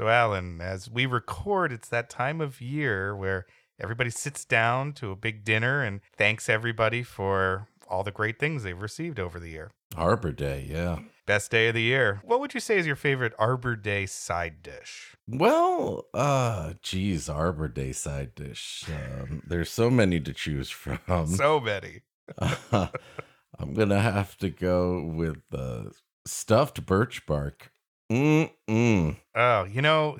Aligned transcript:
So, 0.00 0.08
Alan, 0.08 0.62
as 0.62 0.88
we 0.88 1.04
record, 1.04 1.72
it's 1.72 1.90
that 1.90 2.08
time 2.08 2.40
of 2.40 2.62
year 2.62 3.14
where 3.14 3.44
everybody 3.78 4.08
sits 4.08 4.46
down 4.46 4.94
to 4.94 5.10
a 5.10 5.14
big 5.14 5.44
dinner 5.44 5.82
and 5.82 6.00
thanks 6.16 6.48
everybody 6.48 7.02
for 7.02 7.68
all 7.86 8.02
the 8.02 8.10
great 8.10 8.38
things 8.38 8.62
they've 8.62 8.80
received 8.80 9.20
over 9.20 9.38
the 9.38 9.50
year. 9.50 9.72
Arbor 9.94 10.32
Day, 10.32 10.66
yeah. 10.70 11.00
Best 11.26 11.50
day 11.50 11.68
of 11.68 11.74
the 11.74 11.82
year. 11.82 12.22
What 12.24 12.40
would 12.40 12.54
you 12.54 12.60
say 12.60 12.78
is 12.78 12.86
your 12.86 12.96
favorite 12.96 13.34
Arbor 13.38 13.76
Day 13.76 14.06
side 14.06 14.62
dish? 14.62 15.16
Well, 15.28 16.06
uh, 16.14 16.72
geez, 16.80 17.28
Arbor 17.28 17.68
Day 17.68 17.92
side 17.92 18.34
dish. 18.34 18.84
Um, 18.88 19.42
there's 19.46 19.68
so 19.68 19.90
many 19.90 20.18
to 20.20 20.32
choose 20.32 20.70
from. 20.70 21.26
So 21.26 21.60
many. 21.60 22.00
I'm 22.40 23.74
gonna 23.74 24.00
have 24.00 24.38
to 24.38 24.48
go 24.48 25.04
with 25.04 25.42
the 25.50 25.92
stuffed 26.24 26.86
birch 26.86 27.26
bark. 27.26 27.70
Mm-mm. 28.10 29.16
Oh, 29.34 29.64
you 29.64 29.80
know, 29.82 30.18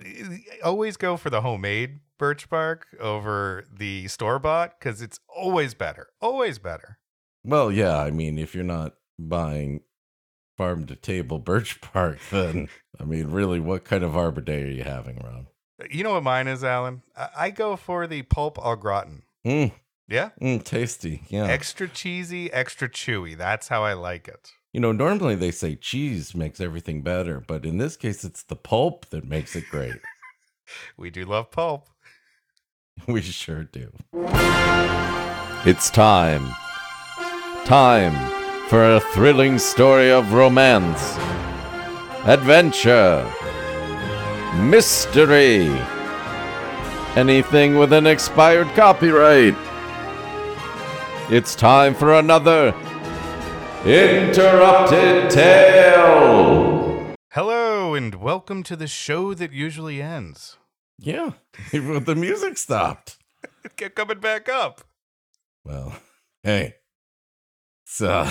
always 0.62 0.96
go 0.96 1.16
for 1.16 1.28
the 1.30 1.40
homemade 1.40 2.00
birch 2.18 2.48
bark 2.48 2.86
over 3.00 3.64
the 3.72 4.06
store 4.08 4.38
bought 4.38 4.78
because 4.78 5.02
it's 5.02 5.18
always 5.28 5.74
better. 5.74 6.08
Always 6.20 6.58
better. 6.58 6.98
Well, 7.44 7.72
yeah, 7.72 7.98
I 7.98 8.10
mean, 8.10 8.38
if 8.38 8.54
you're 8.54 8.62
not 8.64 8.94
buying 9.18 9.80
farm 10.56 10.86
to 10.86 10.94
table 10.96 11.38
birch 11.38 11.80
bark, 11.92 12.18
then 12.30 12.68
I 13.00 13.04
mean, 13.04 13.30
really, 13.30 13.58
what 13.60 13.84
kind 13.84 14.04
of 14.04 14.16
Arbor 14.16 14.42
Day 14.42 14.62
are 14.64 14.66
you 14.70 14.84
having, 14.84 15.16
Rob? 15.18 15.46
You 15.90 16.04
know 16.04 16.12
what 16.12 16.22
mine 16.22 16.46
is, 16.46 16.62
Alan? 16.62 17.02
I, 17.16 17.28
I 17.38 17.50
go 17.50 17.74
for 17.76 18.06
the 18.06 18.22
pulp 18.22 18.58
au 18.64 18.76
gratin. 18.76 19.22
Mm, 19.46 19.72
Yeah? 20.08 20.30
mm, 20.40 20.62
tasty. 20.62 21.22
Yeah. 21.28 21.46
Extra 21.46 21.88
cheesy, 21.88 22.52
extra 22.52 22.88
chewy. 22.88 23.36
That's 23.36 23.68
how 23.68 23.82
I 23.82 23.94
like 23.94 24.28
it. 24.28 24.52
You 24.72 24.78
know, 24.78 24.92
normally 24.92 25.34
they 25.34 25.50
say 25.50 25.74
cheese 25.74 26.32
makes 26.32 26.60
everything 26.60 27.02
better, 27.02 27.40
but 27.40 27.66
in 27.66 27.78
this 27.78 27.96
case, 27.96 28.22
it's 28.22 28.44
the 28.44 28.54
pulp 28.54 29.06
that 29.06 29.24
makes 29.24 29.56
it 29.56 29.64
great. 29.70 29.94
We 30.96 31.10
do 31.10 31.24
love 31.24 31.50
pulp. 31.50 31.88
we 33.08 33.20
sure 33.22 33.64
do. 33.64 33.90
It's 35.66 35.90
time. 35.90 36.48
Time 37.64 38.14
for 38.68 38.94
a 38.94 39.00
thrilling 39.00 39.58
story 39.58 40.12
of 40.12 40.32
romance, 40.32 41.16
adventure, 42.24 43.28
mystery, 44.58 45.66
anything 47.16 47.76
with 47.76 47.92
an 47.92 48.06
expired 48.06 48.68
copyright. 48.76 49.56
It's 51.30 51.56
time 51.56 51.96
for 51.96 52.14
another 52.14 52.72
Interrupted 53.84 55.30
Tale. 55.30 57.14
Hello, 57.32 57.94
and 57.94 58.14
welcome 58.16 58.62
to 58.64 58.76
the 58.76 58.86
show 58.86 59.32
that 59.32 59.52
usually 59.52 60.02
ends. 60.02 60.58
Yeah, 60.98 61.30
the 61.72 62.14
music 62.14 62.58
stopped. 62.58 63.16
It 63.64 63.76
kept 63.76 63.94
coming 63.94 64.20
back 64.20 64.50
up. 64.50 64.82
Well, 65.64 65.96
hey, 66.42 66.74
it's 67.86 68.00
uh, 68.02 68.30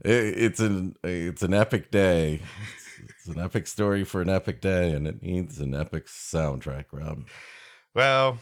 it, 0.00 0.10
it's 0.10 0.58
an 0.58 0.96
it's 1.04 1.44
an 1.44 1.54
epic 1.54 1.92
day. 1.92 2.40
It's, 2.64 3.10
it's 3.10 3.28
an 3.36 3.40
epic 3.40 3.68
story 3.68 4.02
for 4.02 4.20
an 4.22 4.28
epic 4.28 4.60
day, 4.60 4.90
and 4.90 5.06
it 5.06 5.22
needs 5.22 5.60
an 5.60 5.72
epic 5.72 6.06
soundtrack, 6.08 6.86
Rob. 6.90 7.28
Well, 7.94 8.38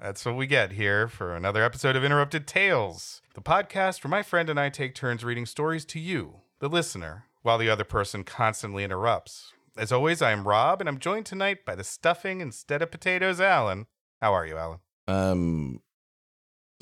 that's 0.00 0.24
what 0.24 0.36
we 0.36 0.46
get 0.46 0.72
here 0.72 1.08
for 1.08 1.34
another 1.34 1.62
episode 1.62 1.96
of 1.96 2.04
Interrupted 2.04 2.46
Tales, 2.46 3.22
the 3.34 3.40
podcast 3.40 4.02
where 4.02 4.10
my 4.10 4.22
friend 4.22 4.50
and 4.50 4.58
I 4.58 4.68
take 4.68 4.94
turns 4.94 5.24
reading 5.24 5.46
stories 5.46 5.84
to 5.86 6.00
you, 6.00 6.40
the 6.58 6.68
listener, 6.68 7.24
while 7.42 7.58
the 7.58 7.70
other 7.70 7.84
person 7.84 8.24
constantly 8.24 8.84
interrupts. 8.84 9.52
As 9.76 9.92
always, 9.92 10.22
I 10.22 10.32
am 10.32 10.46
Rob, 10.46 10.80
and 10.80 10.88
I'm 10.88 10.98
joined 10.98 11.26
tonight 11.26 11.64
by 11.64 11.74
the 11.74 11.84
stuffing 11.84 12.40
instead 12.40 12.82
of 12.82 12.90
potatoes, 12.90 13.40
Alan. 13.40 13.86
How 14.20 14.32
are 14.32 14.46
you, 14.46 14.56
Alan? 14.56 14.78
Um, 15.06 15.80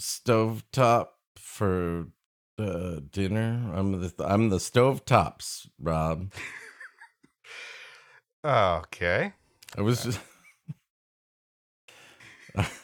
stovetop 0.01 1.09
for 1.37 2.07
uh, 2.59 3.01
dinner. 3.11 3.73
I'm 3.75 4.01
the 4.01 4.13
I'm 4.21 4.49
the 4.51 4.59
stovetops, 4.59 5.69
Rob. 5.81 6.33
Okay. 8.45 9.35
I 9.79 9.83
was 9.83 10.03
just. 10.03 10.19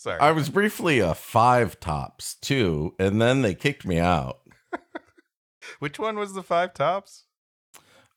Sorry. 0.00 0.18
I 0.18 0.32
was 0.32 0.48
briefly 0.48 0.98
a 1.00 1.14
five 1.14 1.78
tops 1.78 2.34
too, 2.36 2.94
and 2.98 3.20
then 3.20 3.42
they 3.42 3.54
kicked 3.54 3.84
me 3.84 3.98
out. 3.98 4.38
Which 5.78 5.98
one 5.98 6.18
was 6.18 6.32
the 6.32 6.42
five 6.42 6.72
tops? 6.72 7.24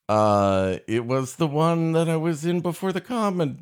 Uh, 0.08 0.78
it 0.88 1.04
was 1.04 1.36
the 1.36 1.46
one 1.46 1.92
that 1.92 2.08
I 2.08 2.16
was 2.16 2.46
in 2.46 2.62
before 2.62 2.90
the 2.90 3.02
Commodore. 3.02 3.58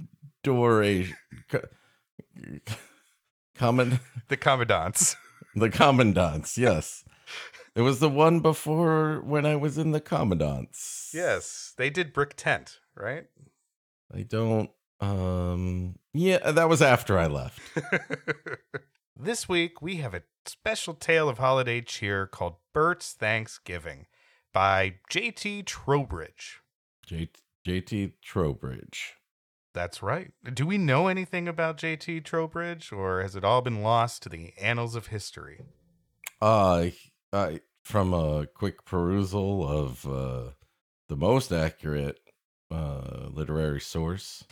Common, 3.57 3.99
The 4.29 4.37
commandants. 4.37 5.17
the 5.57 5.69
commandants. 5.69 6.57
Yes, 6.57 7.03
it 7.75 7.81
was 7.81 7.99
the 7.99 8.09
one 8.09 8.39
before 8.39 9.21
when 9.25 9.45
I 9.45 9.57
was 9.57 9.79
in 9.79 9.91
the 9.91 10.01
commandants. 10.01 11.11
yes, 11.13 11.73
they 11.77 11.91
did 11.91 12.13
brick 12.13 12.35
tent, 12.37 12.79
right? 12.95 13.25
I 14.15 14.23
don't. 14.23 14.71
Um, 15.03 15.97
yeah, 16.15 16.53
that 16.53 16.69
was 16.69 16.81
after 16.81 17.19
I 17.19 17.27
left. 17.27 17.61
this 19.17 19.49
week 19.49 19.83
we 19.83 19.97
have 19.97 20.15
a 20.15 20.23
special 20.47 20.95
tale 20.95 21.29
of 21.29 21.39
holiday 21.39 21.81
cheer 21.81 22.27
called 22.27 22.55
Bert's 22.73 23.13
Thanksgiving 23.13 24.07
by 24.53 24.95
J.T. 25.11 25.65
Trowbridge. 25.65 26.61
J- 27.05 27.31
JT 27.67 28.13
Trowbridge. 28.23 29.15
That's 29.75 30.03
right. 30.03 30.31
Do 30.55 30.67
we 30.67 30.79
know 30.79 31.09
anything 31.09 31.49
about 31.49 31.79
J.T. 31.79 32.21
Trowbridge, 32.21 32.93
or 32.93 33.23
has 33.23 33.35
it 33.35 33.45
all 33.45 33.61
been 33.61 33.83
lost 33.83 34.23
to 34.23 34.29
the 34.29 34.53
annals 34.61 34.95
of 34.95 35.09
history? 35.09 35.61
Uh, 36.41 36.91
I 37.33 37.61
from 37.83 38.15
a 38.15 38.47
quick 38.47 38.85
perusal 38.85 39.69
of 39.69 40.07
uh, 40.07 40.51
the 41.09 41.17
most 41.17 41.51
accurate 41.51 42.21
uh, 42.71 43.29
literary 43.31 43.81
source, 43.81 44.45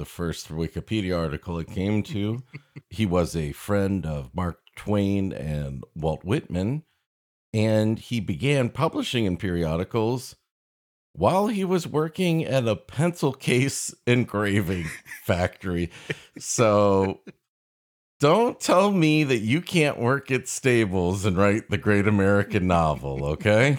the 0.00 0.06
first 0.06 0.48
Wikipedia 0.48 1.14
article 1.16 1.58
it 1.58 1.68
came 1.68 2.02
to, 2.02 2.42
he 2.90 3.04
was 3.04 3.36
a 3.36 3.52
friend 3.52 4.06
of 4.06 4.34
Mark 4.34 4.58
Twain 4.74 5.30
and 5.30 5.84
Walt 5.94 6.24
Whitman, 6.24 6.84
and 7.52 7.98
he 7.98 8.18
began 8.18 8.70
publishing 8.70 9.26
in 9.26 9.36
periodicals 9.36 10.36
while 11.12 11.48
he 11.48 11.64
was 11.66 11.86
working 11.86 12.46
at 12.46 12.66
a 12.66 12.76
pencil 12.76 13.34
case 13.34 13.94
engraving 14.06 14.86
factory. 15.24 15.90
So 16.38 17.20
don't 18.20 18.58
tell 18.58 18.90
me 18.90 19.22
that 19.24 19.40
you 19.40 19.60
can't 19.60 19.98
work 19.98 20.30
at 20.30 20.48
Staples 20.48 21.26
and 21.26 21.36
write 21.36 21.68
the 21.68 21.76
great 21.76 22.08
American 22.08 22.66
novel, 22.66 23.22
okay? 23.26 23.76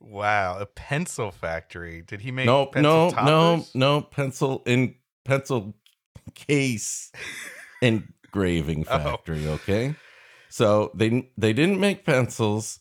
Wow, 0.00 0.58
a 0.58 0.66
pencil 0.66 1.30
factory. 1.30 2.02
Did 2.02 2.22
he 2.22 2.32
make 2.32 2.46
no, 2.46 2.68
no, 2.74 3.10
toppers? 3.12 3.72
no 3.76 4.00
pencil 4.00 4.64
in 4.66 4.96
pencil 5.24 5.74
case 6.34 7.10
engraving 7.80 8.84
Oh. 8.90 8.98
factory, 8.98 9.46
okay? 9.48 9.94
So 10.48 10.90
they 10.94 11.30
they 11.36 11.52
didn't 11.52 11.80
make 11.80 12.04
pencils, 12.04 12.80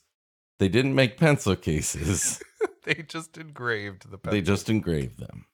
they 0.60 0.68
didn't 0.70 0.96
make 0.96 1.18
pencil 1.18 1.56
cases. 1.56 2.42
they 2.84 2.96
just 3.08 3.38
engraved 3.38 4.10
the 4.12 4.18
pencil. 4.18 4.36
they 4.38 4.42
just 4.42 4.70
engraved 4.70 5.20
them. 5.20 5.46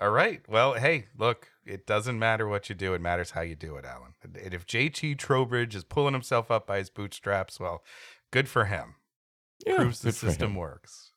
All 0.00 0.10
right. 0.10 0.40
Well, 0.48 0.74
hey, 0.74 1.06
look, 1.18 1.48
it 1.66 1.84
doesn't 1.84 2.20
matter 2.20 2.46
what 2.46 2.68
you 2.68 2.76
do. 2.76 2.94
It 2.94 3.00
matters 3.00 3.32
how 3.32 3.40
you 3.40 3.56
do 3.56 3.74
it, 3.76 3.84
Alan. 3.84 4.14
And 4.22 4.54
if 4.54 4.64
JT 4.64 5.18
Trowbridge 5.18 5.74
is 5.74 5.82
pulling 5.82 6.12
himself 6.14 6.52
up 6.52 6.68
by 6.68 6.78
his 6.78 6.88
bootstraps, 6.88 7.58
well, 7.58 7.82
good 8.30 8.48
for 8.48 8.66
him. 8.66 8.94
Yeah, 9.66 9.74
Proves 9.78 10.00
the 10.00 10.12
system 10.12 10.54
works. 10.54 11.07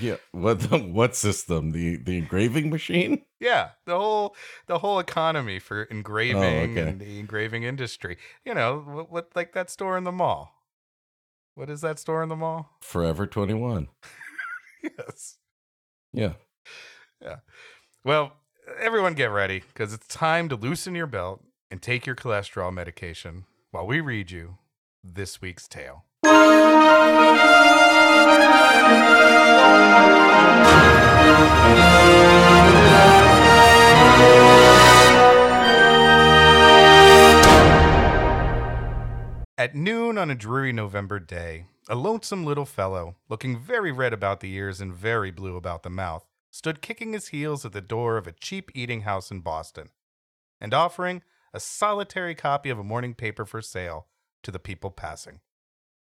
Yeah, 0.00 0.16
what 0.32 0.60
the, 0.60 0.78
what 0.78 1.14
system? 1.14 1.70
The 1.70 1.96
the 1.96 2.18
engraving 2.18 2.70
machine? 2.70 3.22
Yeah, 3.38 3.70
the 3.84 3.96
whole 3.96 4.34
the 4.66 4.78
whole 4.78 4.98
economy 4.98 5.58
for 5.58 5.86
oh, 5.88 5.94
engraving 5.94 6.42
Oh, 6.42 6.72
okay. 6.72 6.88
and 6.90 7.00
the 7.00 7.18
engraving 7.20 7.62
industry. 7.62 8.16
You 8.44 8.54
know, 8.54 8.80
what, 8.80 9.12
what 9.12 9.28
like 9.36 9.52
that 9.52 9.70
store 9.70 9.96
in 9.96 10.04
the 10.04 10.12
mall. 10.12 10.52
What 11.54 11.70
is 11.70 11.80
that 11.82 11.98
store 11.98 12.22
in 12.22 12.28
the 12.28 12.36
mall? 12.36 12.70
Forever 12.80 13.26
21. 13.26 13.88
yes. 14.82 15.38
Yeah. 16.12 16.34
Yeah. 17.22 17.36
Well, 18.04 18.32
everyone 18.78 19.14
get 19.14 19.30
ready 19.30 19.62
because 19.72 19.92
it's 19.92 20.06
time 20.06 20.48
to 20.50 20.56
loosen 20.56 20.94
your 20.94 21.06
belt 21.06 21.42
and 21.70 21.80
take 21.80 22.04
your 22.06 22.14
cholesterol 22.14 22.72
medication 22.72 23.44
while 23.70 23.86
we 23.86 24.00
read 24.00 24.30
you 24.30 24.58
this 25.02 25.40
week's 25.40 25.66
tale. 25.66 26.04
At 39.58 39.74
noon 39.74 40.16
on 40.16 40.30
a 40.30 40.34
dreary 40.34 40.72
November 40.72 41.18
day, 41.18 41.66
a 41.88 41.94
lonesome 41.94 42.44
little 42.44 42.66
fellow, 42.66 43.16
looking 43.28 43.58
very 43.58 43.90
red 43.90 44.12
about 44.12 44.40
the 44.40 44.52
ears 44.52 44.80
and 44.80 44.94
very 44.94 45.30
blue 45.30 45.56
about 45.56 45.82
the 45.82 45.90
mouth, 45.90 46.24
stood 46.50 46.80
kicking 46.80 47.12
his 47.12 47.28
heels 47.28 47.64
at 47.64 47.72
the 47.72 47.80
door 47.80 48.16
of 48.16 48.26
a 48.26 48.32
cheap 48.32 48.70
eating 48.74 49.00
house 49.00 49.30
in 49.30 49.40
Boston 49.40 49.90
and 50.60 50.72
offering 50.72 51.22
a 51.52 51.58
solitary 51.58 52.34
copy 52.34 52.70
of 52.70 52.78
a 52.78 52.84
morning 52.84 53.14
paper 53.14 53.44
for 53.44 53.60
sale 53.60 54.06
to 54.42 54.50
the 54.50 54.58
people 54.58 54.90
passing. 54.90 55.40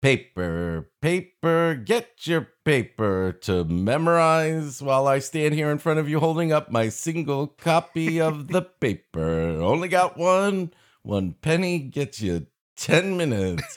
Paper, 0.07 0.89
paper, 1.03 1.75
get 1.75 2.29
your 2.29 2.47
paper 2.65 3.33
to 3.41 3.65
memorize 3.65 4.81
while 4.81 5.09
I 5.09 5.19
stand 5.19 5.55
here 5.55 5.69
in 5.69 5.79
front 5.79 5.99
of 5.99 6.09
you 6.09 6.21
holding 6.21 6.53
up 6.53 6.71
my 6.71 6.91
single 6.91 7.49
copy 7.49 8.21
of 8.21 8.47
the 8.47 8.63
paper. 8.81 9.61
Only 9.61 9.89
got 9.89 10.17
one. 10.17 10.73
One 11.03 11.33
penny 11.33 11.81
gets 11.81 12.21
you 12.21 12.47
10 12.77 13.17
minutes. 13.17 13.77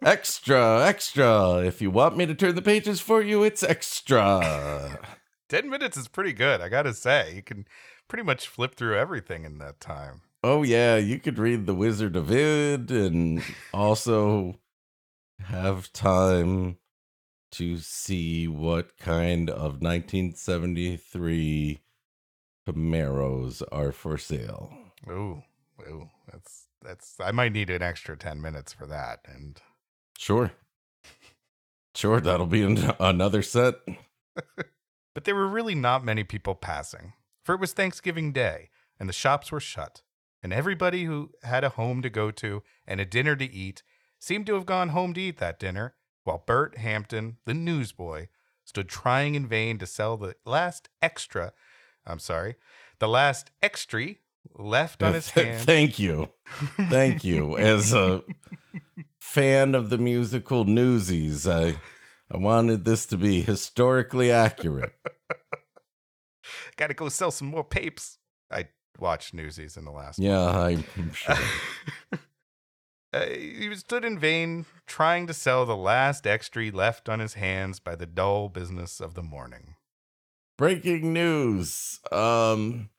extra, 0.00 0.86
extra. 0.86 1.64
If 1.64 1.82
you 1.82 1.90
want 1.90 2.16
me 2.16 2.24
to 2.26 2.36
turn 2.36 2.54
the 2.54 2.62
pages 2.62 3.00
for 3.00 3.20
you, 3.20 3.42
it's 3.42 3.64
extra. 3.64 5.00
10 5.48 5.68
minutes 5.68 5.96
is 5.96 6.06
pretty 6.06 6.34
good, 6.34 6.60
I 6.60 6.68
gotta 6.68 6.94
say. 6.94 7.34
You 7.34 7.42
can 7.42 7.66
pretty 8.06 8.22
much 8.22 8.46
flip 8.46 8.76
through 8.76 8.96
everything 8.96 9.44
in 9.44 9.58
that 9.58 9.80
time. 9.80 10.20
Oh, 10.44 10.62
yeah, 10.62 10.98
you 10.98 11.18
could 11.18 11.40
read 11.40 11.66
The 11.66 11.74
Wizard 11.74 12.14
of 12.14 12.30
Id 12.30 12.92
and 12.92 13.42
also 13.72 14.60
have 15.46 15.92
time 15.92 16.78
to 17.52 17.78
see 17.78 18.48
what 18.48 18.96
kind 18.96 19.48
of 19.48 19.80
1973 19.80 21.80
Camaros 22.66 23.62
are 23.70 23.92
for 23.92 24.18
sale. 24.18 24.72
Ooh, 25.08 25.42
ooh, 25.82 26.10
that's 26.30 26.66
that's 26.82 27.16
I 27.20 27.30
might 27.30 27.52
need 27.52 27.70
an 27.70 27.82
extra 27.82 28.16
10 28.16 28.40
minutes 28.40 28.72
for 28.72 28.86
that 28.86 29.20
and 29.26 29.60
Sure. 30.18 30.52
Sure, 31.94 32.20
that'll 32.20 32.46
be 32.46 32.62
an- 32.62 32.94
another 32.98 33.42
set. 33.42 33.74
But 35.14 35.22
there 35.22 35.36
were 35.36 35.46
really 35.46 35.76
not 35.76 36.04
many 36.04 36.24
people 36.24 36.56
passing, 36.56 37.12
for 37.44 37.54
it 37.54 37.60
was 37.60 37.72
Thanksgiving 37.72 38.32
Day, 38.32 38.70
and 38.98 39.08
the 39.08 39.12
shops 39.12 39.52
were 39.52 39.60
shut, 39.60 40.02
and 40.42 40.52
everybody 40.52 41.04
who 41.04 41.30
had 41.44 41.62
a 41.62 41.68
home 41.68 42.02
to 42.02 42.10
go 42.10 42.32
to 42.32 42.64
and 42.84 43.00
a 43.00 43.04
dinner 43.04 43.36
to 43.36 43.44
eat 43.44 43.84
seemed 44.24 44.46
to 44.46 44.54
have 44.54 44.64
gone 44.64 44.88
home 44.88 45.12
to 45.12 45.20
eat 45.20 45.36
that 45.36 45.58
dinner, 45.58 45.94
while 46.24 46.42
Bert 46.46 46.78
Hampton, 46.78 47.36
the 47.44 47.52
newsboy, 47.52 48.28
stood 48.64 48.88
trying 48.88 49.34
in 49.34 49.46
vain 49.46 49.76
to 49.78 49.86
sell 49.86 50.16
the 50.16 50.34
last 50.46 50.88
extra, 51.02 51.52
I'm 52.06 52.18
sorry, 52.18 52.54
the 53.00 53.08
last 53.08 53.50
extra 53.62 54.14
left 54.54 55.02
on 55.02 55.12
his 55.12 55.28
hand. 55.32 55.66
Thank 55.66 55.98
you. 55.98 56.30
Thank 56.88 57.22
you. 57.22 57.58
As 57.58 57.92
a 57.92 58.22
fan 59.20 59.74
of 59.74 59.90
the 59.90 59.98
musical 59.98 60.64
Newsies, 60.64 61.46
I 61.46 61.76
I 62.30 62.38
wanted 62.38 62.86
this 62.86 63.04
to 63.06 63.18
be 63.18 63.42
historically 63.42 64.32
accurate. 64.32 64.94
Gotta 66.76 66.94
go 66.94 67.10
sell 67.10 67.30
some 67.30 67.48
more 67.48 67.64
papes. 67.64 68.18
I 68.50 68.68
watched 68.98 69.34
Newsies 69.34 69.76
in 69.76 69.84
the 69.84 69.92
last 69.92 70.18
one. 70.18 70.28
Yeah, 70.28 70.48
I'm 70.48 71.12
sure. 71.12 71.36
Uh, 73.14 73.26
he 73.28 73.72
stood 73.76 74.04
in 74.04 74.18
vain, 74.18 74.66
trying 74.88 75.24
to 75.28 75.32
sell 75.32 75.64
the 75.64 75.76
last 75.76 76.26
extra 76.26 76.68
left 76.72 77.08
on 77.08 77.20
his 77.20 77.34
hands 77.34 77.78
by 77.78 77.94
the 77.94 78.06
dull 78.06 78.48
business 78.48 79.00
of 79.00 79.14
the 79.14 79.22
morning. 79.22 79.76
Breaking 80.58 81.12
news. 81.12 82.00
Um 82.10 82.90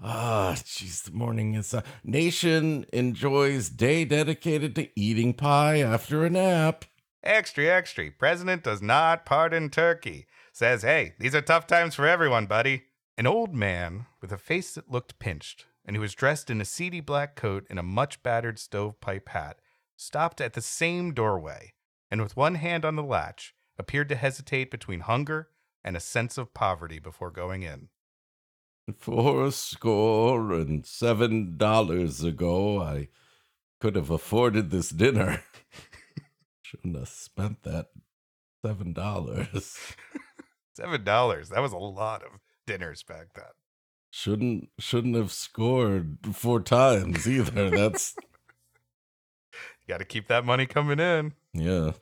ah, 0.00 0.52
jeez, 0.54 1.02
the 1.02 1.10
morning 1.10 1.54
is 1.54 1.74
uh, 1.74 1.82
nation 2.04 2.86
enjoys 2.92 3.68
day 3.68 4.04
dedicated 4.04 4.76
to 4.76 4.88
eating 4.94 5.34
pie 5.34 5.80
after 5.80 6.24
a 6.24 6.30
nap. 6.30 6.84
Extra, 7.24 7.66
extra. 7.66 8.12
President 8.12 8.62
does 8.62 8.80
not 8.80 9.26
pardon 9.26 9.70
Turkey. 9.70 10.28
Says, 10.52 10.82
hey, 10.82 11.14
these 11.18 11.34
are 11.34 11.42
tough 11.42 11.66
times 11.66 11.96
for 11.96 12.06
everyone, 12.06 12.46
buddy. 12.46 12.84
An 13.16 13.26
old 13.26 13.52
man 13.52 14.06
with 14.20 14.30
a 14.30 14.38
face 14.38 14.74
that 14.74 14.90
looked 14.90 15.18
pinched, 15.18 15.66
and 15.88 15.96
who 15.96 16.02
was 16.02 16.14
dressed 16.14 16.50
in 16.50 16.60
a 16.60 16.66
seedy 16.66 17.00
black 17.00 17.34
coat 17.34 17.66
and 17.70 17.78
a 17.78 17.82
much 17.82 18.22
battered 18.22 18.58
stovepipe 18.58 19.30
hat, 19.30 19.58
stopped 19.96 20.38
at 20.38 20.52
the 20.52 20.60
same 20.60 21.14
doorway, 21.14 21.72
and 22.10 22.20
with 22.20 22.36
one 22.36 22.56
hand 22.56 22.84
on 22.84 22.94
the 22.94 23.02
latch, 23.02 23.54
appeared 23.78 24.10
to 24.10 24.14
hesitate 24.14 24.70
between 24.70 25.00
hunger 25.00 25.48
and 25.82 25.96
a 25.96 26.00
sense 26.00 26.36
of 26.36 26.52
poverty 26.52 26.98
before 26.98 27.30
going 27.30 27.62
in. 27.62 27.88
Four 28.98 29.50
score 29.50 30.52
and 30.52 30.84
seven 30.84 31.56
dollars 31.56 32.22
ago, 32.22 32.82
I 32.82 33.08
could 33.80 33.96
have 33.96 34.10
afforded 34.10 34.70
this 34.70 34.90
dinner. 34.90 35.42
Shouldn't 36.62 36.96
have 36.96 37.08
spent 37.08 37.62
that 37.62 37.86
seven 38.62 38.92
dollars. 38.92 39.78
Seven 40.74 41.02
dollars. 41.02 41.48
That 41.48 41.60
was 41.60 41.72
a 41.72 41.76
lot 41.76 42.22
of 42.22 42.38
dinners 42.64 43.02
back 43.02 43.34
then. 43.34 43.46
Shouldn't 44.10 44.70
shouldn't 44.78 45.16
have 45.16 45.32
scored 45.32 46.18
four 46.32 46.60
times 46.60 47.28
either. 47.28 47.70
That's 47.70 48.14
You 49.52 49.88
got 49.88 49.98
to 49.98 50.04
keep 50.04 50.28
that 50.28 50.44
money 50.44 50.66
coming 50.66 50.98
in. 50.98 51.34
yeah. 51.52 51.92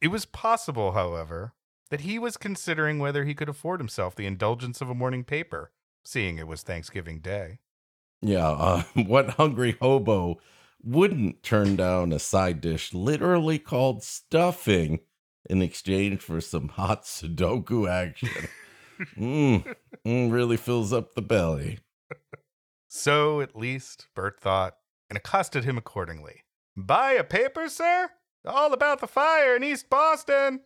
It 0.00 0.08
was 0.08 0.26
possible, 0.26 0.92
however, 0.92 1.54
that 1.90 2.02
he 2.02 2.18
was 2.18 2.36
considering 2.36 2.98
whether 2.98 3.24
he 3.24 3.34
could 3.34 3.48
afford 3.48 3.80
himself 3.80 4.14
the 4.14 4.26
indulgence 4.26 4.80
of 4.80 4.90
a 4.90 4.94
morning 4.94 5.24
paper, 5.24 5.72
seeing 6.04 6.38
it 6.38 6.46
was 6.46 6.62
Thanksgiving 6.62 7.20
Day. 7.20 7.60
Yeah, 8.20 8.48
uh, 8.48 8.82
what 8.94 9.30
hungry 9.30 9.76
hobo 9.80 10.38
wouldn't 10.82 11.42
turn 11.42 11.76
down 11.76 12.12
a 12.12 12.18
side 12.18 12.60
dish 12.60 12.92
literally 12.92 13.58
called 13.58 14.02
stuffing 14.02 15.00
in 15.48 15.62
exchange 15.62 16.20
for 16.20 16.40
some 16.40 16.68
hot 16.68 17.04
Sudoku 17.04 17.88
action? 17.90 18.48
Mm, 19.16 19.74
mm, 20.06 20.32
really 20.32 20.56
fills 20.56 20.92
up 20.92 21.14
the 21.14 21.22
belly. 21.22 21.78
So, 22.88 23.40
at 23.40 23.56
least, 23.56 24.06
Bert 24.14 24.40
thought, 24.40 24.76
and 25.10 25.16
accosted 25.16 25.64
him 25.64 25.76
accordingly. 25.76 26.44
Buy 26.76 27.12
a 27.12 27.24
paper, 27.24 27.68
sir? 27.68 28.10
All 28.46 28.72
about 28.72 29.00
the 29.00 29.06
fire 29.06 29.56
in 29.56 29.64
East 29.64 29.90
Boston. 29.90 30.60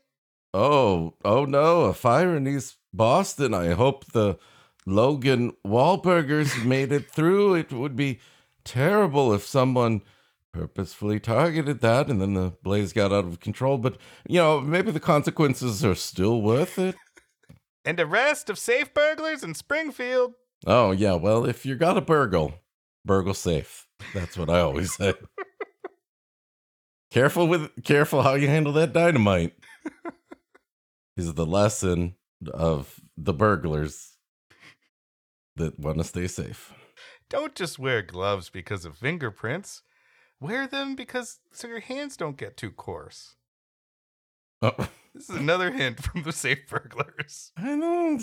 Oh, 0.53 1.15
oh 1.25 1.44
no, 1.44 1.82
a 1.82 1.94
fire 1.94 2.37
in 2.37 2.47
East 2.47 2.77
Boston. 2.93 3.55
I 3.55 3.69
hope 3.71 4.06
the 4.06 4.38
Logan 4.87 5.53
Wahlburgers 5.67 6.65
made 6.65 6.93
it 6.93 7.11
through. 7.11 7.55
It 7.55 7.73
would 7.73 7.97
be 7.97 8.21
terrible 8.65 9.33
if 9.33 9.47
someone 9.47 10.03
purposefully 10.53 11.21
targeted 11.21 11.81
that 11.81 12.09
and 12.09 12.21
then 12.21 12.35
the 12.35 12.53
blaze 12.62 12.93
got 12.93 13.12
out 13.12 13.25
of 13.25 13.41
control. 13.41 13.79
But, 13.79 13.99
you 14.29 14.38
know, 14.38 14.61
maybe 14.61 14.91
the 14.91 15.00
consequences 15.00 15.85
are 15.85 15.94
still 15.94 16.43
worth 16.43 16.79
it. 16.79 16.97
And 17.85 17.99
arrest 17.99 18.50
of 18.50 18.59
safe 18.59 18.93
burglars 18.93 19.43
in 19.43 19.55
Springfield. 19.55 20.35
Oh, 20.66 20.90
yeah, 20.90 21.14
well, 21.14 21.47
if 21.47 21.64
you 21.64 21.75
got 21.76 21.97
a 21.97 22.02
burgle, 22.02 22.55
burgle 23.05 23.35
safe. 23.35 23.87
That's 24.12 24.37
what 24.37 24.50
I 24.50 24.61
always 24.61 24.95
say. 24.95 25.14
careful 27.11 27.49
with 27.49 27.83
careful 27.85 28.23
how 28.23 28.35
you 28.35 28.49
handle 28.49 28.73
that 28.75 28.93
dynamite. 28.93 29.55
is 31.16 31.35
the 31.35 31.47
lesson 31.47 32.14
of 32.52 33.00
the 33.16 33.33
burglars 33.33 34.16
that 35.57 35.78
want 35.78 35.99
to 35.99 36.05
stay 36.05 36.26
safe. 36.26 36.73
Don't 37.28 37.55
just 37.55 37.78
wear 37.78 38.02
gloves 38.02 38.50
because 38.50 38.85
of 38.85 38.97
fingerprints. 38.99 39.83
Wear 40.40 40.66
them 40.66 40.95
because 40.95 41.38
so 41.52 41.69
your 41.69 41.81
hands 41.81 42.16
don't 42.16 42.37
get 42.37 42.57
too 42.57 42.71
coarse. 42.71 43.37
Oh, 44.62 44.73
This 45.12 45.29
is 45.29 45.37
another 45.37 45.73
hint 45.73 46.00
from 46.05 46.23
the 46.23 46.31
safe 46.33 46.69
burglars. 46.69 47.50
I 47.57 47.75
know 47.75 48.17
the 48.17 48.23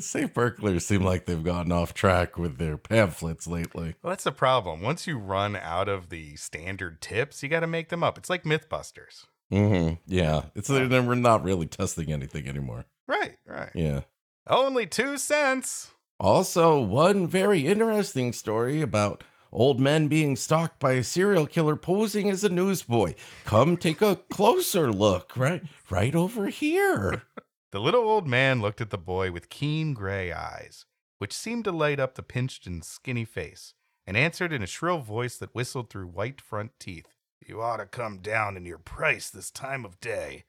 safe 0.00 0.32
burglars 0.32 0.86
seem 0.86 1.02
like 1.02 1.26
they've 1.26 1.42
gotten 1.42 1.72
off 1.72 1.94
track 1.94 2.38
with 2.38 2.58
their 2.58 2.76
pamphlets 2.76 3.48
lately. 3.48 3.96
Well, 4.02 4.10
that's 4.12 4.22
the 4.24 4.30
problem. 4.30 4.80
Once 4.80 5.06
you 5.08 5.18
run 5.18 5.56
out 5.56 5.88
of 5.88 6.10
the 6.10 6.36
standard 6.36 7.00
tips, 7.00 7.42
you 7.42 7.48
got 7.48 7.60
to 7.60 7.66
make 7.66 7.88
them 7.88 8.04
up. 8.04 8.16
It's 8.18 8.30
like 8.30 8.44
Mythbusters. 8.44 9.26
hmm 9.50 9.94
Yeah, 10.06 10.44
it's 10.54 10.68
they're 10.68 11.02
we're 11.02 11.16
not 11.16 11.42
really 11.42 11.66
testing 11.66 12.12
anything 12.12 12.46
anymore. 12.46 12.84
Right, 13.08 13.36
right. 13.44 13.70
Yeah. 13.74 14.02
Only 14.46 14.86
two 14.86 15.18
cents. 15.18 15.90
Also, 16.20 16.80
one 16.80 17.26
very 17.26 17.66
interesting 17.66 18.32
story 18.32 18.80
about 18.80 19.24
old 19.52 19.80
men 19.80 20.08
being 20.08 20.36
stalked 20.36 20.78
by 20.78 20.92
a 20.92 21.04
serial 21.04 21.46
killer 21.46 21.76
posing 21.76 22.30
as 22.30 22.44
a 22.44 22.48
newsboy. 22.48 23.14
Come 23.44 23.76
take 23.76 24.02
a 24.02 24.16
closer 24.30 24.92
look, 24.92 25.36
right? 25.36 25.62
Right 25.90 26.14
over 26.14 26.48
here. 26.48 27.22
The 27.70 27.80
little 27.80 28.08
old 28.08 28.26
man 28.26 28.62
looked 28.62 28.80
at 28.80 28.88
the 28.88 28.96
boy 28.96 29.30
with 29.30 29.50
keen 29.50 29.92
gray 29.92 30.32
eyes, 30.32 30.86
which 31.18 31.34
seemed 31.34 31.64
to 31.64 31.70
light 31.70 32.00
up 32.00 32.14
the 32.14 32.22
pinched 32.22 32.66
and 32.66 32.82
skinny 32.82 33.26
face, 33.26 33.74
and 34.06 34.16
answered 34.16 34.54
in 34.54 34.62
a 34.62 34.66
shrill 34.66 35.00
voice 35.00 35.36
that 35.36 35.54
whistled 35.54 35.90
through 35.90 36.06
white 36.06 36.40
front 36.40 36.70
teeth. 36.80 37.08
You 37.46 37.60
ought 37.60 37.76
to 37.76 37.84
come 37.84 38.20
down 38.20 38.56
in 38.56 38.64
your 38.64 38.78
price 38.78 39.28
this 39.28 39.50
time 39.50 39.84
of 39.84 40.00
day. 40.00 40.44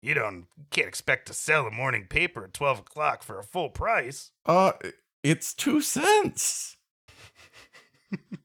You 0.00 0.14
don't 0.14 0.46
can't 0.70 0.88
expect 0.88 1.26
to 1.26 1.34
sell 1.34 1.66
a 1.66 1.70
morning 1.70 2.06
paper 2.08 2.44
at 2.44 2.54
twelve 2.54 2.78
o'clock 2.78 3.22
for 3.22 3.38
a 3.38 3.44
full 3.44 3.68
price. 3.68 4.32
Uh, 4.46 4.72
it's 5.22 5.52
two 5.52 5.82
cents. 5.82 6.78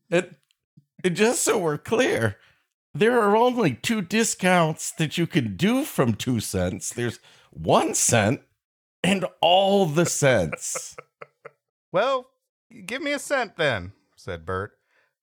It, 0.09 0.35
just 1.03 1.43
so 1.43 1.57
we're 1.57 1.77
clear, 1.77 2.37
there 2.93 3.19
are 3.19 3.35
only 3.35 3.73
two 3.73 4.01
discounts 4.01 4.91
that 4.91 5.17
you 5.17 5.27
can 5.27 5.55
do 5.55 5.83
from 5.83 6.13
two 6.13 6.39
cents. 6.39 6.91
There's 6.93 7.19
one 7.51 7.93
cent 7.93 8.41
and 9.03 9.25
all 9.41 9.85
the 9.85 10.05
cents. 10.05 10.95
Well, 11.91 12.29
give 12.85 13.01
me 13.01 13.13
a 13.13 13.17
cent 13.17 13.57
then, 13.57 13.93
said 14.15 14.45
Bert. 14.45 14.73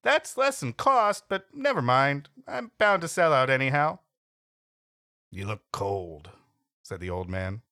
That's 0.03 0.37
less 0.37 0.59
than 0.59 0.73
cost, 0.73 1.25
but 1.29 1.47
never 1.55 1.81
mind. 1.81 2.29
I'm 2.47 2.73
bound 2.77 3.03
to 3.03 3.09
sell 3.09 3.33
out 3.33 3.51
anyhow. 3.51 4.01
You 5.31 5.47
look 5.47 5.63
cold, 5.73 6.31
said 6.83 6.99
the 6.99 7.11
old 7.11 7.29
man. 7.29 7.63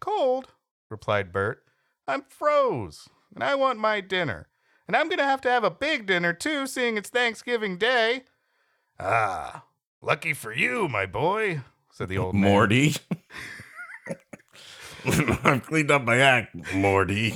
Cold, 0.00 0.52
replied 0.88 1.32
Bert. 1.32 1.64
I'm 2.06 2.22
froze, 2.28 3.08
and 3.34 3.42
I 3.42 3.56
want 3.56 3.80
my 3.80 4.00
dinner. 4.00 4.48
And 4.88 4.96
I'm 4.96 5.08
going 5.08 5.18
to 5.18 5.24
have 5.24 5.42
to 5.42 5.50
have 5.50 5.64
a 5.64 5.70
big 5.70 6.06
dinner, 6.06 6.32
too, 6.32 6.66
seeing 6.66 6.96
it's 6.96 7.10
Thanksgiving 7.10 7.76
Day. 7.76 8.22
Ah, 8.98 9.66
lucky 10.00 10.32
for 10.32 10.50
you, 10.50 10.88
my 10.88 11.04
boy, 11.04 11.60
said 11.92 12.08
the 12.08 12.16
old 12.16 12.34
man. 12.34 12.50
Morty. 12.50 12.94
I've 15.04 15.66
cleaned 15.66 15.90
up 15.90 16.02
my 16.02 16.16
act, 16.16 16.74
Morty. 16.74 17.34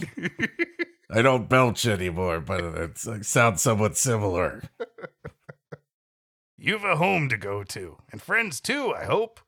I 1.11 1.21
don't 1.21 1.49
belch 1.49 1.87
anymore, 1.87 2.41
but 2.41 2.65
it 2.65 3.27
sounds 3.27 3.61
somewhat 3.61 3.99
similar. 3.99 4.63
You've 6.57 6.85
a 6.85 6.97
home 6.97 7.29
to 7.29 7.37
go 7.37 7.65
to, 7.65 7.99
and 8.11 8.23
friends 8.23 8.61
too, 8.61 8.95
I 8.95 9.05
hope. 9.05 9.41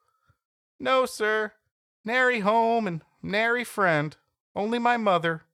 No, 0.79 1.07
sir. 1.07 1.53
Nary 2.05 2.41
home 2.41 2.87
and 2.87 3.01
nary 3.23 3.65
friend. 3.65 4.15
Only 4.55 4.79
my 4.79 4.99
mother. 4.99 5.45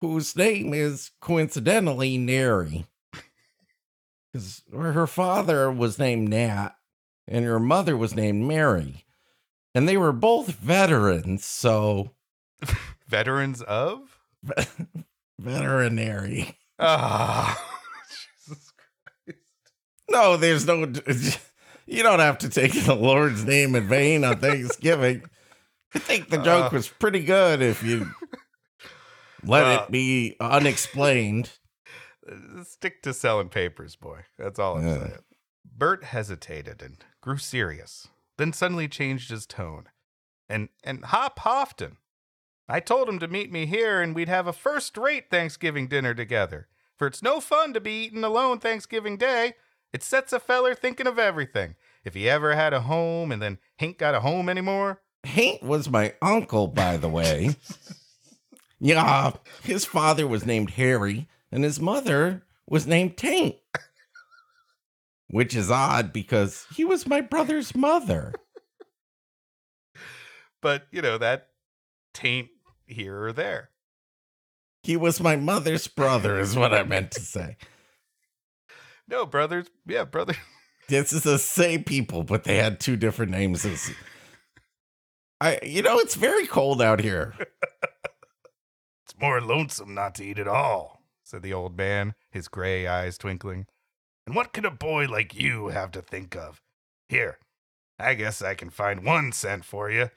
Whose 0.00 0.36
name 0.36 0.74
is 0.74 1.10
coincidentally 1.20 2.18
Nary. 2.18 2.86
Because 4.32 4.62
her 4.72 5.06
father 5.06 5.70
was 5.70 5.98
named 5.98 6.28
Nat, 6.28 6.70
and 7.26 7.44
her 7.44 7.58
mother 7.58 7.96
was 7.96 8.14
named 8.14 8.46
Mary. 8.46 9.04
And 9.74 9.88
they 9.88 9.96
were 9.96 10.12
both 10.12 10.48
veterans, 10.50 11.44
so. 11.44 12.12
Veterans 13.08 13.62
of? 13.62 14.18
Veterinary. 15.38 16.56
Ah. 16.78 17.62
Jesus 18.48 18.72
Christ. 19.24 19.38
No, 20.10 20.36
there's 20.36 20.66
no. 20.66 20.92
You 21.86 22.02
don't 22.02 22.20
have 22.20 22.38
to 22.38 22.48
take 22.48 22.72
the 22.84 22.94
Lord's 22.94 23.44
name 23.44 23.74
in 23.74 23.86
vain 23.88 24.24
on 24.24 24.38
Thanksgiving. 24.38 25.22
I 25.94 25.98
think 25.98 26.28
the 26.30 26.38
joke 26.38 26.72
Uh. 26.72 26.76
was 26.76 26.88
pretty 26.88 27.20
good 27.24 27.62
if 27.62 27.82
you 27.82 28.10
let 29.46 29.64
Uh. 29.66 29.82
it 29.84 29.90
be 29.90 30.36
unexplained. 30.40 31.50
Stick 32.64 33.02
to 33.02 33.14
selling 33.14 33.48
papers, 33.48 33.96
boy. 33.96 34.22
That's 34.38 34.58
all 34.58 34.78
I'm 34.78 34.86
Yeah. 34.86 34.98
saying. 34.98 35.18
Bert 35.64 36.04
hesitated 36.04 36.82
and 36.82 37.04
grew 37.20 37.36
serious, 37.38 38.08
then 38.38 38.52
suddenly 38.52 38.88
changed 38.88 39.30
his 39.30 39.46
tone. 39.46 39.88
And 40.48 40.68
and 40.84 41.04
Hop 41.06 41.38
Hofton. 41.40 41.96
I 42.68 42.80
told 42.80 43.08
him 43.08 43.18
to 43.20 43.28
meet 43.28 43.52
me 43.52 43.66
here 43.66 44.00
and 44.00 44.14
we'd 44.14 44.28
have 44.28 44.46
a 44.46 44.52
first 44.52 44.96
rate 44.96 45.30
Thanksgiving 45.30 45.86
dinner 45.86 46.14
together. 46.14 46.68
For 46.96 47.06
it's 47.06 47.22
no 47.22 47.40
fun 47.40 47.72
to 47.74 47.80
be 47.80 48.04
eating 48.06 48.24
alone 48.24 48.58
Thanksgiving 48.58 49.16
Day. 49.16 49.54
It 49.92 50.02
sets 50.02 50.32
a 50.32 50.40
feller 50.40 50.74
thinking 50.74 51.06
of 51.06 51.18
everything. 51.18 51.76
If 52.04 52.14
he 52.14 52.28
ever 52.28 52.54
had 52.56 52.72
a 52.72 52.80
home 52.82 53.30
and 53.32 53.40
then 53.42 53.58
ain't 53.80 53.98
got 53.98 54.14
a 54.14 54.20
home 54.20 54.48
anymore. 54.48 55.02
Hank 55.24 55.62
was 55.62 55.88
my 55.90 56.14
uncle, 56.22 56.68
by 56.68 56.96
the 56.96 57.08
way. 57.08 57.56
yeah, 58.80 59.32
his 59.62 59.84
father 59.84 60.26
was 60.26 60.44
named 60.46 60.70
Harry, 60.70 61.28
and 61.50 61.64
his 61.64 61.80
mother 61.80 62.44
was 62.68 62.86
named 62.86 63.16
Tank. 63.16 63.56
Which 65.28 65.56
is 65.56 65.70
odd 65.70 66.12
because 66.12 66.66
he 66.74 66.84
was 66.84 67.06
my 67.06 67.20
brother's 67.20 67.74
mother. 67.74 68.32
But, 70.62 70.86
you 70.90 71.02
know, 71.02 71.18
that 71.18 71.50
taint 72.12 72.48
here 72.86 73.22
or 73.22 73.32
there. 73.32 73.70
He 74.82 74.96
was 74.96 75.20
my 75.20 75.36
mother's 75.36 75.86
brother, 75.86 76.40
is 76.40 76.56
what 76.56 76.74
I 76.74 76.82
meant 76.82 77.12
to 77.12 77.20
say. 77.20 77.56
No, 79.08 79.24
brothers. 79.24 79.66
Yeah, 79.86 80.04
brother. 80.04 80.34
This 80.88 81.12
is 81.12 81.22
the 81.22 81.38
same 81.38 81.84
people, 81.84 82.24
but 82.24 82.44
they 82.44 82.56
had 82.56 82.80
two 82.80 82.96
different 82.96 83.32
names. 83.32 83.64
I, 85.40 85.58
you 85.62 85.82
know, 85.82 85.98
it's 85.98 86.14
very 86.14 86.46
cold 86.46 86.80
out 86.80 87.00
here. 87.00 87.34
More 89.20 89.40
lonesome 89.40 89.94
not 89.94 90.14
to 90.16 90.24
eat 90.24 90.38
at 90.38 90.48
all, 90.48 91.02
said 91.24 91.42
the 91.42 91.54
old 91.54 91.76
man, 91.76 92.14
his 92.30 92.48
gray 92.48 92.86
eyes 92.86 93.16
twinkling. 93.16 93.66
And 94.26 94.36
what 94.36 94.52
can 94.52 94.64
a 94.64 94.70
boy 94.70 95.06
like 95.06 95.34
you 95.34 95.68
have 95.68 95.90
to 95.92 96.02
think 96.02 96.36
of? 96.36 96.60
Here, 97.08 97.38
I 97.98 98.14
guess 98.14 98.42
I 98.42 98.54
can 98.54 98.70
find 98.70 99.04
one 99.04 99.32
cent 99.32 99.64
for 99.64 99.90
you, 99.90 100.10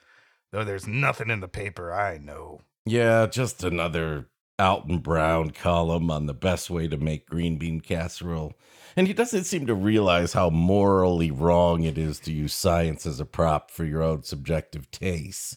though 0.51 0.63
there's 0.63 0.87
nothing 0.87 1.29
in 1.29 1.39
the 1.39 1.47
paper 1.47 1.93
I 1.93 2.17
know. 2.17 2.61
Yeah, 2.85 3.27
just 3.27 3.63
another 3.63 4.27
Alton 4.57 4.97
Brown 4.97 5.51
column 5.51 6.11
on 6.11 6.25
the 6.25 6.33
best 6.33 6.69
way 6.69 6.87
to 6.87 6.97
make 6.97 7.29
green 7.29 7.57
bean 7.57 7.79
casserole. 7.79 8.53
And 8.97 9.07
he 9.07 9.13
doesn't 9.13 9.45
seem 9.45 9.65
to 9.67 9.75
realize 9.75 10.33
how 10.33 10.49
morally 10.49 11.31
wrong 11.31 11.83
it 11.83 11.97
is 11.97 12.19
to 12.21 12.33
use 12.33 12.53
science 12.53 13.05
as 13.05 13.19
a 13.21 13.25
prop 13.25 13.71
for 13.71 13.85
your 13.85 14.03
own 14.03 14.23
subjective 14.23 14.91
tastes. 14.91 15.55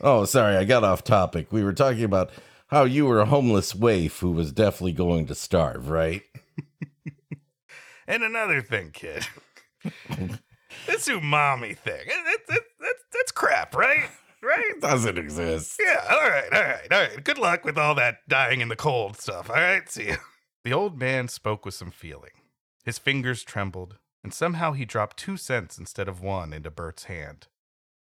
Oh, 0.00 0.26
sorry, 0.26 0.56
I 0.56 0.64
got 0.64 0.84
off 0.84 1.04
topic. 1.04 1.52
We 1.52 1.64
were 1.64 1.72
talking 1.72 2.04
about 2.04 2.30
how 2.68 2.84
you 2.84 3.06
were 3.06 3.20
a 3.20 3.26
homeless 3.26 3.74
waif 3.74 4.20
who 4.20 4.32
was 4.32 4.52
definitely 4.52 4.92
going 4.92 5.26
to 5.26 5.34
starve, 5.34 5.90
right? 5.90 6.22
And 8.06 8.22
another 8.22 8.62
thing, 8.62 8.90
kid. 8.92 9.26
this 10.86 11.08
umami 11.08 11.76
thing, 11.76 12.06
that, 12.06 12.38
that, 12.48 12.60
that, 12.80 12.94
that's 13.12 13.32
crap, 13.32 13.74
right? 13.74 14.08
Right? 14.42 14.64
It 14.76 14.80
doesn't 14.80 15.18
exist. 15.18 15.80
Yeah, 15.84 16.04
all 16.08 16.28
right, 16.28 16.52
all 16.52 16.62
right, 16.62 16.92
all 16.92 17.00
right. 17.00 17.24
Good 17.24 17.38
luck 17.38 17.64
with 17.64 17.76
all 17.76 17.94
that 17.96 18.18
dying 18.28 18.60
in 18.60 18.68
the 18.68 18.76
cold 18.76 19.16
stuff. 19.16 19.50
All 19.50 19.56
right, 19.56 19.88
see 19.90 20.06
you. 20.06 20.16
The 20.64 20.72
old 20.72 20.98
man 20.98 21.28
spoke 21.28 21.64
with 21.64 21.74
some 21.74 21.90
feeling. 21.90 22.30
His 22.84 22.98
fingers 22.98 23.42
trembled, 23.42 23.98
and 24.22 24.32
somehow 24.32 24.72
he 24.72 24.84
dropped 24.84 25.16
two 25.16 25.36
cents 25.36 25.78
instead 25.78 26.08
of 26.08 26.20
one 26.20 26.52
into 26.52 26.70
Bert's 26.70 27.04
hand. 27.04 27.48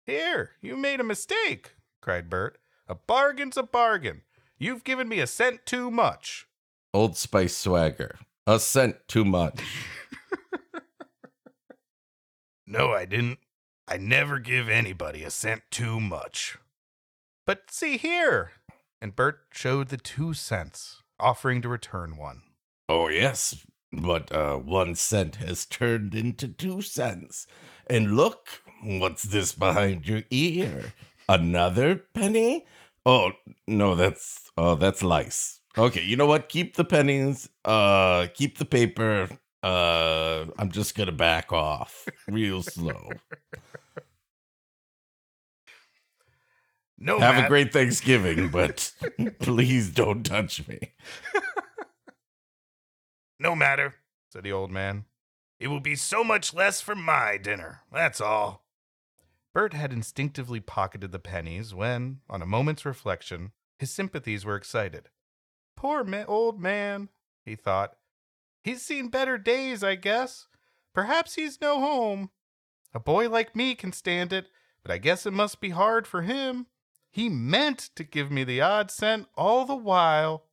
Here, 0.06 0.52
you 0.62 0.78
made 0.78 1.00
a 1.00 1.04
mistake, 1.04 1.74
cried 2.02 2.30
Bert. 2.30 2.60
A 2.88 2.96
bargain's 2.96 3.58
a 3.58 3.64
bargain. 3.64 4.22
You've 4.58 4.84
given 4.84 5.08
me 5.08 5.20
a 5.20 5.28
cent 5.28 5.66
too 5.66 5.92
much. 5.92 6.48
Old 6.94 7.16
Spice 7.18 7.56
swagger. 7.56 8.18
A 8.46 8.60
cent 8.60 8.96
too 9.08 9.26
much. 9.26 9.62
No, 12.68 12.92
I 12.92 13.06
didn't. 13.06 13.40
I 13.88 13.96
never 13.96 14.40
give 14.40 14.68
anybody 14.68 15.24
a 15.24 15.32
cent 15.32 15.62
too 15.72 16.02
much. 16.02 16.58
But 17.46 17.72
see 17.72 17.96
here. 17.98 18.52
And 19.02 19.16
Bert 19.16 19.40
showed 19.54 19.88
the 19.88 19.98
two 19.98 20.34
cents, 20.34 21.02
offering 21.18 21.62
to 21.62 21.70
return 21.70 22.18
one. 22.18 22.42
Oh, 22.90 23.08
yes, 23.08 23.66
but 23.94 24.32
uh, 24.34 24.56
one 24.58 24.96
cent 24.96 25.38
has 25.38 25.66
turned 25.66 26.14
into 26.14 26.50
two 26.50 26.82
cents. 26.82 27.48
And 27.90 28.18
look, 28.18 28.50
what's 28.84 29.24
this 29.24 29.54
behind 29.54 30.06
your 30.08 30.24
ear? 30.30 30.94
Another 31.30 31.96
penny? 32.14 32.66
Oh, 33.06 33.32
no, 33.66 33.96
that's 33.96 34.47
oh, 34.58 34.76
that's 34.76 35.04
lice. 35.04 35.62
Okay, 35.78 36.02
you 36.02 36.16
know 36.16 36.26
what? 36.26 36.50
Keep 36.50 36.76
the 36.76 36.84
pennies. 36.86 37.50
Uh, 37.64 38.28
keep 38.34 38.58
the 38.58 38.66
paper. 38.66 39.30
Uh, 39.64 40.46
I'm 40.58 40.72
just 40.72 40.96
gonna 40.96 41.12
back 41.12 41.52
off 41.54 42.08
real 42.28 42.64
slow. 42.64 43.10
No, 47.00 47.20
Have 47.20 47.36
Matt. 47.36 47.46
a 47.46 47.48
great 47.48 47.72
Thanksgiving, 47.74 48.50
but 48.50 48.92
please 49.40 49.92
don't 49.92 50.24
touch 50.24 50.68
me. 50.68 50.80
No 53.40 53.56
matter, 53.56 53.94
said 54.32 54.44
the 54.44 54.52
old 54.52 54.72
man. 54.72 55.06
It 55.60 55.68
will 55.68 55.80
be 55.80 55.96
so 55.96 56.24
much 56.24 56.56
less 56.56 56.82
for 56.82 56.96
my 56.96 57.38
dinner. 57.38 57.82
That's 57.94 58.20
all. 58.20 58.66
Bert 59.54 59.74
had 59.74 59.94
instinctively 59.94 60.60
pocketed 60.60 61.12
the 61.12 61.20
pennies 61.20 61.72
when, 61.72 62.22
on 62.28 62.42
a 62.42 62.48
moment's 62.48 62.84
reflection, 62.84 63.52
his 63.78 63.92
sympathies 63.92 64.46
were 64.46 64.56
excited. 64.56 65.10
Poor 65.76 66.04
ma- 66.04 66.26
old 66.28 66.60
man, 66.60 67.10
he 67.46 67.56
thought. 67.56 67.94
He's 68.64 68.82
seen 68.82 69.10
better 69.10 69.38
days, 69.38 69.84
I 69.84 69.96
guess. 69.96 70.48
Perhaps 70.94 71.36
he's 71.36 71.62
no 71.62 71.80
home. 71.80 72.32
A 72.94 73.00
boy 73.00 73.30
like 73.30 73.56
me 73.56 73.76
can 73.76 73.92
stand 73.94 74.34
it, 74.34 74.48
but 74.84 74.92
I 74.92 74.98
guess 74.98 75.26
it 75.26 75.32
must 75.34 75.62
be 75.62 75.70
hard 75.70 76.08
for 76.08 76.24
him. 76.24 76.66
He 77.12 77.30
meant 77.30 77.90
to 77.96 78.04
give 78.04 78.32
me 78.32 78.44
the 78.44 78.62
odd 78.62 78.92
cent 78.92 79.28
all 79.36 79.66
the 79.66 79.76
while. 79.76 80.46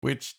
which 0.00 0.36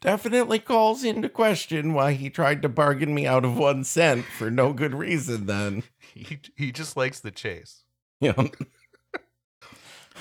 definitely 0.00 0.58
calls 0.58 1.04
into 1.04 1.28
question 1.28 1.94
why 1.94 2.12
he 2.12 2.28
tried 2.30 2.60
to 2.62 2.68
bargain 2.68 3.14
me 3.14 3.24
out 3.26 3.44
of 3.44 3.56
one 3.56 3.84
cent 3.84 4.24
for 4.24 4.50
no 4.50 4.72
good 4.72 4.94
reason 4.94 5.46
then 5.46 5.82
He, 6.14 6.40
he 6.56 6.72
just 6.72 6.96
likes 6.96 7.20
the 7.20 7.30
chase. 7.30 7.84
you 8.20 8.34
know 8.36 8.50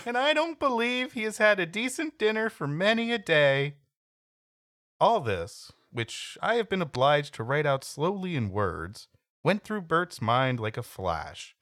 and 0.05 0.17
I 0.17 0.33
don't 0.33 0.59
believe 0.59 1.13
he 1.13 1.23
has 1.23 1.37
had 1.37 1.59
a 1.59 1.65
decent 1.65 2.17
dinner 2.17 2.49
for 2.49 2.67
many 2.67 3.11
a 3.11 3.17
day. 3.17 3.75
All 4.99 5.19
this, 5.19 5.71
which 5.91 6.37
I 6.41 6.55
have 6.55 6.69
been 6.69 6.81
obliged 6.81 7.33
to 7.35 7.43
write 7.43 7.65
out 7.65 7.83
slowly 7.83 8.35
in 8.35 8.51
words, 8.51 9.07
went 9.43 9.63
through 9.63 9.81
Bert's 9.81 10.21
mind 10.21 10.59
like 10.59 10.77
a 10.77 10.83
flash. 10.83 11.55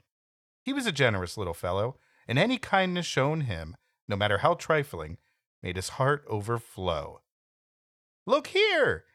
He 0.63 0.73
was 0.73 0.85
a 0.85 0.91
generous 0.91 1.37
little 1.37 1.53
fellow, 1.53 1.97
and 2.27 2.37
any 2.37 2.57
kindness 2.57 3.05
shown 3.05 3.41
him, 3.41 3.75
no 4.07 4.15
matter 4.15 4.39
how 4.39 4.53
trifling, 4.53 5.17
made 5.63 5.75
his 5.75 5.89
heart 5.89 6.23
overflow. 6.29 7.21
Look 8.25 8.47
here, 8.47 9.05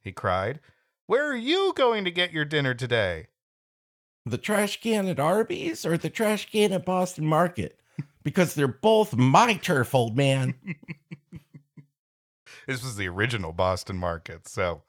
he 0.00 0.12
cried. 0.12 0.60
Where 1.06 1.30
are 1.30 1.36
you 1.36 1.72
going 1.76 2.04
to 2.04 2.10
get 2.10 2.32
your 2.32 2.44
dinner 2.44 2.74
today? 2.74 3.28
The 4.26 4.38
trash 4.38 4.80
can 4.80 5.06
at 5.06 5.20
Arby's 5.20 5.84
or 5.84 5.98
the 5.98 6.08
trash 6.08 6.50
can 6.50 6.72
at 6.72 6.86
Boston 6.86 7.26
Market? 7.26 7.78
Because 8.24 8.54
they're 8.54 8.66
both 8.68 9.14
my 9.14 9.54
turf, 9.54 9.94
old 9.94 10.16
man. 10.16 10.54
This 12.66 12.82
was 12.82 12.96
the 12.96 13.08
original 13.08 13.52
Boston 13.52 13.98
market, 13.98 14.48
so 14.48 14.84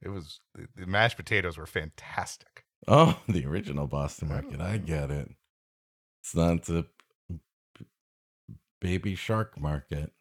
it 0.00 0.08
was 0.08 0.40
the- 0.54 0.86
mashed 0.86 1.16
potatoes 1.16 1.58
were 1.58 1.66
fantastic. 1.66 2.64
Oh, 2.86 3.20
the 3.28 3.46
original 3.46 3.86
Boston 3.86 4.28
Market. 4.28 4.60
I 4.60 4.78
get 4.78 5.10
it. 5.10 5.30
It's 6.22 6.34
not 6.34 6.64
the 6.64 6.86
baby 8.80 9.14
shark 9.14 9.60
market. 9.60 10.12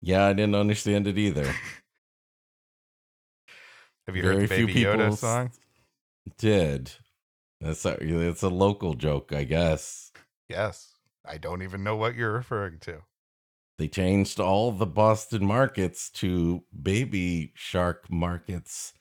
Yeah, 0.00 0.26
I 0.26 0.32
didn't 0.32 0.54
understand 0.54 1.06
it 1.06 1.18
either. 1.18 1.44
Have 4.06 4.16
you 4.16 4.22
heard 4.22 4.42
the 4.42 4.48
Baby 4.48 4.72
few 4.72 4.86
Yoda 4.86 5.16
song? 5.16 5.50
Did. 6.36 6.92
That's 7.60 7.84
a, 7.86 7.96
it's 8.00 8.42
a 8.42 8.48
local 8.48 8.94
joke, 8.94 9.32
I 9.32 9.44
guess. 9.44 10.12
Yes. 10.48 10.92
I 11.24 11.38
don't 11.38 11.62
even 11.62 11.82
know 11.82 11.96
what 11.96 12.14
you're 12.14 12.32
referring 12.32 12.78
to. 12.80 13.02
They 13.78 13.88
changed 13.88 14.38
all 14.38 14.70
the 14.72 14.86
Boston 14.86 15.44
markets 15.44 16.10
to 16.10 16.62
baby 16.80 17.52
shark 17.56 18.10
markets 18.10 18.92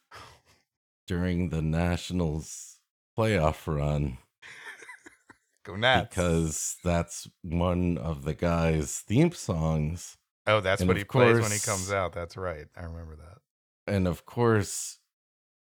during 1.07 1.50
the 1.50 1.62
Nationals 1.62 2.79
playoff 3.17 3.67
run 3.67 4.17
Go 5.63 5.75
Nats. 5.75 6.09
because 6.09 6.77
that's 6.83 7.29
one 7.41 7.97
of 7.97 8.23
the 8.23 8.33
guy's 8.33 9.00
theme 9.00 9.31
songs. 9.31 10.17
oh, 10.47 10.59
that's 10.59 10.81
and 10.81 10.88
what 10.88 10.97
he 10.97 11.03
plays 11.03 11.39
when 11.39 11.51
he 11.51 11.59
comes 11.59 11.91
out. 11.91 12.13
That's 12.13 12.35
right. 12.35 12.65
I 12.75 12.83
remember 12.83 13.15
that. 13.15 13.93
And 13.93 14.07
of 14.07 14.25
course, 14.25 14.97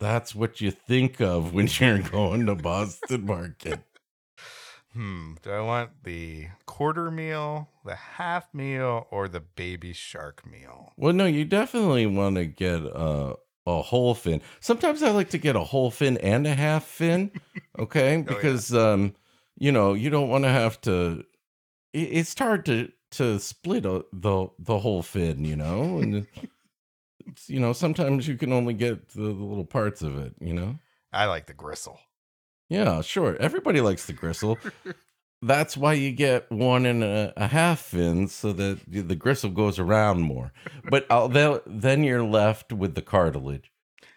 that's 0.01 0.35
what 0.35 0.61
you 0.61 0.71
think 0.71 1.21
of 1.21 1.53
when 1.53 1.69
you're 1.79 1.99
going 2.01 2.47
to 2.47 2.55
Boston 2.55 3.27
Market. 3.27 3.81
Hmm. 4.95 5.35
Do 5.43 5.51
I 5.51 5.61
want 5.61 6.05
the 6.05 6.49
quarter 6.67 7.11
meal, 7.11 7.69
the 7.85 7.95
half 7.95 8.53
meal, 8.53 9.07
or 9.11 9.27
the 9.27 9.41
baby 9.41 9.93
shark 9.93 10.47
meal? 10.47 10.93
Well, 10.97 11.15
no, 11.15 11.25
you 11.25 11.45
definitely 11.45 12.07
want 12.07 12.37
to 12.37 12.45
get 12.45 12.83
a, 12.83 13.37
a 13.67 13.83
whole 13.83 14.15
fin. 14.15 14.43
Sometimes 14.61 15.03
I 15.03 15.11
like 15.11 15.31
to 15.31 15.39
get 15.39 15.57
a 15.57 15.61
whole 15.61 15.91
fin 15.91 16.19
and 16.19 16.47
a 16.47 16.55
half 16.55 16.85
fin. 16.85 17.31
Okay. 17.79 18.17
yeah. 18.17 18.23
Because, 18.23 18.75
um, 18.75 19.15
you 19.59 19.73
know, 19.73 19.95
you 19.95 20.11
don't 20.11 20.29
want 20.29 20.45
to 20.45 20.51
have 20.51 20.79
to, 20.83 21.25
it, 21.95 21.99
it's 22.01 22.39
hard 22.39 22.67
to, 22.67 22.93
to 23.13 23.41
split 23.41 23.87
a, 23.87 24.05
the, 24.13 24.49
the 24.59 24.79
whole 24.79 25.03
fin, 25.03 25.43
you 25.47 25.57
know, 25.57 25.99
and 25.99 26.27
it's, 27.27 27.49
you 27.49 27.59
know, 27.59 27.73
sometimes 27.73 28.29
you 28.29 28.37
can 28.37 28.53
only 28.53 28.75
get 28.75 29.09
the, 29.09 29.23
the 29.23 29.31
little 29.33 29.65
parts 29.65 30.03
of 30.03 30.19
it, 30.19 30.35
you 30.39 30.53
know? 30.53 30.79
I 31.15 31.25
like 31.25 31.47
the 31.47 31.55
gristle. 31.55 31.99
Yeah, 32.73 33.03
sure. 33.03 33.37
Everybody 33.39 33.81
likes 33.81 34.07
the 34.07 34.13
gristle. 34.15 34.59
That's 35.43 35.77
why 35.77 35.95
you 35.95 36.13
get 36.13 36.51
one 36.51 36.87
and 36.87 37.03
a, 37.03 37.33
a 37.37 37.49
half 37.49 37.81
fins 37.81 38.33
so 38.33 38.53
that 38.53 38.81
the 38.87 39.17
gristle 39.17 39.51
goes 39.51 39.79
around 39.79 40.21
more. 40.23 40.53
But 40.89 41.07
then 41.33 41.61
then 41.67 42.05
you're 42.05 42.23
left 42.25 42.73
with 42.73 42.95
the 42.95 43.03
cartilage. 43.03 43.71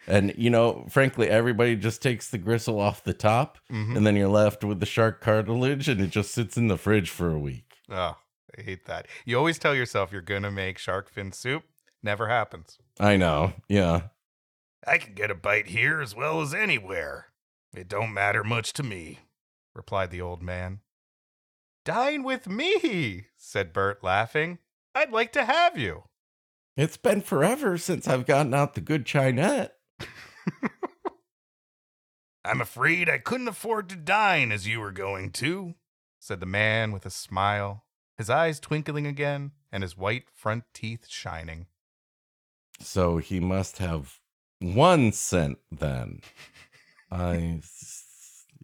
And, 0.07 0.33
you 0.38 0.51
know, 0.51 0.85
frankly, 0.89 1.27
everybody 1.29 1.75
just 1.75 2.01
takes 2.01 2.29
the 2.29 2.38
gristle 2.38 2.79
off 2.79 3.03
the 3.03 3.13
top, 3.13 3.57
Mhm. 3.71 3.97
and 3.97 4.05
then 4.05 4.15
you're 4.15 4.27
left 4.27 4.63
with 4.63 4.79
the 4.79 4.85
shark 4.85 5.19
cartilage, 5.19 5.89
and 5.89 6.00
it 6.00 6.12
just 6.12 6.31
sits 6.31 6.57
in 6.57 6.67
the 6.67 6.77
fridge 6.77 7.09
for 7.09 7.31
a 7.31 7.39
week. 7.39 7.74
Oh, 7.89 8.15
I 8.55 8.62
hate 8.62 8.85
that. 8.85 9.07
You 9.25 9.35
always 9.39 9.57
tell 9.57 9.74
yourself 9.74 10.12
you're 10.12 10.21
going 10.21 10.43
to 10.43 10.51
make 10.51 10.77
shark 10.77 11.09
fin 11.09 11.31
soup. 11.31 11.63
Never 12.03 12.27
happens. 12.29 12.77
I 13.00 13.18
know. 13.18 13.53
Yeah. 13.68 14.09
I 14.85 15.00
can 15.00 15.15
get 15.15 15.31
a 15.31 15.35
bite 15.35 15.68
here 15.70 16.01
as 16.01 16.13
well 16.15 16.39
as 16.39 16.53
anywhere. 16.53 17.29
It 17.77 17.88
don't 17.88 18.14
matter 18.14 18.44
much 18.44 18.74
to 18.74 18.83
me, 18.83 19.20
replied 19.74 20.11
the 20.11 20.22
old 20.22 20.42
man. 20.42 20.79
Dine 21.83 22.24
with 22.24 22.48
me, 22.48 23.27
said 23.38 23.74
Bert, 23.74 24.03
laughing. 24.03 24.59
I'd 24.94 25.11
like 25.11 25.31
to 25.33 25.46
have 25.46 25.77
you. 25.77 26.05
It's 26.77 26.98
been 26.98 27.22
forever 27.22 27.77
since 27.77 28.07
I've 28.07 28.25
gotten 28.25 28.53
out 28.53 28.74
the 28.74 28.81
good 28.81 29.05
Chinet. 29.05 29.72
I'm 32.46 32.61
afraid 32.61 33.09
I 33.09 33.18
couldn't 33.18 33.48
afford 33.48 33.90
to 33.90 33.96
dine 33.96 34.51
as 34.51 34.68
you 34.68 34.79
were 34.79 34.92
going 34.92 35.31
to, 35.33 35.75
said 36.20 36.40
the 36.40 36.46
man 36.46 36.92
with 36.92 37.05
a 37.05 37.09
smile, 37.09 37.85
his 38.18 38.29
eyes 38.29 38.59
twinkling 38.59 39.07
again 39.07 39.51
and 39.72 39.83
his 39.83 39.98
white 39.98 40.29
front 40.33 40.64
teeth 40.74 41.07
shining. 41.07 41.68
So 42.79 43.18
he 43.18 43.40
must 43.40 43.77
have 43.77 44.20
one 44.59 45.11
cent 45.11 45.59
then. 45.72 46.22
I 47.16 47.62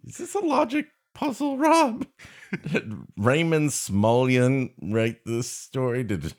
is 0.05 0.17
this 0.17 0.35
a 0.35 0.39
logic 0.39 0.87
puzzle, 1.13 1.57
Rob? 1.57 2.05
Did 2.71 2.93
Raymond 3.17 3.69
Smullyan 3.69 4.71
write 4.81 5.23
this 5.25 5.49
story? 5.49 6.03
Did 6.03 6.33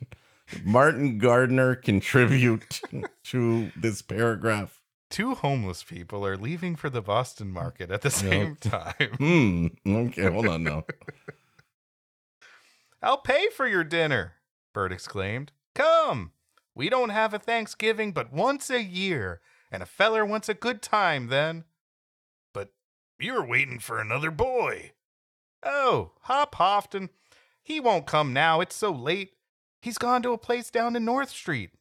Martin 0.63 1.17
Gardner 1.17 1.75
contribute 1.75 2.81
to 3.25 3.71
this 3.75 4.01
paragraph? 4.01 4.81
Two 5.09 5.35
homeless 5.35 5.83
people 5.83 6.25
are 6.25 6.37
leaving 6.37 6.75
for 6.75 6.89
the 6.89 7.01
Boston 7.01 7.51
market 7.51 7.91
at 7.91 8.01
the 8.01 8.09
same 8.09 8.55
time. 8.57 9.13
Hmm. 9.17 9.67
Okay, 9.87 10.29
hold 10.29 10.47
on 10.47 10.63
now. 10.63 10.85
I'll 13.01 13.19
pay 13.19 13.47
for 13.55 13.67
your 13.67 13.83
dinner, 13.83 14.33
Bert 14.73 14.91
exclaimed. 14.91 15.51
Come! 15.75 16.31
We 16.75 16.89
don't 16.89 17.09
have 17.09 17.33
a 17.33 17.39
Thanksgiving 17.39 18.11
but 18.11 18.33
once 18.33 18.69
a 18.69 18.81
year, 18.81 19.41
and 19.71 19.83
a 19.83 19.87
feller 19.87 20.25
wants 20.25 20.49
a 20.49 20.53
good 20.53 20.81
time 20.81 21.27
then. 21.27 21.65
But 23.17 23.25
you're 23.25 23.45
waiting 23.45 23.79
for 23.79 23.99
another 23.99 24.31
boy. 24.31 24.91
Oh, 25.63 26.11
Hop 26.21 26.55
Hofton. 26.55 27.09
He 27.61 27.79
won't 27.79 28.05
come 28.05 28.33
now, 28.33 28.59
it's 28.61 28.75
so 28.75 28.91
late. 28.91 29.33
He's 29.81 29.97
gone 29.97 30.21
to 30.23 30.31
a 30.31 30.37
place 30.37 30.69
down 30.69 30.95
in 30.95 31.05
North 31.05 31.29
Street. 31.29 31.71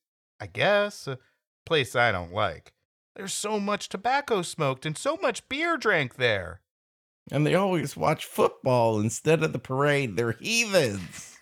I 0.41 0.47
guess. 0.47 1.07
A 1.07 1.19
place 1.65 1.95
I 1.95 2.13
don't 2.13 2.33
like. 2.33 2.73
There's 3.15 3.33
so 3.33 3.61
much 3.61 3.89
tobacco 3.89 4.43
smoked 4.43 4.87
and 4.87 4.97
so 4.97 5.17
much 5.21 5.49
beer 5.49 5.77
drank 5.77 6.17
there. 6.17 6.61
And 7.31 7.47
they 7.47 7.55
always 7.55 7.97
watch 7.97 8.25
football 8.25 8.99
instead 8.99 9.43
of 9.43 9.53
the 9.53 9.59
parade. 9.59 10.17
They're 10.17 10.33
heathens. 10.33 11.29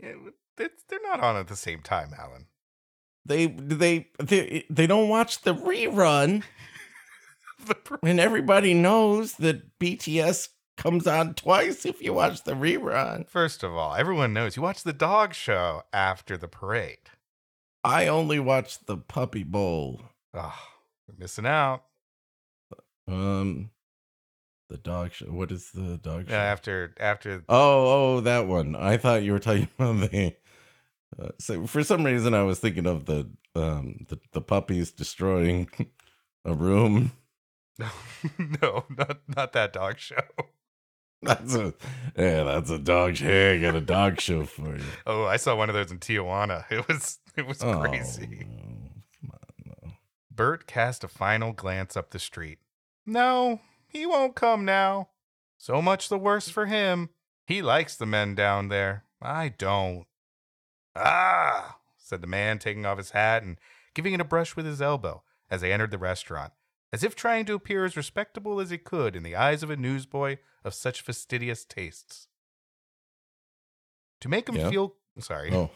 Yeah, 0.00 0.12
They're 0.56 1.00
not 1.02 1.18
on 1.18 1.34
at 1.34 1.48
the 1.48 1.56
same 1.56 1.80
time, 1.82 2.10
Alan. 2.16 2.46
They 3.26 3.46
they 3.48 4.08
they 4.22 4.64
they 4.70 4.86
don't 4.86 5.08
watch 5.08 5.42
the 5.42 5.52
rerun. 5.52 6.44
The 7.64 7.76
And 8.02 8.20
everybody 8.20 8.74
knows 8.74 9.34
that 9.34 9.78
BTS 9.78 10.48
comes 10.76 11.06
on 11.06 11.34
twice 11.34 11.84
if 11.84 12.00
you 12.00 12.12
watch 12.12 12.44
the 12.44 12.52
rerun. 12.52 13.28
First 13.28 13.62
of 13.62 13.74
all, 13.74 13.94
everyone 13.94 14.32
knows 14.32 14.56
you 14.56 14.62
watch 14.62 14.82
the 14.84 14.92
dog 14.92 15.34
show 15.34 15.82
after 15.92 16.36
the 16.36 16.48
parade. 16.48 17.10
I 17.84 18.06
only 18.06 18.38
watch 18.38 18.84
the 18.86 18.96
Puppy 18.96 19.44
Bowl. 19.44 20.00
Oh, 20.34 20.58
missing 21.16 21.46
out. 21.46 21.84
Um, 23.08 23.70
the 24.68 24.76
dog 24.76 25.12
show. 25.12 25.26
What 25.26 25.50
is 25.50 25.70
the 25.72 25.98
dog 25.98 26.28
show? 26.28 26.34
Yeah, 26.34 26.42
after 26.42 26.94
after 27.00 27.42
Oh, 27.48 28.16
oh, 28.16 28.20
that 28.20 28.46
one. 28.46 28.76
I 28.76 28.96
thought 28.96 29.22
you 29.22 29.32
were 29.32 29.38
talking 29.38 29.68
about 29.78 30.10
the. 30.10 30.34
Uh, 31.18 31.28
so 31.40 31.66
for 31.66 31.82
some 31.82 32.04
reason, 32.04 32.34
I 32.34 32.42
was 32.42 32.58
thinking 32.58 32.86
of 32.86 33.06
the 33.06 33.30
um 33.54 34.04
the, 34.08 34.18
the 34.32 34.42
puppies 34.42 34.92
destroying 34.92 35.68
a 36.44 36.54
room. 36.54 37.12
No, 37.78 37.88
no, 38.62 38.84
not 38.96 39.18
not 39.34 39.52
that 39.52 39.72
dog 39.72 39.98
show. 39.98 40.16
That's 41.22 41.54
a 41.56 41.74
yeah, 42.16 42.44
that's 42.44 42.70
a 42.70 42.78
dog 42.78 43.16
show. 43.16 43.24
Hey, 43.26 43.56
I 43.56 43.60
got 43.60 43.74
a 43.74 43.80
dog 43.80 44.20
show 44.20 44.44
for 44.44 44.76
you. 44.76 44.84
Oh, 45.06 45.24
I 45.24 45.36
saw 45.36 45.56
one 45.56 45.68
of 45.68 45.74
those 45.74 45.90
in 45.90 45.98
Tijuana. 45.98 46.64
It 46.70 46.86
was 46.86 47.18
it 47.36 47.44
was 47.44 47.60
Oh, 47.62 47.80
crazy. 47.80 48.46
no. 48.46 48.90
Come 49.20 49.30
on, 49.32 49.74
no. 49.84 49.90
Bert 50.30 50.68
cast 50.68 51.02
a 51.02 51.08
final 51.08 51.52
glance 51.52 51.96
up 51.96 52.10
the 52.10 52.20
street. 52.20 52.58
No, 53.04 53.60
he 53.88 54.06
won't 54.06 54.36
come 54.36 54.64
now. 54.64 55.08
So 55.56 55.82
much 55.82 56.08
the 56.08 56.18
worse 56.18 56.48
for 56.48 56.66
him. 56.66 57.08
He 57.46 57.62
likes 57.62 57.96
the 57.96 58.06
men 58.06 58.36
down 58.36 58.68
there. 58.68 59.02
I 59.20 59.48
don't. 59.48 60.06
Ah, 60.94 61.78
said 61.96 62.20
the 62.20 62.26
man, 62.28 62.60
taking 62.60 62.86
off 62.86 62.98
his 62.98 63.10
hat 63.10 63.42
and 63.42 63.58
giving 63.94 64.14
it 64.14 64.20
a 64.20 64.24
brush 64.24 64.54
with 64.54 64.66
his 64.66 64.80
elbow 64.80 65.22
as 65.50 65.62
they 65.62 65.72
entered 65.72 65.90
the 65.90 65.98
restaurant, 65.98 66.52
as 66.92 67.04
if 67.04 67.14
trying 67.14 67.44
to 67.46 67.54
appear 67.54 67.84
as 67.84 67.96
respectable 67.96 68.60
as 68.60 68.70
he 68.70 68.78
could 68.78 69.14
in 69.16 69.22
the 69.22 69.36
eyes 69.36 69.62
of 69.62 69.70
a 69.70 69.76
newsboy 69.76 70.38
of 70.64 70.74
such 70.74 71.02
fastidious 71.02 71.64
tastes. 71.64 72.28
To 74.20 74.28
make 74.28 74.48
him 74.48 74.56
Yeah? 74.56 74.70
feel 74.70 74.94
sorry. 75.20 75.52
Oh, 75.52 75.70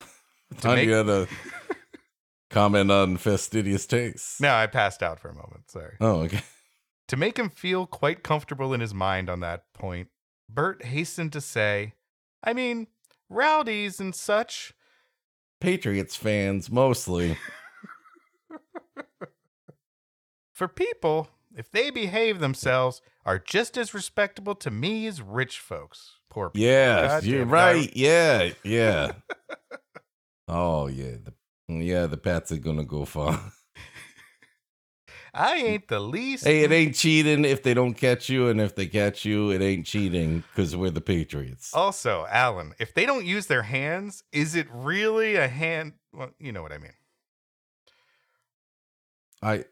To 0.60 0.68
make- 0.68 0.86
you 0.86 0.92
had 0.92 1.08
a 1.08 1.26
comment 2.50 2.90
on 2.90 3.16
fastidious 3.16 3.86
tastes. 3.86 4.40
No, 4.40 4.54
I 4.54 4.66
passed 4.66 5.02
out 5.02 5.18
for 5.18 5.28
a 5.28 5.34
moment. 5.34 5.70
Sorry. 5.70 5.96
Oh, 6.00 6.20
okay. 6.22 6.42
To 7.08 7.16
make 7.16 7.38
him 7.38 7.50
feel 7.50 7.86
quite 7.86 8.22
comfortable 8.22 8.72
in 8.74 8.80
his 8.80 8.92
mind 8.94 9.30
on 9.30 9.40
that 9.40 9.72
point, 9.72 10.08
Bert 10.48 10.84
hastened 10.84 11.32
to 11.34 11.40
say, 11.40 11.94
I 12.42 12.52
mean, 12.52 12.88
rowdies 13.28 13.98
and 14.00 14.14
such. 14.14 14.72
Patriots 15.60 16.14
fans 16.16 16.70
mostly. 16.70 17.36
For 20.56 20.68
people, 20.68 21.28
if 21.54 21.70
they 21.70 21.90
behave 21.90 22.40
themselves, 22.40 23.02
are 23.26 23.38
just 23.38 23.76
as 23.76 23.92
respectable 23.92 24.54
to 24.54 24.70
me 24.70 25.06
as 25.06 25.20
rich 25.20 25.60
folks. 25.60 26.12
Poor 26.30 26.48
people. 26.48 26.66
Yeah, 26.66 27.08
God 27.08 27.24
you're 27.24 27.44
right. 27.44 27.94
Yeah, 27.94 28.52
yeah. 28.64 29.12
oh 30.48 30.86
yeah, 30.86 31.16
the 31.22 31.34
yeah 31.68 32.06
the 32.06 32.16
Pats 32.16 32.52
are 32.52 32.56
gonna 32.56 32.86
go 32.86 33.04
far. 33.04 33.38
I 35.34 35.56
ain't 35.56 35.88
the 35.88 36.00
least. 36.00 36.44
hey, 36.44 36.62
it 36.62 36.72
ain't 36.72 36.94
cheating 36.94 37.44
if 37.44 37.62
they 37.62 37.74
don't 37.74 37.92
catch 37.92 38.30
you, 38.30 38.48
and 38.48 38.58
if 38.58 38.74
they 38.74 38.86
catch 38.86 39.26
you, 39.26 39.50
it 39.50 39.60
ain't 39.60 39.84
cheating 39.84 40.42
because 40.54 40.74
we're 40.74 40.88
the 40.88 41.02
Patriots. 41.02 41.74
Also, 41.74 42.26
Alan, 42.30 42.72
if 42.78 42.94
they 42.94 43.04
don't 43.04 43.26
use 43.26 43.46
their 43.46 43.64
hands, 43.64 44.24
is 44.32 44.54
it 44.54 44.68
really 44.72 45.36
a 45.36 45.48
hand? 45.48 45.92
Well, 46.14 46.30
you 46.38 46.52
know 46.52 46.62
what 46.62 46.72
I 46.72 46.78
mean. 46.78 46.94
I 49.42 49.66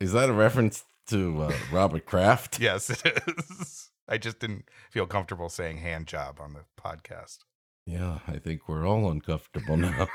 is 0.00 0.12
that 0.12 0.28
a 0.30 0.32
reference 0.32 0.84
to 1.08 1.42
uh, 1.42 1.52
Robert 1.72 2.06
Kraft? 2.06 2.58
Yes, 2.60 2.90
it 2.90 3.22
is. 3.26 3.90
I 4.08 4.18
just 4.18 4.40
didn't 4.40 4.64
feel 4.90 5.06
comfortable 5.06 5.48
saying 5.48 5.78
hand 5.78 6.06
job 6.06 6.40
on 6.40 6.54
the 6.54 6.64
podcast. 6.80 7.38
Yeah, 7.86 8.18
I 8.26 8.38
think 8.38 8.68
we're 8.68 8.86
all 8.86 9.10
uncomfortable 9.10 9.76
now. 9.76 10.08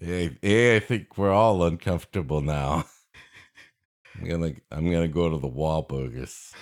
yeah, 0.00 0.28
yeah, 0.42 0.74
I 0.76 0.80
think 0.80 1.18
we're 1.18 1.32
all 1.32 1.62
uncomfortable 1.64 2.40
now. 2.40 2.84
I'm 4.14 4.28
gonna 4.28 4.52
I'm 4.70 4.90
gonna 4.90 5.08
go 5.08 5.30
to 5.30 5.38
the 5.38 5.48
Wahlburgers. 5.48 6.52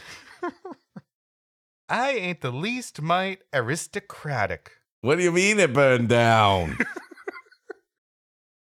I 1.89 2.13
ain't 2.13 2.41
the 2.41 2.53
least 2.53 3.03
mite 3.03 3.41
aristocratic. 3.53 4.71
What 5.01 5.17
do 5.17 5.25
you 5.25 5.33
mean 5.33 5.59
it 5.59 5.73
burned 5.73 6.09
down? 6.09 6.79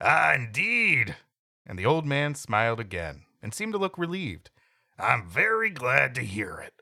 Ah, 0.01 0.35
indeed. 0.35 1.17
And 1.67 1.79
the 1.79 1.87
old 1.87 2.07
man 2.07 2.35
smiled 2.35 2.81
again 2.81 3.25
and 3.43 3.53
seemed 3.53 3.73
to 3.73 3.79
look 3.79 3.99
relieved. 3.99 4.51
I'm 4.99 5.29
very 5.29 5.71
glad 5.71 6.15
to 6.15 6.23
hear 6.23 6.59
it. 6.59 6.75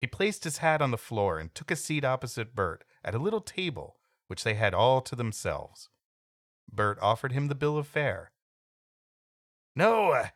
He 0.00 0.06
placed 0.06 0.44
his 0.44 0.58
hat 0.58 0.80
on 0.80 0.92
the 0.92 0.96
floor 0.96 1.38
and 1.38 1.54
took 1.54 1.70
a 1.70 1.76
seat 1.76 2.04
opposite 2.04 2.54
Bert 2.54 2.84
at 3.04 3.14
a 3.14 3.18
little 3.18 3.40
table 3.40 3.96
which 4.28 4.44
they 4.44 4.54
had 4.54 4.74
all 4.74 5.00
to 5.00 5.16
themselves. 5.16 5.88
Bert 6.70 6.98
offered 7.00 7.32
him 7.32 7.48
the 7.48 7.54
bill 7.54 7.76
of 7.76 7.86
fare. 7.86 8.30
No, 9.74 10.12
I, 10.12 10.32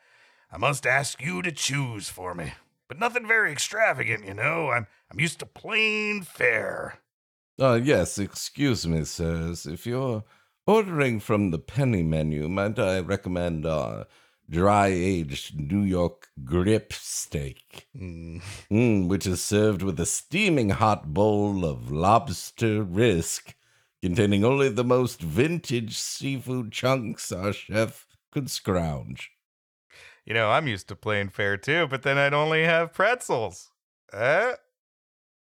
I 0.51 0.59
must 0.59 0.87
ask 0.87 1.21
you 1.23 1.43
to 1.43 1.53
choose 1.53 2.09
for 2.09 2.35
me. 2.35 2.55
But 2.89 2.99
nothing 2.99 3.27
very 3.27 3.53
extravagant, 3.53 4.27
you 4.27 4.35
know. 4.35 4.71
I'm 4.71 4.87
I'm 5.11 5.21
used 5.21 5.39
to 5.39 5.47
plain 5.47 6.23
fare. 6.23 6.99
Uh, 7.61 7.81
yes, 7.83 8.19
excuse 8.19 8.87
me, 8.87 9.05
sirs. 9.05 9.67
If 9.67 9.87
you're 9.87 10.25
ordering 10.67 11.21
from 11.21 11.51
the 11.51 11.59
penny 11.59 12.03
menu, 12.03 12.49
might 12.49 12.79
I 12.79 13.01
recommend 13.01 13.67
uh, 13.67 14.05
dry 14.49 14.89
aged 14.89 15.59
New 15.59 15.83
York 15.83 16.29
grip 16.45 16.93
steak, 16.93 17.87
Mm, 17.97 18.43
mm, 18.71 19.09
which 19.09 19.27
is 19.27 19.43
served 19.43 19.83
with 19.83 19.99
a 20.01 20.07
steaming 20.07 20.71
hot 20.71 21.13
bowl 21.15 21.65
of 21.65 21.91
lobster 21.91 22.85
bisque 22.85 23.55
containing 24.03 24.45
only 24.45 24.69
the 24.69 24.85
most 24.85 25.21
vintage 25.21 25.97
seafood 25.99 26.73
chunks 26.73 27.31
our 27.33 27.53
chef 27.53 28.07
could 28.31 28.51
scrounge. 28.51 29.31
You 30.25 30.35
know, 30.35 30.51
I'm 30.51 30.69
used 30.69 30.89
to 30.89 30.97
plain 30.97 31.29
fare 31.29 31.57
too, 31.57 31.87
but 31.89 32.03
then 32.03 32.19
I'd 32.19 32.35
only 32.35 32.65
have 32.65 32.93
pretzels. 32.93 33.71
Uh, 34.13 34.53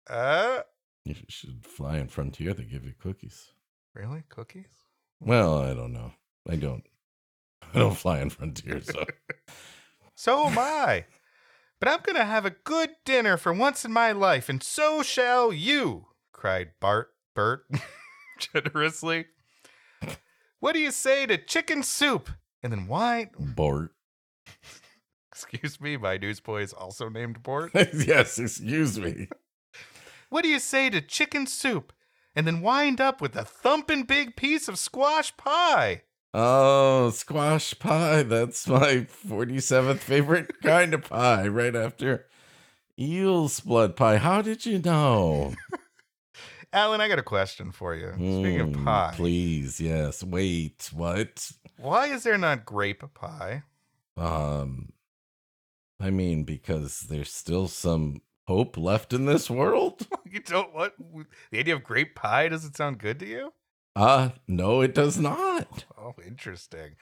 uh, 0.10 0.62
You 1.06 1.16
should 1.28 1.66
fly 1.66 1.98
in 1.98 2.08
Frontier, 2.08 2.54
they 2.54 2.64
give 2.64 2.86
you 2.86 2.94
cookies. 2.98 3.52
really? 3.94 4.24
Cookies? 4.30 4.77
Well, 5.20 5.58
I 5.58 5.74
don't 5.74 5.94
know. 5.94 6.12
I 6.48 6.56
don't. 6.56 6.84
I 7.74 7.80
don't 7.80 7.98
fly 7.98 8.20
in 8.20 8.30
Frontier, 8.30 8.82
so. 8.82 9.06
So 10.20 10.48
am 10.48 10.58
I. 10.58 11.06
But 11.80 11.90
I'm 11.90 12.00
going 12.02 12.16
to 12.16 12.26
have 12.26 12.44
a 12.44 12.50
good 12.50 12.90
dinner 13.06 13.38
for 13.38 13.54
once 13.54 13.86
in 13.86 13.94
my 13.94 14.12
life, 14.14 14.50
and 14.50 14.64
so 14.64 15.04
shall 15.04 15.54
you, 15.54 16.08
cried 16.32 16.72
Bart 16.80 17.10
Bert 17.36 17.68
generously. 18.40 19.26
What 20.60 20.74
do 20.74 20.80
you 20.80 20.90
say 20.90 21.28
to 21.28 21.38
chicken 21.38 21.84
soup? 21.84 22.32
And 22.64 22.74
then 22.74 22.88
why? 22.88 23.30
Bort. 23.38 23.92
Excuse 25.32 25.80
me, 25.80 25.98
my 25.98 26.18
newsboy 26.18 26.64
is 26.64 26.74
also 26.74 27.10
named 27.10 27.44
Bort. 27.44 27.70
yes, 27.76 28.40
excuse 28.40 29.00
me. 29.00 29.28
What 30.30 30.42
do 30.42 30.50
you 30.50 30.58
say 30.58 30.90
to 30.90 31.00
chicken 31.00 31.46
soup? 31.46 31.94
And 32.38 32.46
then 32.46 32.62
wind 32.62 33.02
up 33.02 33.20
with 33.20 33.36
a 33.36 33.44
thumping 33.44 34.04
big 34.04 34.36
piece 34.36 34.68
of 34.68 34.78
squash 34.78 35.36
pie. 35.38 36.04
Oh, 36.36 37.10
squash 37.10 37.74
pie. 37.80 38.22
That's 38.22 38.68
my 38.68 39.08
47th 39.28 39.98
favorite 39.98 40.52
kind 40.62 40.94
of 40.94 41.02
pie, 41.10 41.48
right 41.48 41.76
after 41.76 42.28
eel's 43.00 43.60
blood 43.60 43.96
pie. 43.96 44.18
How 44.18 44.44
did 44.44 44.68
you 44.68 44.78
know? 44.78 45.56
Alan, 46.74 47.02
I 47.02 47.08
got 47.08 47.18
a 47.18 47.24
question 47.24 47.72
for 47.72 47.96
you. 47.96 48.12
Speaking 48.14 48.60
of 48.60 48.68
Mm, 48.70 48.86
pie, 48.86 49.14
Please, 49.16 49.80
yes. 49.82 50.24
Wait, 50.24 50.92
what? 50.94 51.52
why 51.78 52.06
is 52.06 52.22
there 52.22 52.38
not 52.38 52.66
grape 52.66 53.04
pie? 53.16 53.64
Um, 54.16 54.90
I 56.00 56.12
mean, 56.12 56.44
because 56.44 57.00
there's 57.10 57.34
still 57.34 57.68
some 57.68 58.22
hope 58.48 58.78
left 58.78 59.14
in 59.14 59.26
this 59.26 59.50
world? 59.50 60.08
You 60.30 60.42
don't 60.42 60.74
what? 60.76 60.94
The 61.52 61.60
idea 61.60 61.74
of 61.76 61.84
grape 61.86 62.14
pie 62.14 62.50
doesn't 62.50 62.76
sound 62.76 63.00
good 63.00 63.18
to 63.20 63.26
you? 63.26 63.54
Uh, 63.96 64.30
no, 64.46 64.82
it 64.82 64.94
does 64.94 65.18
not. 65.18 65.86
Oh, 65.98 66.14
interesting. 66.26 66.96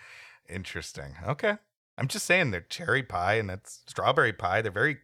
Interesting. 0.47 1.15
Okay. 1.27 1.55
I'm 1.97 2.07
just 2.07 2.25
saying 2.25 2.51
they're 2.51 2.61
cherry 2.61 3.01
pie 3.01 3.33
and 3.35 3.49
that's 3.49 3.81
strawberry 3.87 4.31
pie. 4.31 4.61
They're 4.61 4.71
very, 4.71 4.97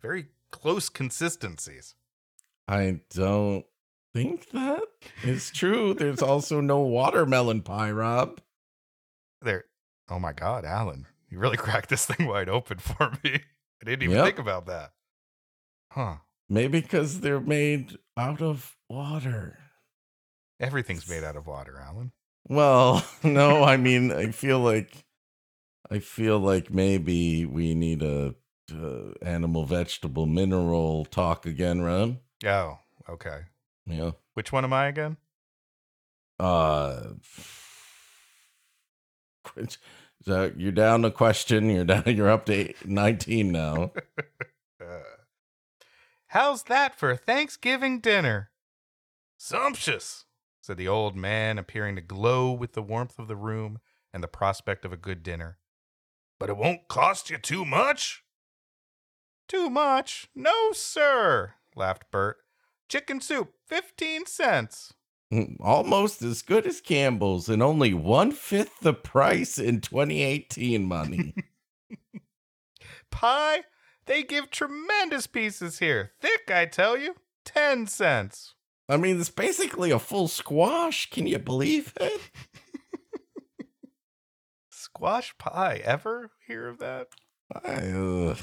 very 0.00 0.28
close 0.52 0.88
consistencies. 0.88 1.96
I 2.68 3.00
don't 3.10 3.64
think 4.14 4.50
that 4.50 4.84
is 5.24 5.50
true. 5.50 5.92
There's 5.92 6.22
also 6.22 6.60
no 6.60 6.80
watermelon 6.80 7.62
pie, 7.62 7.90
Rob. 7.90 8.40
They're, 9.42 9.64
oh 10.08 10.20
my 10.20 10.32
God, 10.32 10.64
Alan, 10.64 11.06
you 11.28 11.38
really 11.40 11.56
cracked 11.66 11.88
this 11.90 12.06
thing 12.06 12.28
wide 12.28 12.48
open 12.48 12.78
for 12.78 13.10
me. 13.24 13.40
I 13.82 13.84
didn't 13.84 14.04
even 14.04 14.16
Yep. 14.16 14.24
think 14.24 14.38
about 14.38 14.66
that. 14.66 14.92
Huh. 15.96 16.16
Maybe 16.46 16.82
because 16.82 17.20
they're 17.20 17.40
made 17.40 17.96
out 18.18 18.42
of 18.42 18.76
water. 18.90 19.58
Everything's 20.60 21.08
made 21.08 21.24
out 21.24 21.36
of 21.36 21.46
water, 21.46 21.80
Alan. 21.80 22.12
Well, 22.46 23.02
no, 23.24 23.64
I 23.64 23.78
mean, 23.78 24.12
I 24.12 24.30
feel 24.30 24.60
like, 24.60 25.06
I 25.90 26.00
feel 26.00 26.38
like 26.38 26.70
maybe 26.70 27.46
we 27.46 27.74
need 27.74 28.02
a 28.02 28.34
uh, 28.70 29.12
animal, 29.22 29.64
vegetable, 29.64 30.26
mineral 30.26 31.06
talk 31.06 31.46
again, 31.46 31.80
Ron. 31.80 32.18
Oh, 32.44 32.78
okay. 33.08 33.44
Yeah. 33.86 34.10
Which 34.34 34.52
one 34.52 34.64
am 34.64 34.74
I 34.74 34.88
again? 34.88 35.16
Uh, 36.38 37.04
so 40.26 40.52
you're 40.58 40.72
down 40.72 41.06
a 41.06 41.10
question. 41.10 41.70
You're 41.70 41.86
down. 41.86 42.02
You're 42.04 42.28
up 42.28 42.44
to 42.46 42.52
eight, 42.52 42.86
19 42.86 43.50
now. 43.50 43.92
How's 46.36 46.64
that 46.64 46.94
for 46.94 47.10
a 47.10 47.16
Thanksgiving 47.16 47.98
dinner? 47.98 48.50
Sumptuous, 49.38 50.26
said 50.60 50.76
the 50.76 50.86
old 50.86 51.16
man, 51.16 51.56
appearing 51.56 51.96
to 51.96 52.02
glow 52.02 52.52
with 52.52 52.74
the 52.74 52.82
warmth 52.82 53.18
of 53.18 53.26
the 53.26 53.34
room 53.34 53.78
and 54.12 54.22
the 54.22 54.28
prospect 54.28 54.84
of 54.84 54.92
a 54.92 54.98
good 54.98 55.22
dinner. 55.22 55.56
But 56.38 56.50
it 56.50 56.58
won't 56.58 56.88
cost 56.88 57.30
you 57.30 57.38
too 57.38 57.64
much? 57.64 58.22
Too 59.48 59.70
much? 59.70 60.28
No, 60.34 60.72
sir, 60.72 61.54
laughed 61.74 62.10
Bert. 62.10 62.36
Chicken 62.90 63.22
soup, 63.22 63.54
15 63.64 64.26
cents. 64.26 64.92
Mm, 65.32 65.56
Almost 65.58 66.20
as 66.20 66.42
good 66.42 66.66
as 66.66 66.82
Campbell's, 66.82 67.48
and 67.48 67.62
only 67.62 67.94
one 67.94 68.30
fifth 68.30 68.80
the 68.82 68.92
price 68.92 69.56
in 69.56 69.80
2018 69.80 70.84
money. 70.84 71.34
Pie? 73.10 73.62
They 74.06 74.22
give 74.22 74.50
tremendous 74.50 75.26
pieces 75.26 75.78
here. 75.80 76.12
Thick, 76.20 76.50
I 76.50 76.66
tell 76.66 76.96
you. 76.96 77.16
10 77.44 77.86
cents. 77.86 78.54
I 78.88 78.96
mean, 78.96 79.20
it's 79.20 79.30
basically 79.30 79.90
a 79.90 79.98
full 79.98 80.28
squash. 80.28 81.10
Can 81.10 81.26
you 81.26 81.38
believe 81.38 81.92
it? 82.00 82.20
Squash 84.70 85.36
pie. 85.38 85.80
Ever 85.84 86.30
hear 86.46 86.68
of 86.68 86.78
that? 86.78 87.08
I, 87.64 87.88
ugh. 87.90 88.38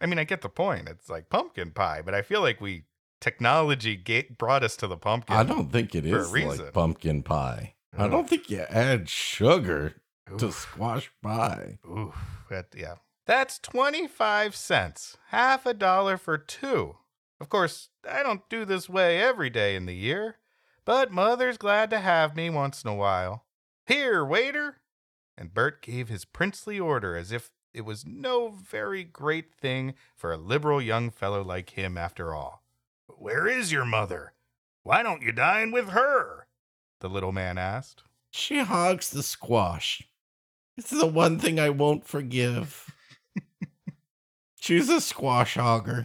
I 0.00 0.06
mean, 0.06 0.18
I 0.18 0.24
get 0.24 0.42
the 0.42 0.48
point. 0.48 0.88
It's 0.88 1.08
like 1.08 1.28
pumpkin 1.28 1.70
pie, 1.72 2.02
but 2.04 2.14
I 2.14 2.22
feel 2.22 2.40
like 2.40 2.60
we 2.60 2.84
technology 3.20 3.96
ga- 3.96 4.28
brought 4.38 4.62
us 4.62 4.76
to 4.76 4.86
the 4.86 4.96
pumpkin. 4.96 5.36
I 5.36 5.42
don't 5.42 5.72
think 5.72 5.94
it 5.94 6.04
is 6.06 6.12
For 6.12 6.20
a 6.20 6.28
reason. 6.32 6.64
like 6.66 6.74
pumpkin 6.74 7.22
pie. 7.22 7.74
I 7.96 8.06
don't 8.08 8.28
think 8.28 8.48
you 8.50 8.60
add 8.68 9.08
sugar 9.08 9.94
to 10.36 10.52
squash 10.52 11.10
pie. 11.22 11.78
Ooh, 11.86 12.12
that, 12.50 12.66
yeah. 12.76 12.94
That's 13.28 13.58
25 13.58 14.56
cents. 14.56 15.18
Half 15.26 15.66
a 15.66 15.74
dollar 15.74 16.16
for 16.16 16.38
two. 16.38 16.96
Of 17.38 17.50
course, 17.50 17.90
I 18.10 18.22
don't 18.22 18.48
do 18.48 18.64
this 18.64 18.88
way 18.88 19.20
every 19.20 19.50
day 19.50 19.76
in 19.76 19.84
the 19.84 19.94
year, 19.94 20.36
but 20.86 21.12
Mother's 21.12 21.58
glad 21.58 21.90
to 21.90 21.98
have 21.98 22.34
me 22.34 22.48
once 22.48 22.82
in 22.82 22.88
a 22.88 22.94
while. 22.94 23.44
Here, 23.86 24.24
waiter! 24.24 24.78
And 25.36 25.52
Bert 25.52 25.82
gave 25.82 26.08
his 26.08 26.24
princely 26.24 26.80
order 26.80 27.18
as 27.18 27.30
if 27.30 27.50
it 27.74 27.82
was 27.82 28.06
no 28.06 28.48
very 28.48 29.04
great 29.04 29.52
thing 29.52 29.92
for 30.16 30.32
a 30.32 30.38
liberal 30.38 30.80
young 30.80 31.10
fellow 31.10 31.44
like 31.44 31.70
him 31.70 31.98
after 31.98 32.34
all. 32.34 32.62
Where 33.08 33.46
is 33.46 33.70
your 33.70 33.84
mother? 33.84 34.32
Why 34.84 35.02
don't 35.02 35.20
you 35.20 35.32
dine 35.32 35.70
with 35.70 35.90
her? 35.90 36.46
The 37.00 37.10
little 37.10 37.32
man 37.32 37.58
asked. 37.58 38.04
She 38.30 38.60
hogs 38.60 39.10
the 39.10 39.22
squash. 39.22 40.08
It's 40.78 40.88
the 40.88 41.06
one 41.06 41.38
thing 41.38 41.60
I 41.60 41.68
won't 41.68 42.06
forgive. 42.06 42.94
She's 44.68 44.90
a 44.90 45.00
squash 45.00 45.56
hogger. 45.56 46.04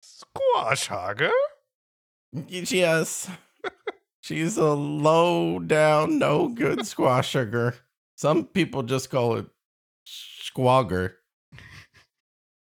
Squash 0.00 0.88
hogger? 0.88 1.32
Yes. 2.46 3.28
She's 4.20 4.56
a 4.58 4.74
low 4.74 5.58
down, 5.58 6.20
no 6.20 6.46
good 6.46 6.86
squash 6.86 7.32
hogger. 7.32 7.74
Some 8.14 8.44
people 8.44 8.84
just 8.84 9.10
call 9.10 9.34
it 9.34 9.46
squagger. 10.06 11.14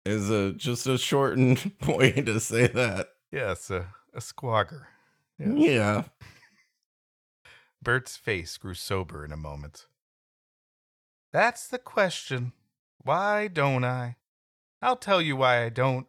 Is 0.06 0.30
a 0.30 0.54
just 0.54 0.88
a 0.88 0.98
shortened 0.98 1.74
way 1.86 2.14
to 2.14 2.40
say 2.40 2.68
that. 2.68 3.10
Yes, 3.30 3.70
a, 3.70 3.88
a 4.14 4.22
squagger. 4.22 4.84
Yes. 5.38 5.52
Yeah. 5.58 6.04
Bert's 7.84 8.16
face 8.16 8.56
grew 8.56 8.74
sober 8.74 9.26
in 9.26 9.34
a 9.34 9.38
moment. 9.38 9.88
That's 11.34 11.68
the 11.68 11.78
question. 11.78 12.54
Why 13.04 13.48
don't 13.48 13.84
I? 13.84 14.18
I'll 14.82 14.96
tell 14.96 15.22
you 15.22 15.36
why 15.36 15.64
I 15.64 15.70
don't. 15.70 16.08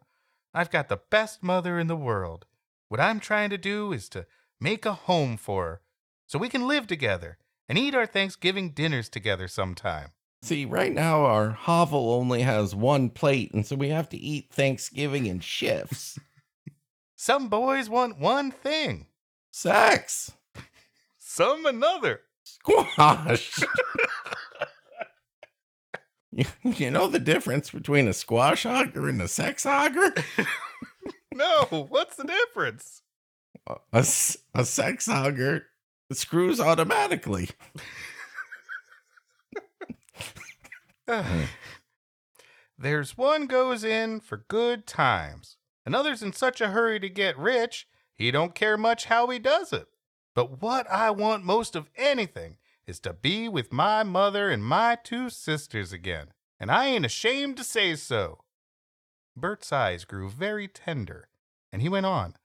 I've 0.53 0.71
got 0.71 0.89
the 0.89 1.01
best 1.09 1.41
mother 1.41 1.79
in 1.79 1.87
the 1.87 1.95
world. 1.95 2.45
What 2.89 2.99
I'm 2.99 3.19
trying 3.19 3.49
to 3.49 3.57
do 3.57 3.91
is 3.91 4.07
to 4.09 4.27
make 4.59 4.85
a 4.85 4.93
home 4.93 5.37
for 5.37 5.65
her 5.65 5.81
so 6.27 6.37
we 6.37 6.49
can 6.49 6.67
live 6.67 6.87
together 6.87 7.37
and 7.67 7.77
eat 7.77 7.95
our 7.95 8.05
Thanksgiving 8.05 8.71
dinners 8.71 9.09
together 9.09 9.47
sometime. 9.47 10.09
See, 10.43 10.65
right 10.65 10.91
now 10.93 11.23
our 11.25 11.51
hovel 11.51 12.11
only 12.11 12.41
has 12.41 12.75
one 12.75 13.09
plate, 13.09 13.53
and 13.53 13.65
so 13.65 13.75
we 13.75 13.89
have 13.89 14.09
to 14.09 14.17
eat 14.17 14.49
Thanksgiving 14.51 15.25
in 15.25 15.39
shifts. 15.39 16.19
Some 17.15 17.47
boys 17.47 17.89
want 17.89 18.19
one 18.19 18.51
thing, 18.51 19.07
Sex. 19.51 20.31
some 21.17 21.65
another. 21.65 22.21
Squash. 22.43 23.59
you, 26.35 26.45
you 26.63 26.91
know 26.91 27.07
the 27.07 27.19
difference 27.19 27.69
between 27.71 28.07
a 28.07 28.13
squash 28.13 28.63
hogger 28.65 29.09
and 29.09 29.21
a 29.21 29.27
sex 29.27 29.63
hogger? 29.65 30.23
No, 31.35 31.87
what's 31.89 32.15
the 32.15 32.25
difference? 32.25 33.01
A 33.67 34.05
a 34.53 34.65
sex 34.65 35.07
hogger 35.07 35.63
screws 36.11 36.59
automatically. 36.59 37.49
There's 42.77 43.17
one 43.17 43.47
goes 43.47 43.83
in 43.83 44.19
for 44.19 44.45
good 44.47 44.85
times. 44.85 45.57
Another's 45.85 46.21
in 46.21 46.33
such 46.33 46.61
a 46.61 46.69
hurry 46.69 46.99
to 46.99 47.09
get 47.09 47.37
rich, 47.37 47.87
he 48.13 48.31
don't 48.31 48.55
care 48.55 48.77
much 48.77 49.05
how 49.05 49.27
he 49.29 49.39
does 49.39 49.73
it. 49.73 49.87
But 50.35 50.61
what 50.61 50.89
I 50.89 51.09
want 51.11 51.43
most 51.43 51.75
of 51.75 51.89
anything 51.95 52.57
is 52.87 52.99
to 53.01 53.13
be 53.13 53.47
with 53.47 53.73
my 53.73 54.03
mother 54.03 54.49
and 54.49 54.63
my 54.63 54.97
two 55.03 55.29
sisters 55.29 55.93
again, 55.93 56.27
and 56.59 56.71
I 56.71 56.87
ain't 56.87 57.05
ashamed 57.05 57.57
to 57.57 57.63
say 57.63 57.95
so. 57.95 58.39
Bert's 59.35 59.71
eyes 59.71 60.05
grew 60.05 60.29
very 60.29 60.67
tender, 60.67 61.27
and 61.71 61.81
he 61.81 61.89
went 61.89 62.05
on, 62.05 62.35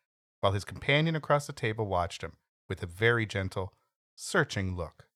while 0.41 0.53
his 0.53 0.65
companion 0.65 1.17
across 1.17 1.47
the 1.47 1.53
table 1.53 1.87
watched 1.87 2.23
him 2.23 2.37
with 2.69 2.83
a 2.83 2.87
very 2.87 3.27
gentle, 3.27 3.73
searching 4.15 4.77
look. 4.77 5.07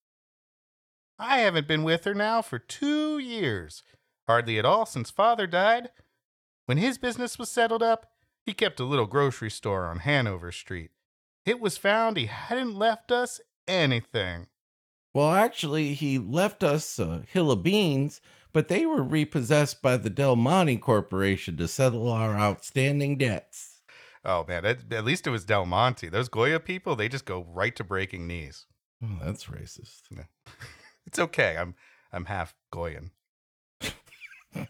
I 1.18 1.38
haven't 1.38 1.68
been 1.68 1.85
with 1.85 2.04
her 2.04 2.14
now 2.14 2.42
for 2.42 2.58
two 2.58 3.18
years, 3.18 3.82
hardly 4.26 4.58
at 4.58 4.64
all 4.64 4.87
since 4.87 5.11
father 5.11 5.46
died. 5.46 5.90
When 6.66 6.78
his 6.78 6.98
business 6.98 7.38
was 7.38 7.50
settled 7.50 7.82
up, 7.82 8.12
he 8.44 8.52
kept 8.52 8.80
a 8.80 8.85
little 8.85 9.06
grocery 9.06 9.50
store 9.50 9.87
on 9.87 10.00
Hanover 10.00 10.50
Street. 10.50 10.90
It 11.44 11.61
was 11.61 11.78
found 11.78 12.16
he 12.16 12.26
hadn't 12.26 12.74
left 12.74 13.12
us 13.12 13.40
anything. 13.68 14.48
Well, 15.14 15.33
actually, 15.33 15.94
he 15.94 16.18
left 16.18 16.64
us 16.64 16.98
a 16.98 17.22
hill 17.29 17.51
of 17.51 17.62
beans, 17.62 18.20
but 18.53 18.68
they 18.68 18.87
were 18.87 19.03
repossessed 19.03 19.83
by 19.83 19.96
the 19.96 20.11
Del 20.11 20.37
Monte 20.37 20.79
Corporation 20.79 21.57
to 21.59 21.68
settle 21.68 22.09
our 22.11 22.35
outstanding 22.35 23.18
debts. 23.18 23.81
Oh 24.25 24.44
man, 24.46 24.64
at, 24.64 24.92
at 24.92 25.05
least 25.05 25.27
it 25.27 25.31
was 25.31 25.44
Del 25.44 25.66
Monte. 25.66 26.09
Those 26.09 26.29
Goya 26.29 26.61
people, 26.61 26.94
they 26.94 27.09
just 27.09 27.25
go 27.25 27.46
right 27.53 27.75
to 27.77 27.85
breaking 27.85 28.27
knees. 28.27 28.66
Oh, 29.03 29.18
that's 29.22 29.44
racist. 29.46 30.03
It's 31.05 31.18
okay. 31.18 31.57
I'm 31.59 31.75
I'm 32.12 32.27
half 32.27 32.55
Goyan. 32.72 33.11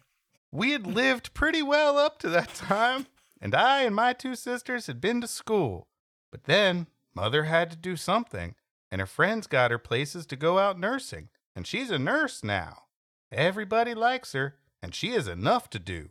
we 0.50 0.72
had 0.72 0.86
lived 0.86 1.34
pretty 1.34 1.62
well 1.62 1.98
up 1.98 2.18
to 2.20 2.28
that 2.30 2.54
time, 2.54 3.06
and 3.40 3.54
I 3.54 3.82
and 3.82 3.94
my 3.94 4.12
two 4.14 4.34
sisters 4.34 4.86
had 4.86 5.00
been 5.00 5.20
to 5.20 5.26
school. 5.26 5.88
But 6.30 6.44
then 6.44 6.86
mother 7.14 7.44
had 7.44 7.70
to 7.70 7.76
do 7.76 7.96
something, 7.96 8.54
and 8.92 9.00
her 9.00 9.06
friends 9.06 9.46
got 9.46 9.70
her 9.70 9.78
places 9.78 10.26
to 10.26 10.36
go 10.36 10.58
out 10.58 10.78
nursing, 10.78 11.30
and 11.56 11.66
she's 11.66 11.90
a 11.90 11.98
nurse 11.98 12.44
now. 12.44 12.84
Everybody 13.32 13.94
likes 13.94 14.34
her, 14.34 14.58
and 14.82 14.94
she 14.94 15.12
has 15.12 15.26
enough 15.26 15.70
to 15.70 15.78
do. 15.78 16.10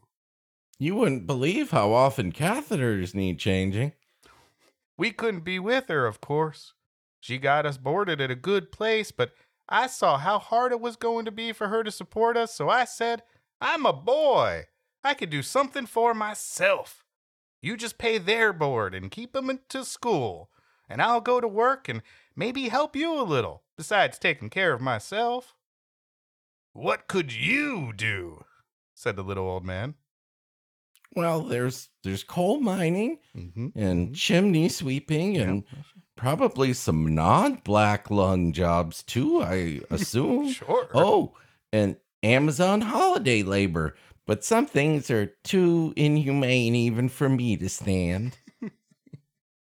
You 0.79 0.95
wouldn't 0.95 1.27
believe 1.27 1.69
how 1.69 1.93
often 1.93 2.31
catheters 2.31 3.13
need 3.13 3.37
changing. 3.37 3.93
We 4.97 5.11
couldn't 5.11 5.43
be 5.43 5.59
with 5.59 5.89
her, 5.89 6.07
of 6.07 6.21
course. 6.21 6.73
She 7.19 7.37
got 7.37 7.67
us 7.67 7.77
boarded 7.77 8.19
at 8.19 8.31
a 8.31 8.35
good 8.35 8.71
place, 8.71 9.11
but 9.11 9.33
I 9.69 9.85
saw 9.85 10.17
how 10.17 10.39
hard 10.39 10.71
it 10.71 10.81
was 10.81 10.95
going 10.95 11.25
to 11.25 11.31
be 11.31 11.53
for 11.53 11.67
her 11.67 11.83
to 11.83 11.91
support 11.91 12.35
us, 12.35 12.53
so 12.53 12.67
I 12.67 12.85
said, 12.85 13.21
I'm 13.61 13.85
a 13.85 13.93
boy. 13.93 14.65
I 15.03 15.13
could 15.13 15.29
do 15.29 15.43
something 15.43 15.85
for 15.85 16.15
myself. 16.15 17.05
You 17.61 17.77
just 17.77 17.99
pay 17.99 18.17
their 18.17 18.51
board 18.51 18.95
and 18.95 19.11
keep 19.11 19.33
keep 19.33 19.35
'em 19.35 19.51
into 19.51 19.85
school, 19.85 20.49
and 20.89 20.99
I'll 20.99 21.21
go 21.21 21.39
to 21.39 21.47
work 21.47 21.87
and 21.87 22.01
maybe 22.35 22.69
help 22.69 22.95
you 22.95 23.19
a 23.19 23.23
little, 23.23 23.63
besides 23.77 24.17
taking 24.19 24.49
care 24.49 24.73
of 24.73 24.81
myself. 24.81 25.55
What 26.73 27.07
could 27.07 27.33
you 27.33 27.93
do? 27.95 28.43
said 28.93 29.15
the 29.15 29.23
little 29.23 29.45
old 29.47 29.65
man. 29.65 29.95
Well, 31.15 31.41
there's 31.41 31.89
there's 32.03 32.23
coal 32.23 32.59
mining 32.61 33.17
Mm-hmm. 33.35 33.67
and 33.75 34.15
chimney 34.15 34.69
sweeping 34.69 35.35
and 35.37 35.63
probably 36.15 36.71
some 36.73 37.13
non-black 37.15 38.09
lung 38.11 38.53
jobs 38.53 39.03
too, 39.03 39.41
I 39.41 39.81
assume. 39.89 40.49
Sure. 40.51 40.87
oh, 40.93 41.35
and 41.73 41.97
Amazon 42.23 42.81
holiday 42.81 43.41
labor, 43.43 43.95
but 44.27 44.45
some 44.45 44.67
things 44.67 45.09
are 45.09 45.25
too 45.43 45.93
inhumane 45.97 46.75
even 46.75 47.09
for 47.09 47.27
me 47.27 47.57
to 47.57 47.67
stand. 47.67 48.37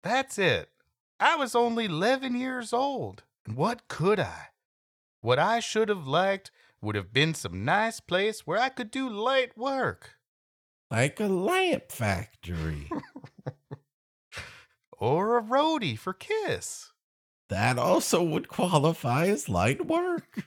That's 0.02 0.38
it. 0.38 0.68
I 1.24 1.36
was 1.36 1.54
only 1.54 1.86
11 1.86 2.38
years 2.38 2.74
old. 2.74 3.22
And 3.46 3.56
what 3.56 3.88
could 3.88 4.20
I? 4.20 4.48
What 5.22 5.38
I 5.38 5.58
should 5.58 5.88
have 5.88 6.06
liked 6.06 6.50
would 6.82 6.96
have 6.96 7.14
been 7.14 7.32
some 7.32 7.64
nice 7.64 7.98
place 7.98 8.46
where 8.46 8.58
I 8.58 8.68
could 8.68 8.90
do 8.90 9.08
light 9.08 9.56
work. 9.56 10.16
Like 10.90 11.18
a 11.20 11.26
lamp 11.26 11.90
factory. 11.90 12.90
Or 14.98 15.36
a 15.36 15.42
roadie 15.42 15.98
for 15.98 16.14
Kiss. 16.14 16.92
that 17.50 17.78
also 17.78 18.22
would 18.22 18.48
qualify 18.48 19.26
as 19.26 19.48
light 19.48 19.86
work. 19.86 20.44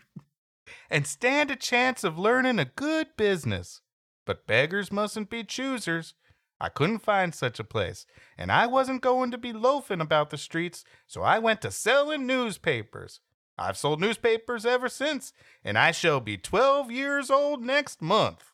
And 0.90 1.06
stand 1.06 1.52
a 1.52 1.56
chance 1.56 2.04
of 2.04 2.18
learning 2.18 2.58
a 2.58 2.66
good 2.66 3.08
business. 3.18 3.82
But 4.26 4.48
beggars 4.48 4.92
mustn't 4.92 5.30
be 5.30 5.44
choosers. 5.44 6.14
I 6.60 6.70
couldn't 6.70 7.00
find 7.00 7.36
such 7.36 7.60
a 7.60 7.64
place, 7.64 8.06
and 8.38 8.52
I 8.52 8.66
wasn't 8.68 9.02
going 9.02 9.30
to 9.32 9.38
be 9.38 9.54
loafing 9.54 10.02
about 10.02 10.30
the 10.32 10.38
streets, 10.38 10.84
so 11.06 11.22
I 11.22 11.38
went 11.40 11.62
to 11.62 11.72
selling 11.72 12.26
newspapers. 12.26 13.20
I've 13.60 13.78
sold 13.78 14.00
newspapers 14.02 14.66
ever 14.66 14.90
since, 14.90 15.34
and 15.64 15.78
I 15.78 15.92
shall 15.92 16.20
be 16.20 16.38
12 16.38 16.92
years 16.92 17.30
old 17.30 17.64
next 17.64 18.02
month. 18.02 18.52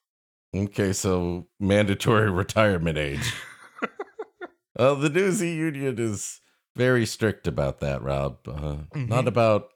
Okay, 0.55 0.93
so 0.93 1.47
mandatory 1.59 2.29
retirement 2.43 2.97
age. 2.97 3.33
uh, 4.79 4.93
the 4.95 5.09
Newsy 5.09 5.51
Union 5.53 5.97
is 5.97 6.41
very 6.75 7.05
strict 7.05 7.47
about 7.47 7.79
that, 7.79 8.01
Rob. 8.01 8.39
Uh, 8.47 8.77
Not 8.95 9.25
Mhm. 9.25 9.27
about 9.27 9.69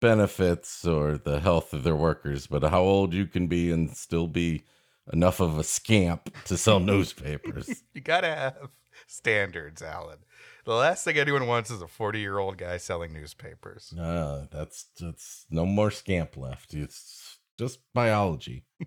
benefits 0.00 0.86
or 0.86 1.16
the 1.18 1.40
health 1.40 1.72
of 1.72 1.82
their 1.82 1.96
workers, 1.96 2.46
but 2.46 2.62
how 2.64 2.82
old 2.82 3.14
you 3.14 3.26
can 3.26 3.46
be 3.46 3.70
and 3.70 3.96
still 3.96 4.26
be 4.26 4.64
enough 5.12 5.40
of 5.40 5.58
a 5.58 5.64
scamp 5.64 6.34
to 6.46 6.56
sell 6.56 6.80
newspapers. 6.80 7.82
You 7.94 8.00
gotta 8.00 8.28
have 8.28 8.68
standards, 9.06 9.82
Alan. 9.82 10.18
The 10.64 10.74
last 10.74 11.04
thing 11.04 11.16
anyone 11.16 11.46
wants 11.46 11.70
is 11.70 11.80
a 11.82 11.86
40 11.86 12.18
year 12.18 12.38
old 12.38 12.58
guy 12.58 12.76
selling 12.76 13.12
newspapers. 13.12 13.92
Uh, 13.98 14.46
that's 14.50 14.86
that's 14.98 15.46
no 15.50 15.64
more 15.64 15.90
scamp 15.90 16.36
left. 16.36 16.74
It's 16.74 17.38
just 17.58 17.80
biology. 17.94 18.64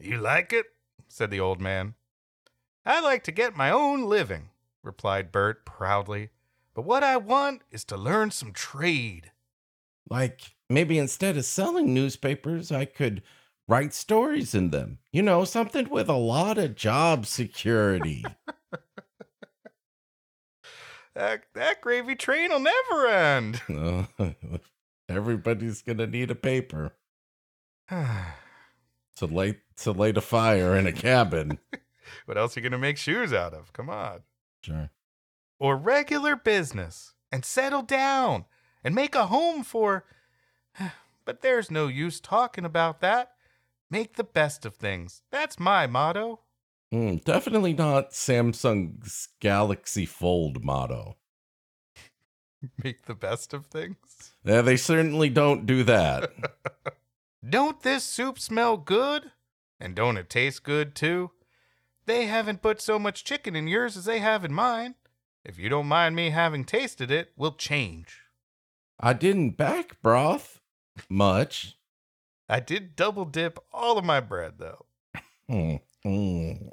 You 0.00 0.18
like 0.18 0.52
it? 0.52 0.66
said 1.08 1.30
the 1.30 1.40
old 1.40 1.62
man. 1.62 1.94
I 2.84 3.00
like 3.00 3.24
to 3.24 3.32
get 3.32 3.56
my 3.56 3.70
own 3.70 4.04
living, 4.04 4.50
replied 4.82 5.32
Bert 5.32 5.64
proudly. 5.64 6.28
But 6.74 6.82
what 6.84 7.02
I 7.02 7.16
want 7.16 7.62
is 7.70 7.84
to 7.84 7.96
learn 7.96 8.30
some 8.30 8.52
trade. 8.52 9.30
Like 10.10 10.56
maybe 10.68 10.98
instead 10.98 11.38
of 11.38 11.46
selling 11.46 11.94
newspapers, 11.94 12.70
I 12.70 12.84
could 12.84 13.22
write 13.68 13.94
stories 13.94 14.54
in 14.54 14.70
them. 14.70 14.98
You 15.12 15.22
know, 15.22 15.44
something 15.44 15.88
with 15.88 16.08
a 16.08 16.14
lot 16.14 16.58
of 16.58 16.74
job 16.74 17.26
security. 17.26 18.24
That, 21.14 21.44
that 21.54 21.80
gravy 21.80 22.16
train 22.16 22.50
will 22.50 22.58
never 22.58 23.06
end. 23.06 23.62
Uh, 23.68 24.04
everybody's 25.08 25.80
gonna 25.80 26.08
need 26.08 26.32
a 26.32 26.34
paper 26.34 26.90
to 27.88 29.26
light 29.26 29.60
to 29.76 29.92
light 29.92 30.16
a 30.16 30.20
fire 30.20 30.76
in 30.76 30.86
a 30.86 30.92
cabin. 30.92 31.58
what 32.26 32.38
else 32.38 32.56
are 32.56 32.60
you 32.60 32.62
going 32.62 32.72
to 32.72 32.78
make 32.78 32.96
shoes 32.96 33.32
out 33.32 33.54
of? 33.54 33.72
Come 33.72 33.90
on. 33.90 34.20
Sure. 34.62 34.90
Or 35.58 35.76
regular 35.76 36.36
business 36.36 37.14
and 37.30 37.44
settle 37.44 37.82
down 37.82 38.44
and 38.82 38.94
make 38.94 39.14
a 39.14 39.26
home 39.26 39.62
for. 39.62 40.04
But 41.26 41.40
there's 41.40 41.70
no 41.70 41.86
use 41.86 42.20
talking 42.20 42.66
about 42.66 43.00
that. 43.00 43.30
Make 43.90 44.16
the 44.16 44.24
best 44.24 44.64
of 44.64 44.74
things. 44.74 45.22
That's 45.30 45.58
my 45.58 45.86
motto. 45.86 46.40
Mm, 46.92 47.24
definitely 47.24 47.74
not 47.74 48.10
Samsung's 48.10 49.28
Galaxy 49.40 50.06
Fold 50.06 50.64
motto. 50.64 51.16
Make 52.82 53.06
the 53.06 53.14
best 53.14 53.52
of 53.52 53.66
things. 53.66 54.32
Yeah, 54.44 54.62
they 54.62 54.76
certainly 54.76 55.28
don't 55.28 55.66
do 55.66 55.82
that. 55.84 56.32
Don't 57.48 57.82
this 57.82 58.04
soup 58.04 58.38
smell 58.38 58.78
good? 58.78 59.32
And 59.78 59.94
don't 59.94 60.16
it 60.16 60.30
taste 60.30 60.62
good 60.62 60.94
too? 60.94 61.32
They 62.06 62.24
haven't 62.24 62.62
put 62.62 62.80
so 62.80 62.98
much 62.98 63.22
chicken 63.22 63.54
in 63.54 63.68
yours 63.68 63.98
as 63.98 64.06
they 64.06 64.20
have 64.20 64.46
in 64.46 64.52
mine. 64.52 64.94
If 65.44 65.58
you 65.58 65.68
don't 65.68 65.86
mind 65.86 66.16
me 66.16 66.30
having 66.30 66.64
tasted 66.64 67.10
it, 67.10 67.32
we'll 67.36 67.52
change. 67.52 68.22
I 68.98 69.12
didn't 69.12 69.58
back 69.58 70.00
broth 70.00 70.62
much. 71.10 71.76
I 72.48 72.60
did 72.60 72.96
double 72.96 73.24
dip 73.24 73.58
all 73.72 73.98
of 73.98 74.04
my 74.04 74.20
bread, 74.20 74.54
though. 74.58 74.86
Mm, 75.50 75.80
mm. 76.06 76.70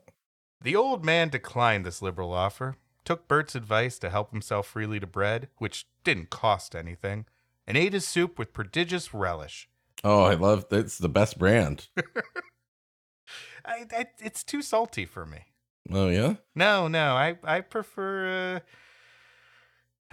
The 0.61 0.75
old 0.75 1.03
man 1.03 1.29
declined 1.29 1.85
this 1.85 2.01
liberal 2.01 2.33
offer, 2.33 2.75
took 3.03 3.27
Bert's 3.27 3.55
advice 3.55 3.97
to 3.99 4.09
help 4.09 4.31
himself 4.31 4.67
freely 4.67 4.99
to 4.99 5.07
bread, 5.07 5.47
which 5.57 5.87
didn't 6.03 6.29
cost 6.29 6.75
anything, 6.75 7.25
and 7.65 7.77
ate 7.77 7.93
his 7.93 8.07
soup 8.07 8.37
with 8.37 8.53
prodigious 8.53 9.13
relish. 9.13 9.69
Oh, 10.03 10.23
I 10.23 10.33
love 10.33 10.65
it's 10.71 10.97
the 10.97 11.09
best 11.09 11.37
brand. 11.37 11.87
I, 13.65 13.85
I, 13.91 14.05
it's 14.19 14.43
too 14.43 14.61
salty 14.61 15.05
for 15.05 15.25
me. 15.25 15.45
Oh 15.91 16.09
yeah? 16.09 16.35
No, 16.55 16.87
no, 16.87 17.15
I, 17.15 17.37
I 17.43 17.61
prefer. 17.61 18.55
Uh... 18.55 18.59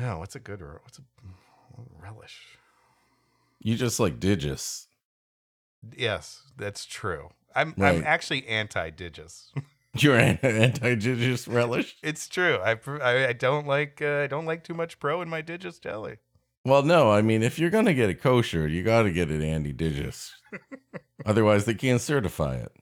No, 0.03 0.19
what's 0.19 0.37
a 0.37 0.41
good 0.41 0.63
what's 0.83 0.99
a 0.99 1.03
relish? 2.01 2.59
You 3.61 3.77
just 3.77 3.99
like 3.99 4.21
Digis. 4.21 4.88
Yes, 5.97 6.43
that's 6.57 6.85
true. 6.85 7.31
I'm 7.55 7.75
I'm 7.79 8.05
actually 8.05 8.47
anti-digis. 8.47 9.49
You're 9.99 10.17
anti-Digis 10.17 11.53
relish? 11.53 11.97
it's 12.03 12.29
true. 12.29 12.59
I, 12.59 12.79
I 13.03 13.29
I 13.29 13.33
don't 13.33 13.67
like 13.67 14.01
uh, 14.03 14.21
I 14.21 14.27
don't 14.27 14.47
like 14.47 14.63
too 14.63 14.75
much 14.75 15.01
pro 15.01 15.23
in 15.23 15.29
my 15.29 15.43
digis 15.43 15.81
jelly. 15.81 16.19
Well, 16.65 16.83
no, 16.83 17.11
I 17.11 17.23
mean 17.23 17.43
if 17.43 17.59
you're 17.59 17.71
gonna 17.71 17.95
get 17.95 18.11
it 18.11 18.21
kosher, 18.21 18.69
you 18.69 18.83
gotta 18.83 19.11
get 19.11 19.31
it 19.31 19.43
Andy 19.43 19.73
Digis. 19.73 20.31
Otherwise 21.27 21.65
they 21.65 21.75
can't 21.75 22.01
certify 22.01 22.57
it. 22.57 22.73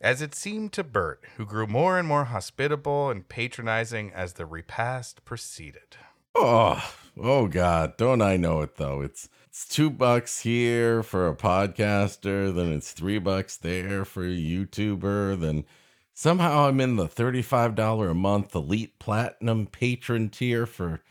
As 0.00 0.20
it 0.20 0.34
seemed 0.34 0.72
to 0.72 0.82
Bert, 0.82 1.22
who 1.36 1.46
grew 1.46 1.68
more 1.68 1.96
and 1.96 2.08
more 2.08 2.24
hospitable 2.24 3.08
and 3.08 3.28
patronizing 3.28 4.12
as 4.12 4.32
the 4.32 4.44
repast 4.46 5.24
proceeded. 5.24 5.96
Oh, 6.34 6.92
oh 7.16 7.46
God! 7.46 7.96
Don't 7.96 8.20
I 8.20 8.36
know 8.36 8.62
it 8.62 8.76
though? 8.76 9.00
It's 9.00 9.28
it's 9.52 9.68
two 9.68 9.90
bucks 9.90 10.40
here 10.40 11.02
for 11.02 11.28
a 11.28 11.36
podcaster, 11.36 12.54
then 12.54 12.72
it's 12.72 12.92
three 12.92 13.18
bucks 13.18 13.58
there 13.58 14.06
for 14.06 14.24
a 14.24 14.28
YouTuber, 14.28 15.38
then 15.38 15.66
somehow 16.14 16.68
I'm 16.68 16.80
in 16.80 16.96
the 16.96 17.06
thirty-five 17.06 17.74
dollar 17.74 18.08
a 18.08 18.14
month 18.14 18.54
elite 18.54 18.98
platinum 18.98 19.66
patron 19.66 20.30
tier 20.30 20.64
for 20.64 21.02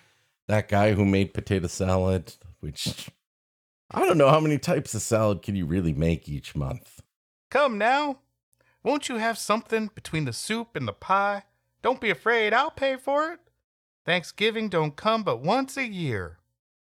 that 0.47 0.67
guy 0.67 0.93
who 0.93 1.05
made 1.05 1.35
potato 1.35 1.67
salad. 1.67 2.33
Which 2.61 3.11
I 3.91 4.07
don't 4.07 4.17
know 4.17 4.29
how 4.29 4.39
many 4.39 4.57
types 4.57 4.95
of 4.95 5.03
salad 5.03 5.43
can 5.43 5.55
you 5.55 5.67
really 5.67 5.93
make 5.93 6.27
each 6.27 6.55
month. 6.55 7.03
Come 7.51 7.77
now, 7.77 8.21
won't 8.81 9.07
you 9.07 9.17
have 9.17 9.37
something 9.37 9.91
between 9.93 10.25
the 10.25 10.33
soup 10.33 10.75
and 10.75 10.87
the 10.87 10.93
pie? 10.93 11.43
Don't 11.83 12.01
be 12.01 12.09
afraid, 12.09 12.53
I'll 12.53 12.71
pay 12.71 12.95
for 12.95 13.31
it. 13.33 13.39
Thanksgiving 14.03 14.67
don't 14.67 14.95
come 14.95 15.21
but 15.21 15.43
once 15.43 15.77
a 15.77 15.85
year. 15.85 16.39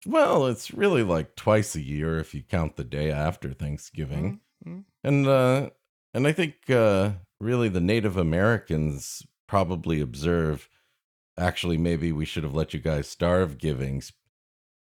Well, 0.07 0.47
it's 0.47 0.71
really 0.73 1.03
like 1.03 1.35
twice 1.37 1.75
a 1.75 1.81
year 1.81 2.19
if 2.19 2.35
you 2.35 2.43
count 2.43 2.77
the 2.77 2.85
day 2.85 3.11
after 3.11 3.53
Thanksgiving. 3.53 4.41
Mhm. 4.67 4.85
And 5.05 5.27
uh 5.27 5.71
and 6.15 6.27
I 6.27 6.33
think 6.33 6.71
uh 6.71 7.13
really 7.41 7.69
the 7.69 7.81
Native 7.81 8.17
Americans 8.17 9.27
probably 9.47 10.01
observe 10.01 10.69
actually 11.37 11.79
maybe 11.79 12.11
we 12.13 12.25
should 12.25 12.43
have 12.45 12.55
let 12.55 12.75
you 12.75 12.81
guys 12.81 13.09
starve 13.09 13.59
givings. 13.59 14.13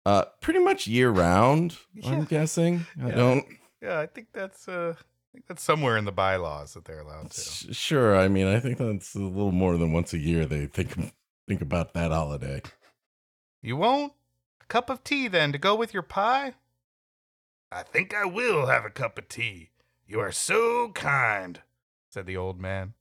Uh 0.06 0.26
pretty 0.42 0.60
much 0.60 0.88
year 0.88 1.10
round, 1.10 1.78
Yeah. 1.94 2.12
I'm 2.12 2.26
guessing. 2.26 2.86
I 3.02 3.10
Yeah. 3.10 3.16
don't 3.16 3.46
Yeah, 3.82 4.00
I 4.00 4.06
think 4.06 4.28
that's 4.34 4.68
uh 4.68 4.94
I 4.98 5.30
think 5.34 5.48
that's 5.48 5.64
somewhere 5.64 5.98
in 5.98 6.06
the 6.06 6.12
bylaws 6.12 6.74
that 6.74 6.86
they're 6.86 7.02
allowed 7.02 7.32
to. 7.32 7.74
sure, 7.74 8.16
I 8.16 8.28
mean 8.28 8.48
I 8.48 8.60
think 8.60 8.78
that's 8.78 9.14
a 9.16 9.20
little 9.20 9.52
more 9.52 9.78
than 9.78 9.92
once 9.94 10.14
a 10.14 10.18
year 10.20 10.46
they 10.46 10.68
think 10.68 10.96
think 11.48 11.62
about 11.62 11.94
that 11.94 12.12
holiday. 12.12 12.62
You 13.62 13.78
won't? 13.78 14.14
A 14.70 14.74
cup 14.74 14.90
of 14.90 15.02
tea 15.04 15.30
then 15.30 15.54
to 15.54 15.58
go 15.58 15.76
with 15.76 15.94
your 15.94 16.04
pie? 16.04 16.56
I 17.72 17.84
think 17.84 18.14
I 18.14 18.26
will 18.26 18.66
have 18.66 18.84
a 18.84 18.90
cup 18.90 19.18
of 19.18 19.30
tea. 19.30 19.70
You 20.06 20.20
are 20.20 20.32
so 20.32 20.90
kind, 20.94 21.62
said 22.10 22.26
the 22.26 22.36
old 22.36 22.60
man. 22.60 22.94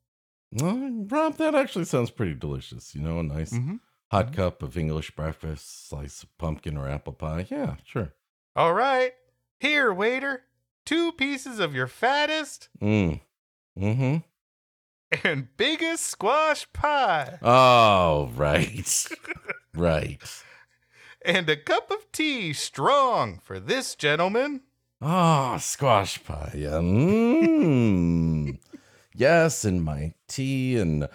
Well, 0.53 1.07
Rob, 1.09 1.39
that 1.39 1.57
actually 1.57 1.87
sounds 1.87 2.11
pretty 2.13 2.35
delicious. 2.35 2.95
You 2.95 3.03
know, 3.03 3.19
a 3.19 3.23
nice 3.25 3.53
Mm-hmm. 3.53 3.77
hot 4.13 4.33
cup 4.33 4.63
of 4.63 4.77
English 4.77 5.11
breakfast, 5.17 5.89
slice 5.89 6.23
of 6.23 6.39
pumpkin 6.39 6.77
or 6.77 6.89
apple 6.89 7.13
pie. 7.15 7.47
Yeah, 7.51 7.75
sure. 7.85 8.13
All 8.55 8.73
right. 8.73 9.13
Here, 9.59 9.93
waiter. 9.93 10.43
Two 10.85 11.11
pieces 11.13 11.59
of 11.59 11.75
your 11.75 11.89
fattest 11.89 12.69
Mm. 12.81 13.21
Mm-hmm. 13.77 14.17
and 15.27 15.49
biggest 15.57 16.07
squash 16.07 16.73
pie. 16.73 17.39
Oh, 17.43 18.31
right. 18.37 19.09
right. 19.75 20.21
And 21.27 21.51
a 21.51 21.57
cup 21.57 21.91
of 21.91 22.13
tea 22.13 22.53
strong 22.53 23.41
for 23.43 23.59
this 23.59 23.97
gentleman. 23.97 24.61
Oh, 25.03 25.59
squash 25.59 26.23
pie. 26.23 26.53
Yeah. 26.55 26.79
Mm. 26.79 28.61
yes, 29.15 29.65
and 29.65 29.83
my 29.83 30.15
tea 30.29 30.77
and 30.77 31.09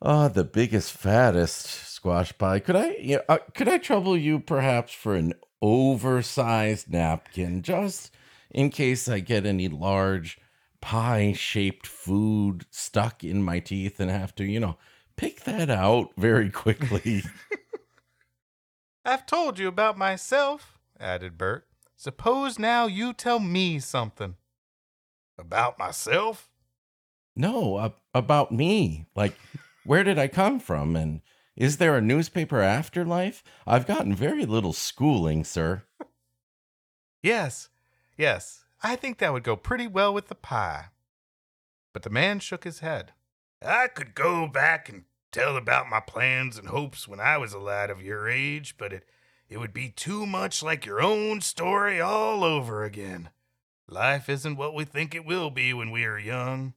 oh, 0.00 0.28
the 0.28 0.44
biggest, 0.44 0.92
fattest 0.92 1.66
squash 1.92 2.38
pie. 2.38 2.60
Could 2.60 2.76
I, 2.76 2.96
yeah, 3.00 3.22
uh, 3.28 3.38
could 3.52 3.66
I 3.66 3.78
trouble 3.78 4.16
you 4.16 4.38
perhaps 4.38 4.92
for 4.92 5.16
an 5.16 5.32
oversized 5.60 6.92
napkin, 6.92 7.62
just 7.62 8.14
in 8.52 8.70
case 8.70 9.08
I 9.08 9.18
get 9.18 9.44
any 9.44 9.66
large 9.66 10.38
pie-shaped 10.80 11.84
food 11.84 12.64
stuck 12.70 13.24
in 13.24 13.42
my 13.42 13.58
teeth 13.58 13.98
and 13.98 14.08
have 14.08 14.36
to, 14.36 14.44
you 14.44 14.60
know, 14.60 14.78
pick 15.16 15.42
that 15.42 15.68
out 15.68 16.10
very 16.16 16.48
quickly. 16.48 17.24
I've 19.06 19.24
told 19.24 19.60
you 19.60 19.68
about 19.68 19.96
myself, 19.96 20.80
added 20.98 21.38
Bert. 21.38 21.68
Suppose 21.94 22.58
now 22.58 22.86
you 22.86 23.12
tell 23.12 23.38
me 23.38 23.78
something. 23.78 24.34
About 25.38 25.78
myself? 25.78 26.50
No, 27.36 27.76
uh, 27.76 27.90
about 28.12 28.50
me. 28.50 29.06
Like, 29.14 29.36
where 29.84 30.02
did 30.02 30.18
I 30.18 30.26
come 30.26 30.58
from? 30.58 30.96
And 30.96 31.20
is 31.54 31.76
there 31.76 31.96
a 31.96 32.00
newspaper 32.00 32.60
afterlife? 32.60 33.44
I've 33.64 33.86
gotten 33.86 34.12
very 34.12 34.44
little 34.44 34.72
schooling, 34.72 35.44
sir. 35.44 35.84
Yes, 37.22 37.68
yes, 38.18 38.64
I 38.82 38.96
think 38.96 39.18
that 39.18 39.32
would 39.32 39.44
go 39.44 39.54
pretty 39.54 39.86
well 39.86 40.12
with 40.12 40.26
the 40.26 40.34
pie. 40.34 40.86
But 41.92 42.02
the 42.02 42.10
man 42.10 42.40
shook 42.40 42.64
his 42.64 42.80
head. 42.80 43.12
I 43.64 43.86
could 43.86 44.16
go 44.16 44.48
back 44.48 44.88
and 44.88 45.04
tell 45.36 45.58
about 45.58 45.90
my 45.90 46.00
plans 46.00 46.56
and 46.56 46.68
hopes 46.68 47.06
when 47.06 47.20
I 47.20 47.36
was 47.36 47.52
a 47.52 47.58
lad 47.58 47.90
of 47.90 48.00
your 48.00 48.26
age, 48.26 48.76
but 48.78 48.90
it, 48.90 49.04
it 49.50 49.58
would 49.58 49.74
be 49.74 49.90
too 49.90 50.24
much 50.24 50.62
like 50.62 50.86
your 50.86 51.02
own 51.02 51.42
story 51.42 52.00
all 52.00 52.42
over 52.42 52.84
again. 52.84 53.28
Life 53.86 54.30
isn't 54.30 54.56
what 54.56 54.74
we 54.74 54.84
think 54.84 55.14
it 55.14 55.26
will 55.26 55.50
be 55.50 55.74
when 55.74 55.90
we 55.90 56.04
are 56.04 56.18
young. 56.18 56.72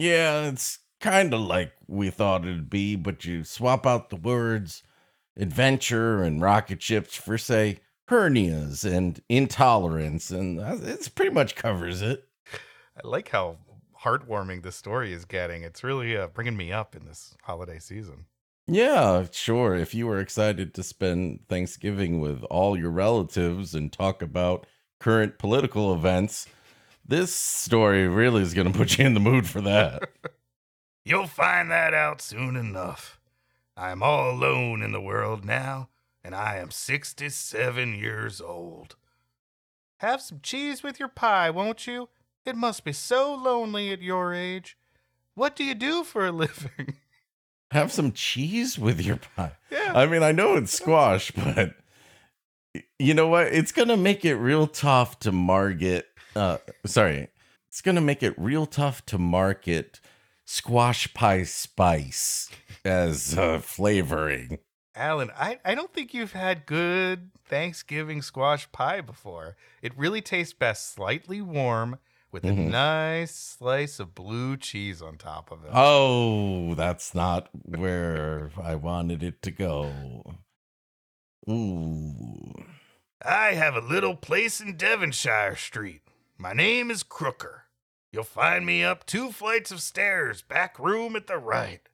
Yeah, 0.00 0.48
it's 0.48 0.80
kind 1.00 1.32
of 1.32 1.40
like 1.42 1.74
we 1.86 2.10
thought 2.10 2.44
it'd 2.44 2.68
be, 2.68 2.96
but 2.96 3.24
you 3.24 3.44
swap 3.44 3.86
out 3.86 4.10
the 4.10 4.16
words 4.16 4.82
adventure 5.36 6.24
and 6.24 6.42
rocket 6.42 6.82
ships 6.82 7.14
for, 7.14 7.38
say, 7.38 7.78
hernias 8.08 8.84
and 8.84 9.20
intolerance, 9.28 10.32
and 10.32 10.58
uh, 10.58 10.76
it 10.82 11.08
pretty 11.14 11.30
much 11.30 11.54
covers 11.54 12.02
it. 12.02 12.24
I 12.52 13.06
like 13.06 13.28
how 13.28 13.58
heartwarming 14.02 14.62
the 14.62 14.72
story 14.72 15.12
is 15.12 15.24
getting. 15.24 15.62
It's 15.62 15.84
really 15.84 16.16
uh, 16.16 16.28
bringing 16.28 16.56
me 16.56 16.72
up 16.72 16.94
in 16.94 17.04
this 17.06 17.34
holiday 17.42 17.78
season. 17.78 18.26
Yeah, 18.66 19.26
sure. 19.30 19.76
If 19.76 19.94
you 19.94 20.06
were 20.06 20.18
excited 20.18 20.74
to 20.74 20.82
spend 20.82 21.46
Thanksgiving 21.48 22.20
with 22.20 22.42
all 22.44 22.76
your 22.76 22.90
relatives 22.90 23.74
and 23.74 23.92
talk 23.92 24.22
about 24.22 24.66
current 24.98 25.38
political 25.38 25.94
events, 25.94 26.48
this 27.04 27.32
story 27.32 28.08
really 28.08 28.42
is 28.42 28.54
going 28.54 28.72
to 28.72 28.76
put 28.76 28.98
you 28.98 29.06
in 29.06 29.14
the 29.14 29.20
mood 29.20 29.46
for 29.46 29.60
that. 29.60 30.10
You'll 31.04 31.28
find 31.28 31.70
that 31.70 31.94
out 31.94 32.20
soon 32.20 32.56
enough. 32.56 33.20
I 33.76 33.92
am 33.92 34.02
all 34.02 34.30
alone 34.30 34.82
in 34.82 34.90
the 34.90 35.00
world 35.00 35.44
now, 35.44 35.90
and 36.24 36.34
I 36.34 36.56
am 36.56 36.72
67 36.72 37.94
years 37.94 38.40
old. 38.40 38.96
Have 39.98 40.20
some 40.20 40.40
cheese 40.42 40.82
with 40.82 40.98
your 40.98 41.08
pie, 41.08 41.50
won't 41.50 41.86
you? 41.86 42.08
It 42.46 42.56
must 42.56 42.84
be 42.84 42.92
so 42.92 43.34
lonely 43.34 43.90
at 43.90 44.00
your 44.00 44.32
age. 44.32 44.78
What 45.34 45.56
do 45.56 45.64
you 45.64 45.74
do 45.74 46.04
for 46.04 46.24
a 46.24 46.32
living? 46.44 46.94
Have 47.72 47.90
some 47.90 48.12
cheese 48.12 48.78
with 48.78 49.00
your 49.00 49.16
pie. 49.16 49.56
Yeah. 49.70 49.92
I 49.94 50.06
mean, 50.06 50.22
I 50.22 50.30
know 50.30 50.54
it's 50.54 50.72
squash, 50.72 51.32
but 51.32 51.74
you 52.98 53.12
know 53.12 53.26
what? 53.26 53.48
It's 53.48 53.72
going 53.72 53.88
to 53.88 53.96
make 53.96 54.24
it 54.24 54.36
real 54.36 54.68
tough 54.68 55.18
to 55.20 55.32
market. 55.32 56.06
Uh, 56.36 56.58
sorry. 56.84 57.28
It's 57.68 57.80
going 57.80 57.96
to 57.96 58.00
make 58.00 58.22
it 58.22 58.34
real 58.38 58.64
tough 58.64 59.04
to 59.06 59.18
market 59.18 60.00
squash 60.44 61.12
pie 61.12 61.42
spice 61.42 62.48
as 62.84 63.36
uh, 63.36 63.58
flavoring. 63.58 64.60
Alan, 64.94 65.30
I, 65.36 65.58
I 65.64 65.74
don't 65.74 65.92
think 65.92 66.14
you've 66.14 66.32
had 66.32 66.64
good 66.64 67.32
Thanksgiving 67.44 68.22
squash 68.22 68.70
pie 68.70 69.00
before. 69.00 69.56
It 69.82 69.92
really 69.98 70.22
tastes 70.22 70.54
best 70.54 70.94
slightly 70.94 71.42
warm 71.42 71.98
with 72.36 72.44
a 72.44 72.48
Mhm. 72.48 72.68
nice 72.68 73.34
slice 73.34 73.98
of 73.98 74.14
blue 74.14 74.58
cheese 74.58 75.00
on 75.00 75.16
top 75.16 75.50
of 75.50 75.64
it. 75.64 75.70
Oh, 75.72 76.74
that's 76.74 77.14
not 77.14 77.48
where 77.64 78.50
I 78.62 78.74
wanted 78.74 79.22
it 79.22 79.40
to 79.40 79.50
go. 79.50 80.36
Ooh. 81.48 82.66
I 83.22 83.54
have 83.54 83.74
a 83.74 83.80
little 83.80 84.14
place 84.14 84.60
in 84.60 84.76
Devonshire 84.76 85.56
Street. 85.56 86.02
My 86.36 86.52
name 86.52 86.90
is 86.90 87.02
Crooker. 87.02 87.68
You'll 88.12 88.24
find 88.24 88.66
me 88.66 88.84
up 88.84 89.06
two 89.06 89.32
flights 89.32 89.70
of 89.70 89.80
stairs, 89.80 90.42
back 90.42 90.78
room 90.78 91.16
at 91.16 91.28
the 91.28 91.38
right. 91.38 91.88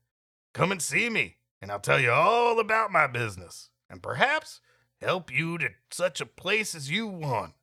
Come 0.55 0.73
and 0.73 0.83
see 0.83 1.09
me, 1.09 1.37
and 1.61 1.71
I'll 1.71 1.79
tell 1.79 2.01
you 2.01 2.11
all 2.11 2.59
about 2.59 2.91
my 2.91 3.07
business, 3.07 3.71
and 3.89 4.03
perhaps 4.03 4.61
help 5.01 5.31
you 5.31 5.57
to 5.59 5.71
such 5.93 6.21
a 6.21 6.27
place 6.27 6.75
as 6.75 6.91
you 6.91 7.07
want. 7.07 7.55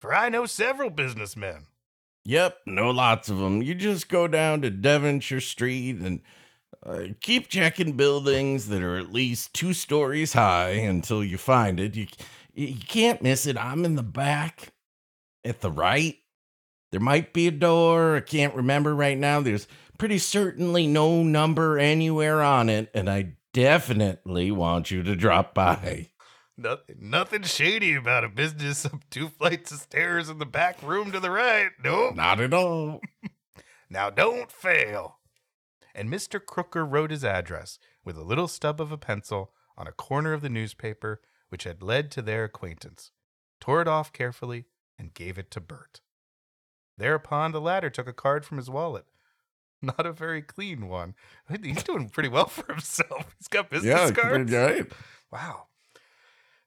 For 0.00 0.14
I 0.14 0.30
know 0.30 0.46
several 0.46 0.88
businessmen. 0.88 1.66
Yep, 2.24 2.58
know 2.66 2.90
lots 2.90 3.28
of 3.28 3.38
them. 3.38 3.62
You 3.62 3.74
just 3.74 4.08
go 4.08 4.28
down 4.28 4.60
to 4.62 4.70
Devonshire 4.70 5.40
Street 5.40 5.96
and 5.96 6.20
uh, 6.84 7.04
keep 7.20 7.48
checking 7.48 7.92
buildings 7.92 8.68
that 8.68 8.82
are 8.82 8.96
at 8.96 9.12
least 9.12 9.54
two 9.54 9.72
stories 9.72 10.34
high 10.34 10.70
until 10.70 11.24
you 11.24 11.38
find 11.38 11.80
it. 11.80 11.96
You 11.96 12.06
you 12.52 12.74
can't 12.86 13.22
miss 13.22 13.46
it. 13.46 13.56
I'm 13.56 13.84
in 13.84 13.94
the 13.96 14.02
back 14.02 14.72
at 15.44 15.60
the 15.60 15.70
right. 15.70 16.16
There 16.90 17.00
might 17.00 17.32
be 17.32 17.46
a 17.46 17.52
door. 17.52 18.16
I 18.16 18.20
can't 18.20 18.54
remember 18.54 18.94
right 18.94 19.16
now. 19.16 19.40
There's 19.40 19.68
pretty 19.98 20.18
certainly 20.18 20.86
no 20.86 21.22
number 21.22 21.78
anywhere 21.78 22.42
on 22.42 22.68
it, 22.68 22.90
and 22.94 23.08
I 23.08 23.34
definitely 23.52 24.50
want 24.50 24.90
you 24.90 25.02
to 25.02 25.16
drop 25.16 25.54
by. 25.54 26.08
Nothing, 26.60 26.96
nothing 27.00 27.42
shady 27.42 27.94
about 27.94 28.24
a 28.24 28.28
business 28.28 28.84
up 28.84 29.00
two 29.10 29.28
flights 29.28 29.72
of 29.72 29.78
stairs 29.78 30.28
in 30.28 30.38
the 30.38 30.46
back 30.46 30.82
room 30.82 31.10
to 31.12 31.20
the 31.20 31.30
right. 31.30 31.70
Nope. 31.82 32.16
Not 32.16 32.40
at 32.40 32.54
all. 32.54 33.00
Now 33.92 34.08
don't 34.08 34.52
fail. 34.52 35.18
And 35.96 36.08
Mr. 36.08 36.38
Crooker 36.44 36.86
wrote 36.86 37.10
his 37.10 37.24
address 37.24 37.80
with 38.04 38.16
a 38.16 38.22
little 38.22 38.46
stub 38.46 38.80
of 38.80 38.92
a 38.92 38.96
pencil 38.96 39.50
on 39.76 39.88
a 39.88 39.92
corner 39.92 40.32
of 40.32 40.42
the 40.42 40.48
newspaper 40.48 41.20
which 41.48 41.64
had 41.64 41.82
led 41.82 42.12
to 42.12 42.22
their 42.22 42.44
acquaintance, 42.44 43.10
tore 43.60 43.82
it 43.82 43.88
off 43.88 44.12
carefully, 44.12 44.66
and 44.96 45.12
gave 45.12 45.38
it 45.38 45.50
to 45.50 45.60
Bert. 45.60 46.00
Thereupon 46.96 47.50
the 47.50 47.60
latter 47.60 47.90
took 47.90 48.06
a 48.06 48.12
card 48.12 48.44
from 48.44 48.58
his 48.58 48.70
wallet. 48.70 49.06
Not 49.82 50.06
a 50.06 50.12
very 50.12 50.42
clean 50.42 50.86
one. 50.86 51.14
He's 51.62 51.82
doing 51.82 52.10
pretty 52.10 52.28
well 52.28 52.46
for 52.48 52.70
himself. 52.70 53.34
He's 53.38 53.48
got 53.48 53.70
business 53.70 53.90
yeah, 53.90 54.10
cards. 54.12 54.52
right. 54.52 54.86
Wow. 55.32 55.66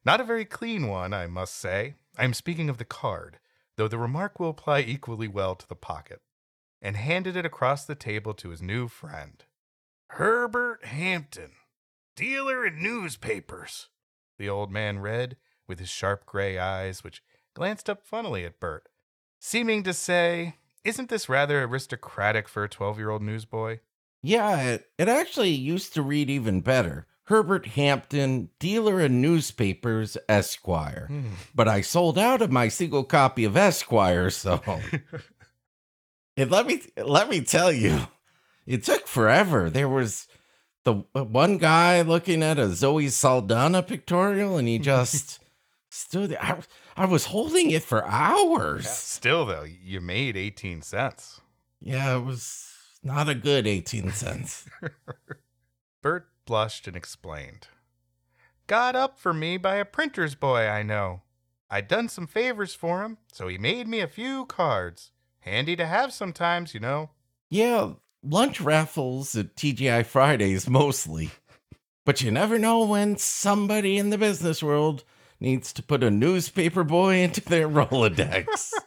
Not 0.05 0.19
a 0.19 0.25
very 0.25 0.45
clean 0.45 0.87
one, 0.87 1.13
I 1.13 1.27
must 1.27 1.55
say. 1.55 1.95
I 2.17 2.25
am 2.25 2.33
speaking 2.33 2.69
of 2.69 2.77
the 2.77 2.85
card, 2.85 3.39
though 3.77 3.87
the 3.87 3.97
remark 3.97 4.39
will 4.39 4.49
apply 4.49 4.81
equally 4.81 5.27
well 5.27 5.55
to 5.55 5.67
the 5.67 5.75
pocket, 5.75 6.21
and 6.81 6.95
handed 6.95 7.37
it 7.37 7.45
across 7.45 7.85
the 7.85 7.95
table 7.95 8.33
to 8.35 8.49
his 8.49 8.61
new 8.61 8.87
friend. 8.87 9.43
Herbert 10.11 10.85
Hampton, 10.85 11.51
dealer 12.15 12.65
in 12.65 12.83
newspapers, 12.83 13.89
the 14.37 14.49
old 14.49 14.71
man 14.71 14.99
read, 14.99 15.37
with 15.67 15.79
his 15.79 15.89
sharp 15.89 16.25
gray 16.25 16.59
eyes, 16.59 17.03
which 17.03 17.23
glanced 17.55 17.89
up 17.89 18.05
funnily 18.05 18.45
at 18.45 18.59
Bert, 18.59 18.89
seeming 19.39 19.83
to 19.83 19.93
say, 19.93 20.57
Isn't 20.83 21.09
this 21.09 21.29
rather 21.29 21.63
aristocratic 21.63 22.49
for 22.49 22.63
a 22.63 22.69
12 22.69 22.99
year 22.99 23.09
old 23.09 23.21
newsboy? 23.21 23.79
Yeah, 24.21 24.61
it, 24.61 24.89
it 24.97 25.07
actually 25.07 25.49
used 25.49 25.93
to 25.93 26.01
read 26.01 26.29
even 26.29 26.61
better. 26.61 27.07
Herbert 27.25 27.67
Hampton, 27.67 28.49
dealer 28.59 28.99
in 28.99 29.21
newspapers, 29.21 30.17
Esquire. 30.27 31.09
But 31.55 31.67
I 31.67 31.81
sold 31.81 32.17
out 32.17 32.41
of 32.41 32.51
my 32.51 32.67
single 32.67 33.03
copy 33.03 33.45
of 33.45 33.55
Esquire, 33.55 34.29
so 34.29 34.61
and 36.37 36.51
let 36.51 36.67
me 36.67 36.81
let 36.97 37.29
me 37.29 37.41
tell 37.41 37.71
you, 37.71 38.07
it 38.65 38.83
took 38.83 39.07
forever. 39.07 39.69
There 39.69 39.87
was 39.87 40.27
the 40.83 41.03
uh, 41.15 41.23
one 41.23 41.57
guy 41.57 42.01
looking 42.01 42.43
at 42.43 42.59
a 42.59 42.69
Zoe 42.69 43.07
Saldana 43.07 43.81
pictorial, 43.83 44.57
and 44.57 44.67
he 44.67 44.79
just 44.79 45.39
stood 45.89 46.31
there. 46.31 46.41
I, 46.43 46.57
I 46.97 47.05
was 47.05 47.25
holding 47.25 47.71
it 47.71 47.83
for 47.83 48.05
hours. 48.05 48.89
Still, 48.89 49.45
though, 49.45 49.63
you 49.63 50.01
made 50.01 50.35
18 50.35 50.81
cents. 50.81 51.41
Yeah, 51.79 52.17
it 52.17 52.25
was 52.25 52.69
not 53.01 53.29
a 53.29 53.35
good 53.35 53.65
18 53.65 54.11
cents. 54.11 54.65
Bert 56.01 56.27
blushed 56.45 56.87
and 56.87 56.95
explained. 56.95 57.67
Got 58.67 58.95
up 58.95 59.19
for 59.19 59.33
me 59.33 59.57
by 59.57 59.75
a 59.75 59.85
printer's 59.85 60.35
boy 60.35 60.67
I 60.67 60.83
know. 60.83 61.21
I'd 61.69 61.87
done 61.87 62.07
some 62.07 62.27
favors 62.27 62.75
for 62.75 63.03
him, 63.03 63.17
so 63.31 63.47
he 63.47 63.57
made 63.57 63.87
me 63.87 63.99
a 63.99 64.07
few 64.07 64.45
cards. 64.45 65.11
Handy 65.39 65.75
to 65.75 65.85
have 65.85 66.13
sometimes, 66.13 66.73
you 66.73 66.79
know. 66.79 67.09
Yeah, 67.49 67.93
lunch 68.23 68.61
raffles 68.61 69.35
at 69.35 69.55
TGI 69.55 70.05
Fridays 70.05 70.69
mostly. 70.69 71.31
But 72.05 72.21
you 72.21 72.31
never 72.31 72.59
know 72.59 72.85
when 72.85 73.17
somebody 73.17 73.97
in 73.97 74.09
the 74.09 74.17
business 74.17 74.61
world 74.61 75.03
needs 75.39 75.73
to 75.73 75.83
put 75.83 76.03
a 76.03 76.11
newspaper 76.11 76.83
boy 76.83 77.17
into 77.17 77.41
their 77.41 77.67
Rolodex. 77.67 78.71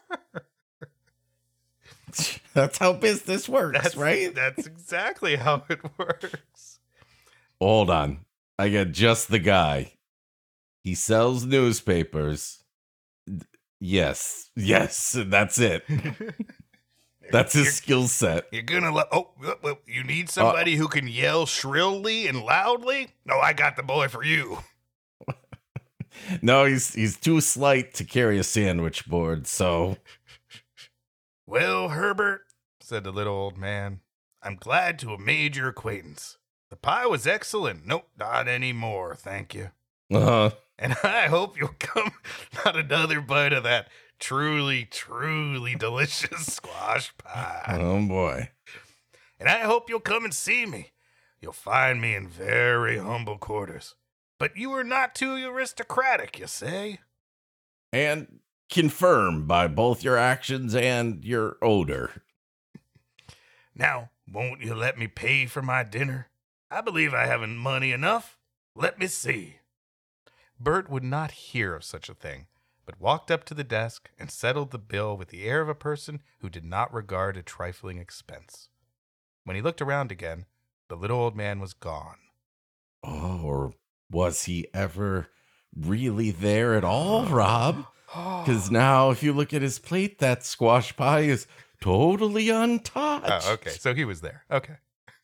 That's 2.54 2.78
how 2.78 2.94
business 2.94 3.48
works, 3.48 3.78
That's 3.82 3.96
right? 3.96 4.34
That's 4.34 4.66
exactly 4.66 5.36
how 5.36 5.64
it 5.68 5.80
works. 5.98 6.75
Hold 7.60 7.90
on. 7.90 8.24
I 8.58 8.68
got 8.70 8.92
just 8.92 9.28
the 9.28 9.38
guy. 9.38 9.92
He 10.84 10.94
sells 10.94 11.44
newspapers. 11.44 12.62
Yes, 13.80 14.50
yes, 14.56 15.16
that's 15.26 15.58
it. 15.58 15.84
That's 17.32 17.54
his 17.54 17.74
skill 17.74 18.06
set. 18.06 18.46
You're 18.52 18.62
gonna 18.62 18.92
let. 18.92 19.08
Oh, 19.10 19.32
uh, 19.44 19.54
uh, 19.64 19.74
you 19.84 20.02
Uh, 20.02 20.06
need 20.06 20.30
somebody 20.30 20.76
who 20.76 20.86
can 20.86 21.08
yell 21.08 21.44
shrilly 21.44 22.28
and 22.28 22.40
loudly? 22.44 23.08
No, 23.24 23.40
I 23.40 23.52
got 23.52 23.74
the 23.74 23.82
boy 23.82 24.06
for 24.08 24.24
you. 24.24 24.58
No, 26.40 26.64
he's 26.64 26.94
he's 26.94 27.16
too 27.18 27.40
slight 27.40 27.92
to 27.94 28.04
carry 28.04 28.38
a 28.38 28.44
sandwich 28.44 29.06
board, 29.06 29.46
so 29.46 29.96
Well, 31.46 31.90
Herbert, 31.90 32.42
said 32.80 33.04
the 33.04 33.12
little 33.12 33.34
old 33.34 33.58
man, 33.58 34.00
I'm 34.42 34.56
glad 34.56 34.98
to 35.00 35.10
have 35.10 35.20
made 35.20 35.56
your 35.56 35.68
acquaintance. 35.68 36.38
The 36.70 36.76
pie 36.76 37.06
was 37.06 37.26
excellent. 37.26 37.86
Nope, 37.86 38.08
not 38.18 38.48
anymore, 38.48 39.14
thank 39.14 39.54
you. 39.54 39.70
Uh 40.12 40.20
huh. 40.20 40.50
And 40.78 40.96
I 41.02 41.26
hope 41.26 41.58
you'll 41.58 41.74
come 41.78 42.12
not 42.64 42.76
another 42.76 43.20
bite 43.20 43.52
of 43.52 43.62
that 43.64 43.88
truly, 44.18 44.84
truly 44.84 45.74
delicious 45.74 46.46
squash 46.54 47.16
pie. 47.18 47.78
oh 47.80 48.06
boy. 48.06 48.50
And 49.38 49.48
I 49.48 49.60
hope 49.60 49.88
you'll 49.88 50.00
come 50.00 50.24
and 50.24 50.34
see 50.34 50.64
me. 50.64 50.92
You'll 51.40 51.52
find 51.52 52.00
me 52.00 52.14
in 52.14 52.26
very 52.26 52.98
humble 52.98 53.36
quarters. 53.36 53.94
But 54.38 54.56
you 54.56 54.72
are 54.72 54.84
not 54.84 55.14
too 55.14 55.34
aristocratic, 55.34 56.38
you 56.38 56.46
say? 56.46 57.00
And 57.92 58.40
confirmed 58.70 59.46
by 59.46 59.68
both 59.68 60.02
your 60.02 60.16
actions 60.16 60.74
and 60.74 61.24
your 61.24 61.56
odor. 61.62 62.22
Now, 63.74 64.10
won't 64.30 64.62
you 64.62 64.74
let 64.74 64.98
me 64.98 65.06
pay 65.06 65.46
for 65.46 65.62
my 65.62 65.82
dinner? 65.84 66.28
I 66.70 66.80
believe 66.80 67.14
I 67.14 67.26
haven't 67.26 67.56
money 67.56 67.92
enough. 67.92 68.38
Let 68.74 68.98
me 68.98 69.06
see. 69.06 69.56
Bert 70.58 70.90
would 70.90 71.04
not 71.04 71.30
hear 71.30 71.74
of 71.74 71.84
such 71.84 72.08
a 72.08 72.14
thing, 72.14 72.46
but 72.84 73.00
walked 73.00 73.30
up 73.30 73.44
to 73.44 73.54
the 73.54 73.64
desk 73.64 74.10
and 74.18 74.30
settled 74.30 74.70
the 74.70 74.78
bill 74.78 75.16
with 75.16 75.28
the 75.28 75.44
air 75.44 75.60
of 75.60 75.68
a 75.68 75.74
person 75.74 76.20
who 76.40 76.48
did 76.48 76.64
not 76.64 76.92
regard 76.92 77.36
a 77.36 77.42
trifling 77.42 77.98
expense. 77.98 78.68
When 79.44 79.54
he 79.54 79.62
looked 79.62 79.80
around 79.80 80.10
again, 80.10 80.46
the 80.88 80.96
little 80.96 81.20
old 81.20 81.36
man 81.36 81.60
was 81.60 81.72
gone. 81.72 82.18
Oh, 83.04 83.42
or 83.44 83.74
was 84.10 84.44
he 84.44 84.66
ever 84.74 85.28
really 85.76 86.30
there 86.30 86.74
at 86.74 86.84
all, 86.84 87.26
Rob? 87.26 87.86
Because 88.46 88.70
now, 88.70 89.10
if 89.10 89.22
you 89.22 89.32
look 89.32 89.52
at 89.52 89.62
his 89.62 89.80
plate, 89.80 90.20
that 90.20 90.44
squash 90.44 90.96
pie 90.96 91.22
is 91.22 91.48
totally 91.82 92.48
untouched. 92.48 93.46
Oh, 93.46 93.52
okay. 93.54 93.70
So 93.70 93.94
he 93.94 94.04
was 94.04 94.20
there. 94.20 94.44
Okay. 94.48 94.76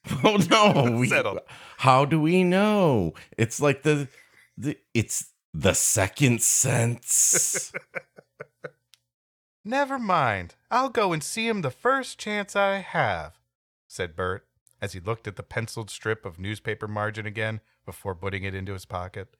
Oh 0.24 0.36
no! 0.50 0.90
We, 0.98 1.08
Settled. 1.08 1.40
how 1.78 2.04
do 2.04 2.20
we 2.20 2.42
know? 2.44 3.14
It's 3.38 3.60
like 3.60 3.82
the, 3.82 4.08
the 4.56 4.76
it's 4.94 5.30
the 5.54 5.74
second 5.74 6.42
sense. 6.42 7.72
Never 9.64 9.98
mind. 9.98 10.56
I'll 10.70 10.88
go 10.88 11.12
and 11.12 11.22
see 11.22 11.46
him 11.46 11.62
the 11.62 11.70
first 11.70 12.18
chance 12.18 12.56
I 12.56 12.78
have, 12.78 13.38
said 13.86 14.16
Bert 14.16 14.46
as 14.80 14.92
he 14.92 14.98
looked 15.00 15.28
at 15.28 15.36
the 15.36 15.44
penciled 15.44 15.88
strip 15.88 16.26
of 16.26 16.40
newspaper 16.40 16.88
margin 16.88 17.24
again 17.24 17.60
before 17.86 18.16
putting 18.16 18.42
it 18.42 18.54
into 18.54 18.72
his 18.72 18.84
pocket. 18.84 19.36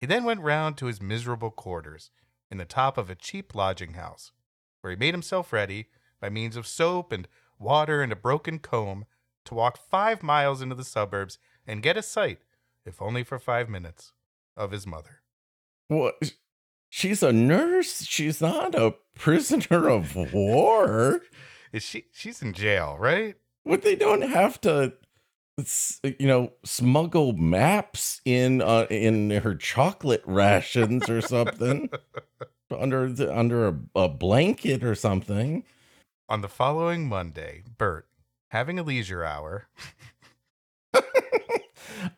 He 0.00 0.06
then 0.06 0.24
went 0.24 0.40
round 0.40 0.76
to 0.78 0.86
his 0.86 1.00
miserable 1.00 1.52
quarters 1.52 2.10
in 2.50 2.58
the 2.58 2.64
top 2.64 2.98
of 2.98 3.08
a 3.08 3.14
cheap 3.14 3.54
lodging 3.54 3.92
house, 3.94 4.32
where 4.80 4.90
he 4.90 4.96
made 4.96 5.14
himself 5.14 5.52
ready, 5.52 5.86
by 6.20 6.28
means 6.28 6.56
of 6.56 6.66
soap 6.66 7.12
and 7.12 7.28
water 7.60 8.02
and 8.02 8.10
a 8.10 8.16
broken 8.16 8.58
comb, 8.58 9.04
to 9.48 9.54
walk 9.54 9.78
five 9.78 10.22
miles 10.22 10.62
into 10.62 10.74
the 10.74 10.84
suburbs 10.84 11.38
and 11.66 11.82
get 11.82 11.96
a 11.96 12.02
sight, 12.02 12.40
if 12.84 13.02
only 13.02 13.24
for 13.24 13.38
five 13.38 13.68
minutes, 13.68 14.12
of 14.56 14.70
his 14.70 14.86
mother. 14.86 15.22
what? 15.88 16.32
She's 16.90 17.22
a 17.22 17.32
nurse. 17.32 18.04
She's 18.04 18.40
not 18.40 18.74
a 18.74 18.94
prisoner 19.14 19.88
of 19.88 20.16
war. 20.32 21.20
Is 21.72 21.82
she? 21.82 22.06
She's 22.12 22.40
in 22.40 22.54
jail, 22.54 22.96
right? 22.98 23.36
What 23.64 23.82
they 23.82 23.94
don't 23.94 24.22
have 24.22 24.58
to, 24.62 24.94
you 26.02 26.26
know, 26.26 26.52
smuggle 26.64 27.34
maps 27.34 28.22
in 28.24 28.62
uh, 28.62 28.86
in 28.88 29.30
her 29.30 29.54
chocolate 29.54 30.22
rations 30.24 31.10
or 31.10 31.20
something 31.20 31.90
under 32.76 33.12
the, 33.12 33.36
under 33.36 33.68
a, 33.68 33.78
a 33.94 34.08
blanket 34.08 34.82
or 34.82 34.94
something. 34.94 35.64
On 36.30 36.40
the 36.40 36.48
following 36.48 37.06
Monday, 37.06 37.64
Bert, 37.76 38.07
having 38.48 38.78
a 38.78 38.82
leisure 38.82 39.24
hour, 39.24 39.68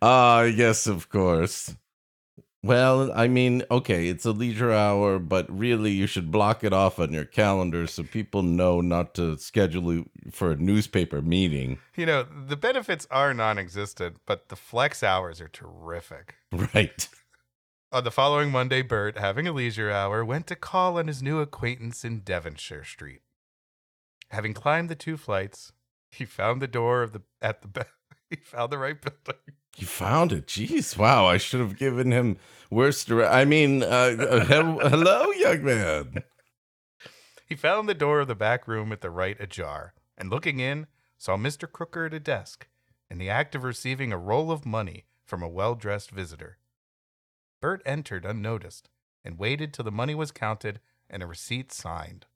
Ah, 0.03 0.43
yes, 0.43 0.87
of 0.87 1.09
course. 1.09 1.75
Well, 2.63 3.11
I 3.15 3.27
mean, 3.29 3.63
okay, 3.71 4.09
it's 4.09 4.27
a 4.27 4.33
leisure 4.33 4.73
hour, 4.73 5.19
but 5.19 5.47
really 5.51 5.93
you 5.93 6.07
should 6.07 6.31
block 6.31 6.63
it 6.63 6.75
off 6.75 6.99
on 6.99 7.13
your 7.13 7.25
calendar 7.25 7.87
so 7.87 8.03
people 8.03 8.43
know 8.43 8.83
not 8.83 9.15
to 9.15 9.39
schedule 9.39 9.95
you 9.95 10.11
for 10.31 10.53
a 10.53 10.57
newspaper 10.57 11.23
meeting. 11.23 11.79
you 11.97 12.05
know, 12.05 12.23
the 12.23 12.57
benefits 12.57 13.07
are 13.11 13.33
non 13.33 13.59
existent, 13.59 14.19
but 14.27 14.49
the 14.51 14.57
flex 14.57 15.03
hours 15.03 15.41
are 15.41 15.49
terrific. 15.49 16.35
Right. 16.53 17.09
On 17.93 18.05
the 18.05 18.11
following 18.11 18.51
Monday, 18.51 18.83
Bert, 18.83 19.19
having 19.19 19.49
a 19.49 19.53
leisure 19.53 19.91
hour, 19.91 20.25
went 20.25 20.47
to 20.49 20.57
call 20.57 20.99
on 20.99 21.07
his 21.07 21.23
new 21.23 21.41
acquaintance 21.41 22.05
in 22.05 22.21
Devonshire 22.21 22.85
Street. 22.85 23.23
Having 24.31 24.55
climbed 24.55 24.89
the 24.89 24.95
two 24.95 25.17
flights, 25.17 25.73
he 26.11 26.25
found 26.25 26.61
the 26.61 26.69
door 26.69 27.03
of 27.03 27.13
the 27.13 27.23
at 27.41 27.63
the 27.63 27.69
ba- 27.69 27.87
he 28.31 28.37
found 28.37 28.73
the 28.73 28.79
right 28.79 29.01
building. 29.01 29.41
You 29.77 29.87
found 29.87 30.33
it. 30.33 30.47
Jeez, 30.47 30.97
wow. 30.97 31.27
I 31.27 31.37
should 31.37 31.61
have 31.61 31.79
given 31.79 32.11
him 32.11 32.39
worse 32.71 33.05
dire- 33.05 33.27
I 33.27 33.45
mean, 33.45 33.83
uh, 33.83 33.87
uh, 33.87 34.45
hello, 34.45 35.31
young 35.31 35.65
man. 35.65 36.25
He 37.47 37.55
found 37.57 37.89
the 37.89 37.95
door 37.95 38.21
of 38.21 38.29
the 38.29 38.35
back 38.35 38.69
room 38.69 38.93
at 38.93 39.01
the 39.01 39.11
right 39.11 39.41
ajar, 39.41 39.95
and 40.17 40.31
looking 40.31 40.61
in, 40.61 40.87
saw 41.19 41.37
Mr. 41.37 41.71
Crooker 41.71 42.07
at 42.07 42.15
a 42.15 42.21
desk, 42.21 42.69
in 43.11 43.19
the 43.19 43.29
act 43.31 43.55
of 43.55 43.65
receiving 43.65 44.13
a 44.13 44.19
roll 44.19 44.51
of 44.53 44.65
money 44.67 45.07
from 45.25 45.43
a 45.43 45.49
well 45.49 45.75
dressed 45.75 46.11
visitor. 46.11 46.59
Bert 47.61 47.83
entered 47.85 48.25
unnoticed 48.25 48.89
and 49.25 49.39
waited 49.39 49.73
till 49.73 49.85
the 49.85 49.91
money 49.91 50.15
was 50.15 50.33
counted 50.33 50.81
and 51.09 51.23
a 51.23 51.27
receipt 51.27 51.73
signed. 51.73 52.27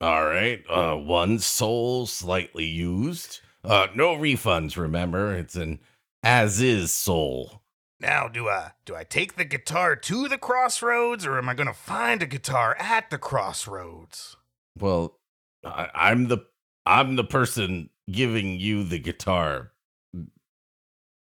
All 0.00 0.26
right. 0.26 0.62
Uh, 0.68 0.96
one 0.96 1.38
soul 1.38 2.06
slightly 2.06 2.64
used. 2.64 3.40
Uh, 3.64 3.88
no 3.94 4.14
refunds, 4.16 4.76
remember? 4.76 5.34
It's 5.34 5.56
an 5.56 5.80
as 6.22 6.60
is 6.60 6.92
soul. 6.92 7.62
Now, 7.98 8.28
do 8.28 8.48
I 8.48 8.72
do 8.84 8.94
I 8.94 9.04
take 9.04 9.36
the 9.36 9.44
guitar 9.44 9.96
to 9.96 10.28
the 10.28 10.36
crossroads, 10.38 11.24
or 11.24 11.38
am 11.38 11.48
I 11.48 11.54
going 11.54 11.66
to 11.66 11.72
find 11.72 12.22
a 12.22 12.26
guitar 12.26 12.76
at 12.78 13.10
the 13.10 13.16
crossroads? 13.18 14.36
Well, 14.78 15.18
I, 15.64 15.88
I'm 15.94 16.28
the 16.28 16.38
I'm 16.84 17.16
the 17.16 17.24
person 17.24 17.88
giving 18.10 18.60
you 18.60 18.84
the 18.84 18.98
guitar. 18.98 19.72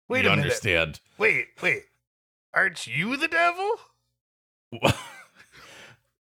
Wait 0.08 0.24
you 0.24 0.30
a 0.30 0.36
minute. 0.36 0.44
understand? 0.44 1.00
Wait, 1.18 1.48
wait. 1.64 1.84
Aren't 2.54 2.86
you 2.86 3.18
the 3.18 3.28
devil? 3.28 3.76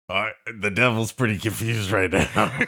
Uh, 0.07 0.29
the 0.59 0.69
devil's 0.69 1.11
pretty 1.11 1.37
confused 1.37 1.91
right 1.91 2.11
now. 2.11 2.59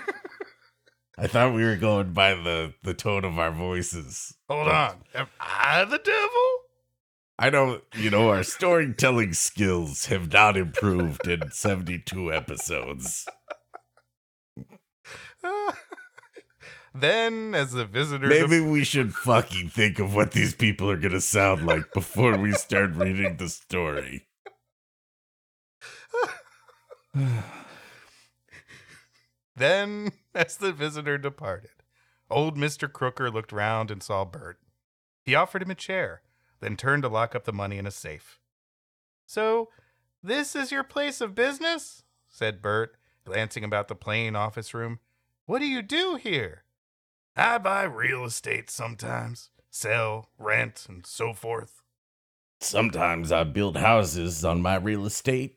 I 1.19 1.27
thought 1.27 1.53
we 1.53 1.63
were 1.63 1.75
going 1.75 2.13
by 2.13 2.33
the 2.35 2.73
the 2.83 2.93
tone 2.93 3.25
of 3.25 3.39
our 3.39 3.51
voices. 3.51 4.35
Hold 4.49 4.67
on. 4.67 4.97
Am 5.15 5.27
I 5.39 5.83
the 5.85 5.97
devil? 5.97 6.67
I 7.39 7.51
don't, 7.51 7.83
you 7.95 8.09
know, 8.09 8.29
our 8.29 8.41
storytelling 8.43 9.33
skills 9.33 10.07
have 10.07 10.33
not 10.33 10.57
improved 10.57 11.27
in 11.27 11.51
72 11.51 12.33
episodes. 12.33 13.27
then, 16.95 17.53
as 17.53 17.73
the 17.73 17.85
visitor, 17.85 18.27
Maybe 18.27 18.59
we 18.59 18.83
should 18.83 19.13
fucking 19.13 19.69
think 19.69 19.99
of 19.99 20.15
what 20.15 20.31
these 20.31 20.55
people 20.55 20.89
are 20.89 20.97
going 20.97 21.11
to 21.13 21.21
sound 21.21 21.63
like 21.67 21.93
before 21.93 22.37
we 22.37 22.53
start 22.53 22.95
reading 22.95 23.37
the 23.37 23.49
story. 23.49 24.25
then, 29.55 30.11
as 30.35 30.57
the 30.57 30.71
visitor 30.71 31.17
departed, 31.17 31.83
old 32.29 32.57
Mister 32.57 32.87
Crooker 32.87 33.31
looked 33.31 33.51
round 33.51 33.91
and 33.91 34.03
saw 34.03 34.25
Bert. 34.25 34.59
He 35.23 35.35
offered 35.35 35.61
him 35.61 35.71
a 35.71 35.75
chair, 35.75 36.21
then 36.59 36.77
turned 36.77 37.03
to 37.03 37.09
lock 37.09 37.35
up 37.35 37.45
the 37.45 37.53
money 37.53 37.77
in 37.77 37.85
a 37.85 37.91
safe. 37.91 38.39
So, 39.25 39.69
this 40.23 40.55
is 40.55 40.71
your 40.71 40.83
place 40.83 41.21
of 41.21 41.35
business? 41.35 42.03
said 42.29 42.61
Bert, 42.61 42.97
glancing 43.25 43.63
about 43.63 43.87
the 43.87 43.95
plain 43.95 44.35
office 44.35 44.73
room. 44.73 44.99
What 45.45 45.59
do 45.59 45.67
you 45.67 45.81
do 45.81 46.15
here? 46.15 46.63
I 47.35 47.57
buy 47.57 47.83
real 47.83 48.25
estate 48.25 48.69
sometimes, 48.69 49.49
sell, 49.69 50.29
rent, 50.37 50.85
and 50.89 51.05
so 51.05 51.33
forth. 51.33 51.81
Sometimes 52.59 53.31
I 53.31 53.43
build 53.43 53.77
houses 53.77 54.43
on 54.43 54.61
my 54.61 54.75
real 54.75 55.05
estate, 55.05 55.56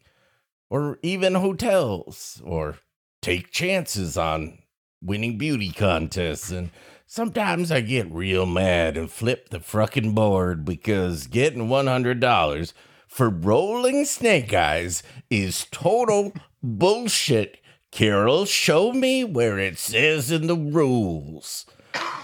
or 0.71 0.99
even 1.03 1.35
hotels, 1.35 2.41
or 2.45 2.79
take 3.21 3.51
chances 3.51 4.17
on 4.17 4.59
winning 5.03 5.37
beauty 5.37 5.73
contests. 5.73 6.51
And 6.51 6.71
sometimes 7.07 7.71
I 7.73 7.81
get 7.81 8.11
real 8.11 8.47
mad 8.47 8.97
and 8.97 9.11
flip 9.11 9.51
the 9.51 9.61
fucking 9.61 10.15
board 10.15 10.65
because 10.65 11.27
getting 11.27 11.69
$100 11.69 12.73
for 13.09 13.29
rolling 13.29 14.05
snake 14.05 14.55
eyes 14.55 15.03
is 15.29 15.67
total 15.71 16.33
bullshit. 16.63 17.59
Carol, 17.91 18.45
show 18.45 18.93
me 18.93 19.25
where 19.25 19.59
it 19.59 19.77
says 19.77 20.31
in 20.31 20.47
the 20.47 20.55
rules. 20.55 21.67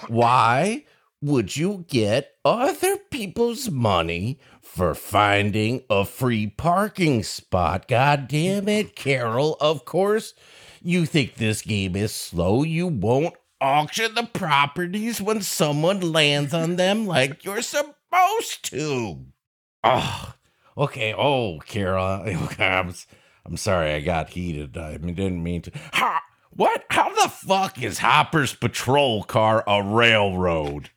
Why 0.06 0.84
would 1.20 1.56
you 1.56 1.84
get 1.88 2.34
other 2.44 2.98
people's 3.10 3.68
money 3.68 4.38
for 4.76 4.94
finding 4.94 5.82
a 5.88 6.04
free 6.04 6.46
parking 6.46 7.22
spot? 7.22 7.88
God 7.88 8.28
damn 8.28 8.68
it, 8.68 8.94
Carol. 8.94 9.56
Of 9.58 9.86
course, 9.86 10.34
you 10.82 11.06
think 11.06 11.36
this 11.36 11.62
game 11.62 11.96
is 11.96 12.14
slow. 12.14 12.62
You 12.62 12.86
won't 12.86 13.34
auction 13.58 14.14
the 14.14 14.24
properties 14.24 15.22
when 15.22 15.40
someone 15.40 16.00
lands 16.00 16.52
on 16.52 16.76
them 16.76 17.06
like 17.06 17.42
you're 17.42 17.62
supposed 17.62 18.66
to. 18.66 19.24
Oh, 19.82 20.34
okay. 20.76 21.14
Oh, 21.16 21.58
Carol. 21.66 22.04
I'm, 22.58 22.92
I'm 23.46 23.56
sorry 23.56 23.94
I 23.94 24.00
got 24.00 24.28
heated. 24.28 24.76
I 24.76 24.98
didn't 24.98 25.42
mean 25.42 25.62
to. 25.62 25.72
Ha! 25.94 26.22
What? 26.50 26.84
How 26.90 27.14
the 27.14 27.30
fuck 27.30 27.82
is 27.82 28.00
Hopper's 28.00 28.54
patrol 28.54 29.22
car 29.22 29.64
a 29.66 29.82
railroad? 29.82 30.90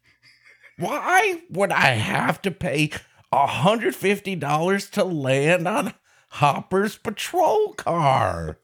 Why 0.77 1.41
would 1.49 1.71
I 1.71 1.91
have 1.91 2.41
to 2.43 2.51
pay 2.51 2.91
$150 3.33 4.89
to 4.91 5.03
land 5.03 5.67
on 5.67 5.93
Hopper's 6.29 6.97
patrol 6.97 7.73
car? 7.73 8.57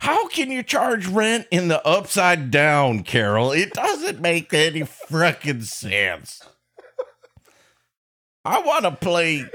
How 0.00 0.28
can 0.28 0.50
you 0.50 0.62
charge 0.62 1.06
rent 1.06 1.46
in 1.50 1.68
the 1.68 1.84
upside 1.86 2.50
down, 2.50 3.02
Carol? 3.02 3.52
It 3.52 3.72
doesn't 3.72 4.20
make 4.20 4.52
any 4.52 4.80
frickin' 4.82 5.62
sense. 5.62 6.42
I 8.44 8.60
want 8.60 8.84
to 8.84 8.92
play 8.92 9.46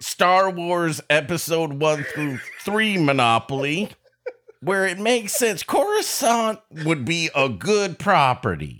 Star 0.00 0.48
Wars 0.48 1.02
Episode 1.10 1.74
1 1.74 2.04
through 2.04 2.38
3 2.62 2.98
Monopoly, 2.98 3.90
where 4.60 4.86
it 4.86 4.98
makes 4.98 5.34
sense. 5.34 5.62
Coruscant 5.62 6.60
would 6.84 7.04
be 7.04 7.28
a 7.34 7.48
good 7.48 7.98
property. 7.98 8.79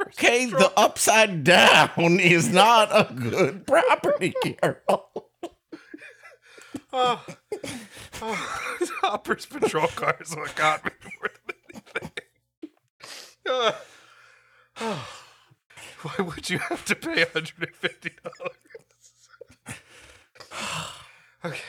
Okay, 0.00 0.46
the 0.46 0.72
upside 0.76 1.44
down 1.44 2.18
is 2.20 2.48
not 2.48 2.88
a 2.90 3.12
good 3.12 3.66
property, 3.66 4.34
Carol. 4.42 5.30
Oh, 6.92 7.24
oh, 8.20 8.58
Hopper's 9.02 9.46
patrol 9.46 9.86
car 9.88 10.16
is 10.20 10.34
what 10.34 10.54
got 10.56 10.84
me 10.84 10.90
more 11.04 11.30
than 11.46 11.56
anything. 11.72 12.10
Uh, 13.48 13.72
oh, 14.80 15.08
why 16.02 16.24
would 16.24 16.50
you 16.50 16.58
have 16.58 16.84
to 16.86 16.94
pay 16.96 17.24
$150? 17.24 18.10
okay. 21.44 21.60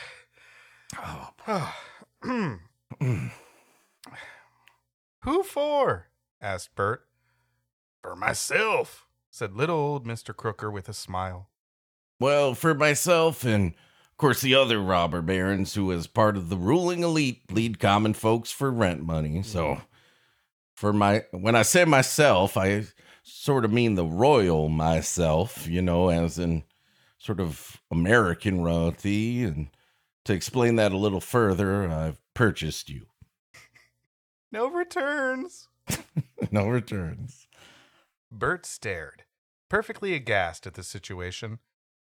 Oh. 0.96 1.28
Ah, 1.46 1.76
hmm. 2.22 2.54
mm. 3.00 3.30
Who 5.20 5.42
for? 5.42 6.08
asked 6.40 6.74
Bert. 6.74 7.06
For 8.02 8.16
myself, 8.16 9.06
said 9.30 9.54
little 9.54 9.76
old 9.76 10.06
Mr. 10.06 10.36
Crooker 10.36 10.70
with 10.70 10.88
a 10.88 10.92
smile. 10.92 11.48
Well, 12.18 12.54
for 12.54 12.74
myself 12.74 13.44
and, 13.44 13.68
of 13.74 14.16
course, 14.16 14.40
the 14.40 14.56
other 14.56 14.80
robber 14.80 15.22
barons 15.22 15.74
who, 15.74 15.92
as 15.92 16.08
part 16.08 16.36
of 16.36 16.48
the 16.48 16.56
ruling 16.56 17.04
elite, 17.04 17.46
bleed 17.46 17.78
common 17.78 18.14
folks 18.14 18.50
for 18.50 18.72
rent 18.72 19.04
money. 19.04 19.36
Mm-hmm. 19.36 19.42
So, 19.42 19.82
for 20.74 20.92
my, 20.92 21.24
when 21.30 21.54
I 21.54 21.62
say 21.62 21.84
myself, 21.84 22.56
I 22.56 22.86
sort 23.22 23.64
of 23.64 23.72
mean 23.72 23.94
the 23.94 24.04
royal 24.04 24.68
myself, 24.68 25.68
you 25.68 25.80
know, 25.80 26.08
as 26.08 26.40
in 26.40 26.64
sort 27.18 27.38
of 27.38 27.80
American 27.88 28.62
royalty. 28.62 29.44
And 29.44 29.68
to 30.24 30.32
explain 30.32 30.74
that 30.76 30.90
a 30.90 30.98
little 30.98 31.20
further, 31.20 31.88
I've 31.88 32.20
purchased 32.34 32.90
you. 32.90 33.06
No 34.54 34.68
returns. 34.68 35.68
no 36.50 36.66
returns. 36.66 37.46
Bert 38.32 38.64
stared, 38.64 39.24
perfectly 39.68 40.14
aghast 40.14 40.66
at 40.66 40.74
the 40.74 40.82
situation. 40.82 41.58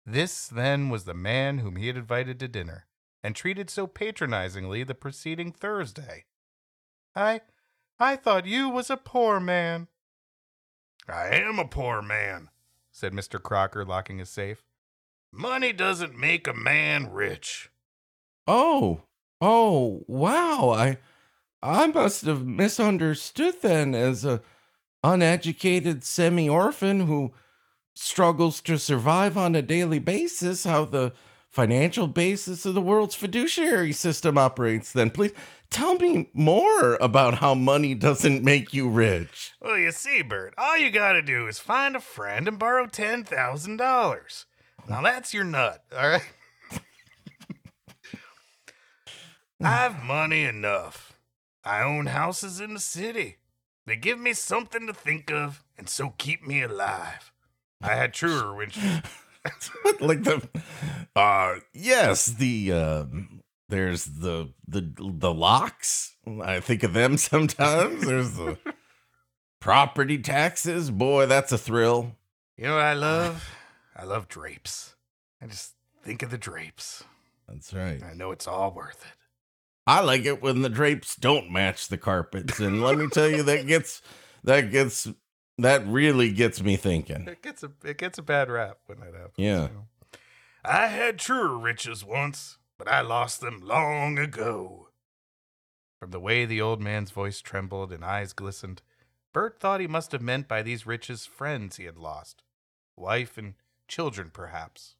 This, 0.07 0.49
then, 0.49 0.89
was 0.89 1.05
the 1.05 1.15
man 1.15 1.59
whom 1.59 1.77
he 1.77 1.87
had 1.87 1.97
invited 1.97 2.41
to 2.41 2.49
dinner, 2.49 2.87
and 3.23 3.37
treated 3.37 3.69
so 3.69 3.87
patronizingly 3.87 4.85
the 4.85 4.95
preceding 4.95 5.53
Thursday. 5.53 6.25
I 7.15 7.43
I 7.99 8.17
thought 8.17 8.47
you 8.47 8.71
was 8.71 8.91
a 8.91 8.97
poor 8.97 9.39
man. 9.39 9.89
I 11.07 11.29
am 11.29 11.59
a 11.59 11.69
poor 11.69 12.01
man, 12.01 12.49
said 12.91 13.13
Mr. 13.13 13.41
Crooker, 13.41 13.85
locking 13.85 14.19
his 14.19 14.31
safe. 14.31 14.65
Money 15.31 15.73
doesn't 15.73 16.19
make 16.19 16.47
a 16.47 16.55
man 16.55 17.13
rich. 17.13 17.71
Oh, 18.47 19.03
oh, 19.41 20.05
wow. 20.07 20.71
I 20.71 20.99
I 21.63 21.87
must 21.89 22.25
have 22.25 22.47
misunderstood 22.47 23.63
then 23.63 23.95
as 23.95 24.25
a 24.25 24.43
uneducated 25.05 26.03
semi-orphan 26.03 27.01
who 27.01 27.33
struggles 27.95 28.61
to 28.63 28.79
survive 28.79 29.37
on 29.37 29.55
a 29.55 29.63
daily 29.63 29.99
basis 29.99 30.65
how 30.65 30.85
the 30.87 31.13
financial 31.51 32.09
basis 32.09 32.65
of 32.67 32.75
the 32.75 32.81
world's 32.81 33.15
fiduciary 33.15 33.93
system 33.93 34.37
operates 34.37 34.93
then 34.93 35.11
please 35.11 35.33
tell 35.71 35.95
me 35.97 36.29
more 36.33 36.95
about 36.97 37.35
how 37.35 37.55
money 37.55 37.95
doesn't 37.95 38.43
make 38.43 38.73
you 38.73 38.89
rich 38.89 39.53
Well, 39.61 39.79
you 39.79 39.93
see, 39.93 40.23
Bert, 40.23 40.55
all 40.57 40.77
you 40.79 40.91
gotta 40.91 41.23
do 41.23 41.47
is 41.47 41.59
find 41.59 41.95
a 41.95 42.01
friend 42.01 42.49
and 42.49 42.59
borrow 42.59 42.87
$10,000. 42.87 44.45
Now 44.89 45.03
that's 45.03 45.35
your 45.35 45.45
nut, 45.45 45.85
all 45.97 46.09
right? 46.09 46.33
I've 49.63 50.03
money 50.03 50.45
enough. 50.45 51.19
I 51.65 51.83
own 51.83 52.07
houses 52.07 52.61
in 52.61 52.75
the 52.75 52.81
city. 52.81 53.39
They 53.87 53.97
give 53.97 54.19
me 54.19 54.33
something 54.33 54.87
to 54.87 54.95
think 54.95 55.31
of 55.31 55.63
and 55.77 55.89
so 55.89 56.15
keep 56.19 56.47
me 56.47 56.63
alive. 56.63 57.33
I 57.83 57.95
had 57.95 58.15
truer 58.15 58.55
when 58.57 58.71
like 60.01 60.23
the 60.25 60.49
uh 61.15 61.57
yes 61.75 62.27
the 62.27 62.73
um 62.73 63.41
there's 63.69 64.05
the 64.07 64.49
the 64.67 64.91
the 64.97 65.33
locks 65.35 66.17
i 66.43 66.61
think 66.61 66.83
of 66.83 66.95
them 66.95 67.17
sometimes 67.19 68.07
there's 68.07 68.33
the 68.37 68.57
property 69.61 70.17
taxes 70.19 70.91
boy 70.91 71.27
that's 71.27 71.53
a 71.53 71.59
thrill 71.59 72.17
You 72.57 72.65
know 72.69 72.77
what 72.77 72.85
I 72.85 72.95
love? 72.95 73.51
I 73.97 74.05
love 74.05 74.29
drapes. 74.29 74.95
I 75.43 75.47
just 75.47 75.73
think 76.03 76.23
of 76.23 76.31
the 76.31 76.39
drapes. 76.39 77.05
that's 77.49 77.75
right 77.75 78.03
I 78.03 78.15
know 78.15 78.31
it's 78.31 78.47
all 78.49 78.71
worth 78.73 79.05
it. 79.05 79.19
I 79.87 80.01
like 80.01 80.25
it 80.25 80.43
when 80.43 80.63
the 80.63 80.69
drapes 80.69 81.17
don't 81.17 81.51
match 81.51 81.89
the 81.89 81.99
carpets 81.99 82.59
and 82.61 82.83
let 82.83 82.99
me 82.99 83.07
tell 83.09 83.29
you 83.29 83.43
that 83.43 83.67
gets 83.67 84.01
that 84.43 84.71
gets 84.71 85.09
that 85.59 85.87
really 85.87 86.33
gets 86.33 86.63
me 86.63 86.77
thinking 86.77 87.27
It 87.29 87.43
gets 87.43 87.63
a 87.63 87.71
it 87.85 87.99
gets 87.99 88.19
a 88.19 88.23
bad 88.23 88.51
rap 88.51 88.79
when 88.87 88.99
that 89.01 89.15
happens. 89.15 89.35
Yeah. 89.37 89.69
I 90.65 90.87
had 90.89 91.19
truer 91.19 91.57
riches 91.57 92.05
once, 92.05 92.59
but 92.79 92.89
I 92.89 93.03
lost 93.03 93.41
them 93.41 93.61
long 93.63 94.19
ago. 94.19 94.89
From 96.01 96.11
the 96.11 96.19
way 96.19 96.45
the 96.45 96.61
old 96.61 96.81
man's 96.81 97.11
voice 97.13 97.41
trembled 97.41 97.93
and 97.93 98.05
eyes 98.05 98.33
glistened, 98.33 98.83
Bert 99.33 99.61
thought 99.61 99.81
he 99.81 99.87
must 99.87 100.11
have 100.13 100.23
meant 100.23 100.49
by 100.49 100.63
these 100.63 100.87
riches 100.87 101.25
friends 101.27 101.77
he 101.77 101.85
had 101.85 101.99
lost, 101.99 102.43
wife 102.97 103.37
and 103.39 103.55
children, 103.89 104.31
perhaps. 104.33 104.97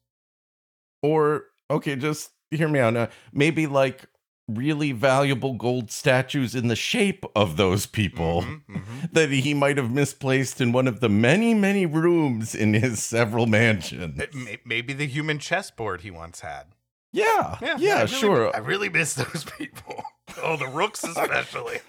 or 1.01 1.45
okay 1.69 1.95
just 1.95 2.31
hear 2.51 2.67
me 2.67 2.79
out 2.79 2.93
now 2.93 3.09
maybe 3.33 3.65
like 3.67 4.05
really 4.47 4.91
valuable 4.91 5.53
gold 5.53 5.89
statues 5.89 6.53
in 6.53 6.67
the 6.67 6.75
shape 6.75 7.25
of 7.35 7.57
those 7.57 7.85
people 7.87 8.43
Mhm, 8.43 8.61
mhm. 8.69 9.11
that 9.13 9.31
he 9.31 9.53
might 9.53 9.77
have 9.77 9.89
misplaced 9.91 10.61
in 10.61 10.71
one 10.71 10.87
of 10.87 10.99
the 10.99 11.09
many, 11.09 11.53
many 11.55 11.85
rooms 11.85 12.53
in 12.53 12.73
his 12.75 13.01
several 13.03 13.47
mansions. 13.47 14.21
May- 14.33 14.59
Maybe 14.63 14.93
the 14.93 15.07
human 15.07 15.39
chessboard 15.39 16.01
he 16.01 16.11
once 16.11 16.41
had. 16.41 16.65
Yeah, 17.11 17.57
yeah, 17.79 17.95
I 17.95 18.01
really- 18.03 18.07
sure. 18.07 18.55
I 18.55 18.59
really 18.59 18.89
miss 18.89 19.13
those 19.15 19.45
people. 19.57 20.03
Oh, 20.43 20.57
the 20.57 20.67
rooks 20.67 21.03
especially. 21.05 21.79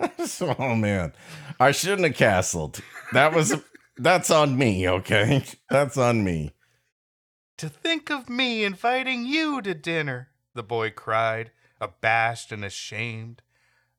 oh 0.58 0.74
man, 0.76 1.12
I 1.60 1.72
shouldn't 1.72 2.06
have 2.06 2.16
castled. 2.16 2.80
That 3.12 3.34
was 3.34 3.54
that's 3.98 4.30
on 4.30 4.56
me. 4.56 4.88
Okay, 4.88 5.44
that's 5.68 5.96
on 5.98 6.22
me. 6.24 6.52
To 7.58 7.68
think 7.68 8.10
of 8.10 8.28
me 8.30 8.64
inviting 8.64 9.26
you 9.26 9.60
to 9.62 9.74
dinner, 9.74 10.28
the 10.54 10.62
boy 10.62 10.90
cried, 10.90 11.50
abashed 11.80 12.52
and 12.52 12.64
ashamed. 12.64 13.42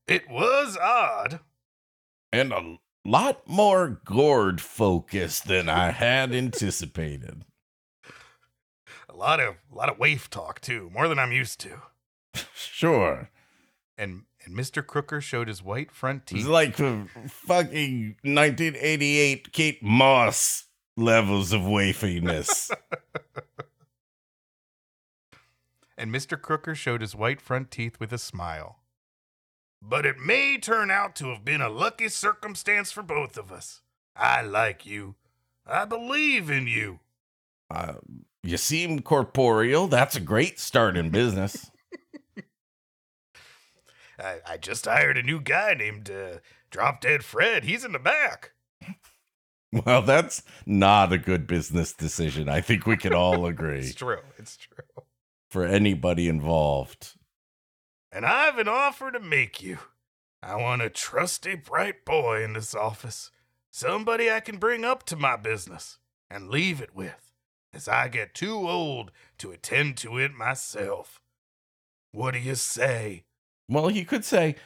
It 0.08 0.30
was 0.30 0.78
odd. 0.78 1.40
And 2.32 2.52
a 2.54 2.78
lot 3.06 3.48
more 3.48 4.02
gourd 4.06 4.62
focused 4.62 5.48
than 5.48 5.70
I 5.70 5.92
had 5.92 6.34
anticipated. 6.34 7.44
A 9.10 9.16
lot 9.16 9.40
of 9.40 9.56
a 9.72 9.76
lot 9.76 9.90
of 9.90 9.98
waif 9.98 10.30
talk 10.30 10.62
too, 10.62 10.90
more 10.94 11.08
than 11.08 11.18
I'm 11.20 11.32
used 11.32 11.60
to. 11.62 11.82
Sure, 12.56 13.30
And 13.98 14.24
and 14.46 14.56
Mr. 14.56 14.86
Crooker 14.86 15.20
showed 15.20 15.48
his 15.48 15.64
white 15.64 15.92
front 15.92 16.24
it's 16.24 16.32
teeth. 16.34 16.46
like 16.46 16.76
the 16.78 17.08
fucking 17.28 18.16
1988 18.22 19.52
Kate 19.52 19.84
Moss 19.84 20.66
levels 20.96 21.52
of 21.52 21.62
wafiness. 21.62 22.72
and 25.98 26.14
Mr. 26.14 26.40
Crooker 26.40 26.76
showed 26.76 27.02
his 27.02 27.16
white 27.16 27.42
front 27.42 27.72
teeth 27.72 28.00
with 28.00 28.14
a 28.14 28.18
smile. 28.18 28.80
But 29.82 30.06
it 30.06 30.18
may 30.18 30.58
turn 30.58 30.92
out 30.92 31.16
to 31.18 31.28
have 31.28 31.46
been 31.46 31.62
a 31.62 31.70
lucky 31.70 32.10
circumstance 32.10 32.92
for 32.92 33.04
both 33.04 33.38
of 33.38 33.52
us. 33.52 33.82
I 34.16 34.42
like 34.42 34.86
you. 34.86 35.16
I 35.66 35.86
believe 35.86 36.50
in 36.50 36.68
you. 36.68 37.00
Uh, 37.70 37.96
you 38.44 38.58
seem 38.58 39.02
corporeal. 39.02 39.88
That's 39.88 40.16
a 40.16 40.22
great 40.22 40.60
start 40.60 40.96
in 40.98 41.10
business. 41.10 41.70
I, 44.20 44.38
I 44.48 44.58
just 44.58 44.86
hired 44.86 45.18
a 45.18 45.24
new 45.24 45.40
guy 45.40 45.74
named 45.74 46.10
uh, 46.10 46.38
Drop 46.72 47.02
Dead 47.02 47.24
Fred. 47.24 47.66
He's 47.66 47.86
in 47.86 47.92
the 47.92 48.00
back. 48.00 48.54
Well, 49.86 50.02
that's 50.02 50.44
not 50.66 51.12
a 51.12 51.18
good 51.18 51.46
business 51.46 51.92
decision. 51.94 52.48
I 52.48 52.62
think 52.62 52.86
we 52.86 52.96
can 52.98 53.14
all 53.14 53.46
agree 53.48 53.80
It's 53.80 53.96
true. 53.96 54.22
It's 54.38 54.56
true. 54.58 54.86
For 55.58 55.66
anybody 55.66 56.30
involved. 56.30 57.16
And 58.12 58.28
I've 58.28 58.60
an 58.60 58.68
offer 58.68 59.10
to 59.10 59.20
make 59.20 59.60
you. 59.64 59.80
I 60.44 60.56
want 60.56 60.84
a 60.84 60.90
trusty, 60.92 61.56
bright 61.56 62.06
boy 62.06 62.44
in 62.44 62.54
this 62.54 62.76
office. 62.76 63.32
Somebody 63.72 64.30
I 64.30 64.40
can 64.40 64.58
bring 64.58 64.86
up 64.86 65.02
to 65.06 65.16
my 65.16 65.36
business 65.36 65.98
and 66.30 66.52
leave 66.52 66.80
it 66.80 66.94
with, 66.94 67.34
as 67.74 67.88
I 67.88 68.08
get 68.08 68.36
too 68.36 68.70
old 68.70 69.12
to 69.40 69.50
attend 69.50 69.98
to 69.98 70.20
it 70.20 70.32
myself. 70.32 71.22
What 72.12 72.36
do 72.36 72.40
you 72.40 72.54
say? 72.54 73.24
Well, 73.68 73.90
you 73.90 74.06
could 74.06 74.26
say, 74.26 74.58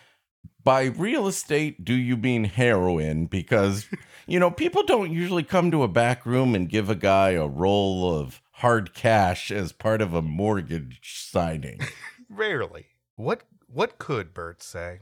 by 0.61 0.83
real 0.83 1.25
estate, 1.25 1.85
do 1.85 1.93
you 1.93 2.17
mean 2.17 2.43
heroin? 2.43 3.27
Because, 3.27 3.87
you 4.27 4.41
know, 4.41 4.51
people 4.51 4.83
don't 4.83 5.13
usually 5.13 5.43
come 5.43 5.71
to 5.71 5.83
a 5.83 5.87
back 5.87 6.25
room 6.25 6.53
and 6.53 6.67
give 6.67 6.89
a 6.89 6.95
guy 6.95 7.29
a 7.29 7.47
roll 7.47 8.13
of 8.13 8.41
hard 8.61 8.93
cash 8.93 9.49
as 9.49 9.71
part 9.71 10.01
of 10.01 10.13
a 10.13 10.21
mortgage 10.21 10.99
signing. 11.03 11.79
Rarely. 12.29 12.85
What 13.15 13.41
what 13.67 13.97
could 13.97 14.35
Bert 14.35 14.61
say? 14.61 14.99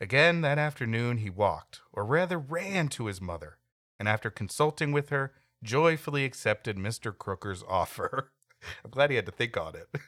Again 0.00 0.40
that 0.40 0.58
afternoon 0.58 1.18
he 1.18 1.30
walked, 1.30 1.80
or 1.92 2.04
rather 2.04 2.38
ran 2.38 2.88
to 2.88 3.06
his 3.06 3.20
mother, 3.20 3.58
and 4.00 4.08
after 4.08 4.30
consulting 4.30 4.90
with 4.90 5.10
her, 5.10 5.32
joyfully 5.62 6.24
accepted 6.24 6.76
Mr. 6.76 7.16
Crooker's 7.16 7.62
offer. 7.68 8.32
I'm 8.84 8.90
glad 8.90 9.10
he 9.10 9.16
had 9.16 9.26
to 9.26 9.32
think 9.32 9.56
on 9.56 9.76
it. 9.76 9.88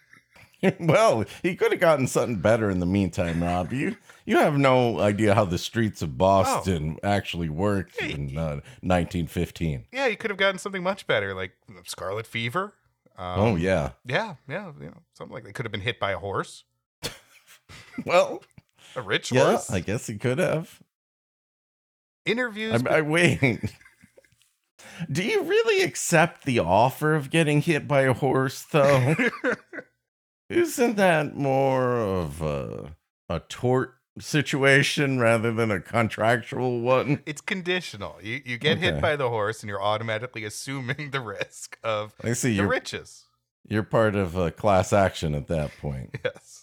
well, 0.81 1.25
he 1.43 1.57
could 1.57 1.73
have 1.73 1.81
gotten 1.81 2.07
something 2.07 2.37
better 2.41 2.71
in 2.71 2.81
the 2.81 2.87
meantime, 2.87 3.43
Rob. 3.43 3.73
You 3.73 3.97
you 4.25 4.39
have 4.39 4.57
no 4.57 5.01
idea 5.01 5.35
how 5.35 5.45
the 5.45 5.59
streets 5.59 6.01
of 6.03 6.17
Boston 6.17 6.99
actually 7.03 7.49
worked 7.51 8.01
Hey, 8.01 8.13
in 8.13 8.37
uh, 8.39 8.61
1915. 8.81 9.87
yeah, 9.93 10.09
he 10.09 10.17
could 10.17 10.31
have 10.31 10.39
gotten 10.39 10.59
something 10.59 10.83
much 10.83 11.07
better, 11.07 11.35
like 11.35 11.53
scarlet 11.87 12.27
fever. 12.27 12.73
Um, 13.17 13.41
oh 13.41 13.57
yeah. 13.57 13.91
yeah, 14.07 14.35
yeah, 14.49 14.73
you 14.81 14.87
know, 14.87 15.03
something 15.13 15.33
like 15.35 15.45
they 15.45 15.53
could 15.53 15.65
have 15.65 15.73
been 15.73 15.83
hit 15.83 16.01
by 16.01 16.13
a 16.13 16.19
horse, 16.19 16.65
Well, 18.05 18.43
a 18.97 19.03
rich 19.03 19.31
yeah, 19.31 19.45
horse. 19.51 19.71
I 19.71 19.81
guess 19.81 20.07
he 20.07 20.17
could 20.19 20.39
have. 20.39 20.81
Interviews. 22.27 22.83
I, 22.89 22.97
I 22.97 23.01
wait. 23.03 23.61
Do 25.13 25.23
you 25.23 25.43
really 25.43 25.83
accept 25.83 26.45
the 26.45 26.59
offer 26.61 27.15
of 27.15 27.31
getting 27.31 27.61
hit 27.63 27.87
by 27.87 28.03
a 28.03 28.13
horse, 28.13 28.63
though? 28.71 29.15
Isn't 30.49 30.97
that 30.97 31.37
more 31.37 31.97
of 31.99 32.43
a 32.43 32.97
a 33.29 33.41
tort 33.41 33.95
situation 34.19 35.19
rather 35.19 35.53
than 35.53 35.71
a 35.71 35.81
contractual 35.81 36.81
one? 36.81 37.23
it's 37.27 37.41
conditional. 37.41 38.17
You 38.23 38.41
you 38.45 38.59
get 38.59 38.79
hit 38.79 39.01
by 39.01 39.17
the 39.17 39.31
horse, 39.31 39.63
and 39.63 39.69
you're 39.69 39.83
automatically 39.83 40.45
assuming 40.45 41.11
the 41.13 41.21
risk 41.21 41.79
of 41.83 42.15
I 42.23 42.35
see 42.35 42.51
the 42.51 42.57
you're 42.57 42.69
riches. 42.69 43.25
you're 43.67 43.83
part 43.83 44.15
of 44.15 44.37
a 44.37 44.51
class 44.51 44.93
action 44.93 45.35
at 45.35 45.49
that 45.49 45.71
point. 45.81 46.17
Yes. 46.25 46.61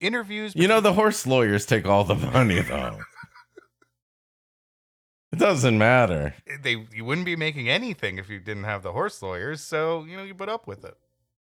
Interviews. 0.00 0.52
You 0.54 0.68
know 0.68 0.80
the 0.80 0.92
horse 0.92 1.26
lawyers 1.26 1.66
take 1.66 1.86
all 1.86 2.04
the 2.04 2.14
money 2.14 2.60
though. 2.60 2.98
it 5.32 5.38
doesn't 5.38 5.76
matter. 5.76 6.34
they 6.62 6.86
you 6.94 7.04
wouldn't 7.04 7.26
be 7.26 7.36
making 7.36 7.68
anything 7.68 8.16
if 8.16 8.30
you 8.30 8.38
didn't 8.38 8.64
have 8.64 8.82
the 8.82 8.92
horse 8.92 9.20
lawyers. 9.22 9.60
So 9.60 10.04
you 10.04 10.16
know 10.16 10.22
you 10.22 10.34
put 10.34 10.48
up 10.48 10.66
with 10.66 10.84
it. 10.84 10.96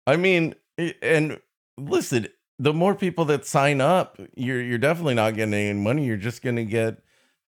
I 0.05 0.17
mean, 0.17 0.55
and 0.77 1.39
listen, 1.77 2.27
the 2.59 2.73
more 2.73 2.95
people 2.95 3.25
that 3.25 3.45
sign 3.45 3.81
up, 3.81 4.19
you're 4.35 4.61
you're 4.61 4.77
definitely 4.77 5.15
not 5.15 5.35
getting 5.35 5.53
any 5.53 5.79
money. 5.79 6.05
You're 6.05 6.17
just 6.17 6.41
going 6.41 6.55
to 6.55 6.65
get 6.65 6.97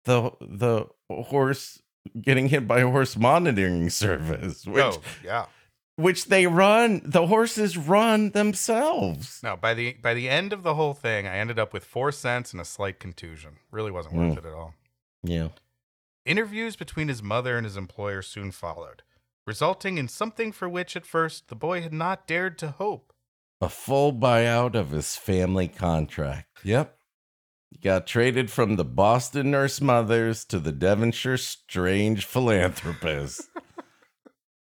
the 0.06 0.32
the 0.42 0.86
horse 1.12 1.82
getting 2.22 2.50
hit 2.50 2.68
by 2.68 2.80
a 2.80 2.88
horse 2.90 3.18
monitoring 3.18 3.90
service, 3.90 4.66
which 4.66 4.84
oh 4.84 5.02
yeah. 5.24 5.46
which 5.96 6.26
they 6.26 6.48
run. 6.48 7.02
The 7.04 7.28
horses 7.28 7.78
run 7.78 8.32
themselves. 8.32 9.42
No, 9.44 9.56
by 9.58 9.74
the 9.74 9.94
by 9.94 10.14
the 10.14 10.30
end 10.30 10.54
of 10.54 10.64
the 10.64 10.76
whole 10.76 10.94
thing, 10.94 11.28
I 11.28 11.38
ended 11.38 11.60
up 11.60 11.74
with 11.74 11.84
four 11.86 12.12
cents 12.12 12.52
and 12.54 12.62
a 12.62 12.66
slight 12.66 13.00
contusion. 13.00 13.58
Really 13.72 13.92
wasn't 13.92 14.16
worth 14.16 14.36
Mm. 14.36 14.38
it 14.40 14.46
at 14.46 14.54
all. 14.54 14.74
Yeah. 15.24 15.50
Interviews 16.26 16.76
between 16.76 17.08
his 17.08 17.24
mother 17.24 17.58
and 17.58 17.66
his 17.66 17.76
employer 17.78 18.22
soon 18.22 18.52
followed, 18.52 19.02
resulting 19.48 19.98
in 19.98 20.08
something 20.08 20.52
for 20.52 20.70
which 20.70 20.96
at 20.96 21.06
first 21.06 21.48
the 21.48 21.56
boy 21.56 21.82
had 21.82 21.94
not 21.94 22.28
dared 22.28 22.58
to 22.60 22.70
hope. 22.72 23.09
A 23.62 23.70
full 23.70 24.14
buyout 24.14 24.76
of 24.76 24.92
his 24.92 25.16
family 25.16 25.68
contract. 25.68 26.48
Yep. 26.64 26.98
He 27.72 27.78
got 27.78 28.08
traded 28.08 28.50
from 28.50 28.78
the 28.78 28.86
Boston 28.86 29.52
Nurse 29.52 29.82
Mothers 29.82 30.46
to 30.46 30.60
the 30.60 30.72
Devonshire 30.72 31.38
Strange 31.38 32.26
Philanthropist. 32.26 33.50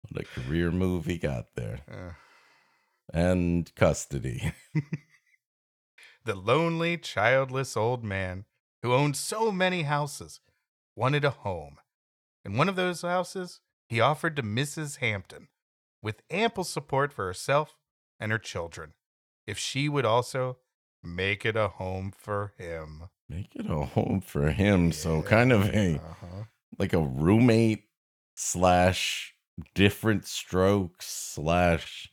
what 0.09 0.21
a 0.21 0.25
career 0.25 0.71
move 0.71 1.05
he 1.05 1.17
got 1.17 1.55
there. 1.55 1.79
Uh, 1.89 2.13
And 3.13 3.73
custody. 3.75 4.51
the 6.25 6.35
lonely, 6.35 6.97
childless 6.97 7.75
old 7.75 8.03
man 8.03 8.45
who 8.83 8.93
owned 8.93 9.15
so 9.15 9.51
many 9.51 9.83
houses 9.83 10.41
wanted 10.95 11.23
a 11.23 11.29
home. 11.31 11.77
In 12.43 12.57
one 12.57 12.69
of 12.69 12.75
those 12.75 13.01
houses, 13.01 13.61
he 13.87 13.99
offered 13.99 14.35
to 14.35 14.43
Mrs. 14.43 14.97
Hampton, 14.97 15.47
with 16.01 16.23
ample 16.29 16.63
support 16.63 17.13
for 17.13 17.25
herself 17.25 17.75
and 18.21 18.31
her 18.31 18.37
children, 18.39 18.93
if 19.45 19.57
she 19.57 19.89
would 19.89 20.05
also 20.05 20.57
make 21.03 21.45
it 21.45 21.55
a 21.57 21.67
home 21.67 22.13
for 22.15 22.53
him. 22.57 23.09
Make 23.27 23.55
it 23.55 23.65
a 23.69 23.85
home 23.85 24.21
for 24.25 24.51
him. 24.51 24.91
So 24.93 25.21
kind 25.23 25.51
of 25.51 25.65
a 25.73 25.95
Uh-huh. 25.95 26.43
like 26.77 26.93
a 26.93 26.99
roommate 26.99 27.85
slash 28.35 29.33
different 29.73 30.25
strokes 30.25 31.07
slash 31.07 32.09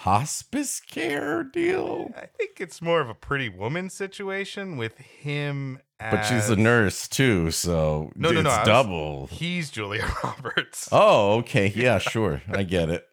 hospice 0.00 0.80
care 0.80 1.42
deal. 1.42 2.12
I 2.16 2.26
think 2.26 2.60
it's 2.60 2.80
more 2.80 3.00
of 3.00 3.08
a 3.08 3.14
pretty 3.14 3.48
woman 3.48 3.90
situation 3.90 4.76
with 4.76 4.96
him. 4.98 5.80
But 5.98 6.22
she's 6.22 6.48
a 6.48 6.54
nurse 6.56 7.08
too, 7.08 7.50
so 7.50 8.12
No, 8.14 8.30
no, 8.30 8.40
it's 8.40 8.44
no, 8.44 8.50
I 8.50 8.58
was- 8.60 8.66
double. 8.66 9.26
He's 9.28 9.70
Julia 9.70 10.06
Roberts. 10.24 10.88
Oh, 10.92 11.38
okay. 11.38 11.72
Yeah, 11.74 11.98
sure. 11.98 12.42
I 12.48 12.62
get 12.62 12.88
it. 12.88 13.04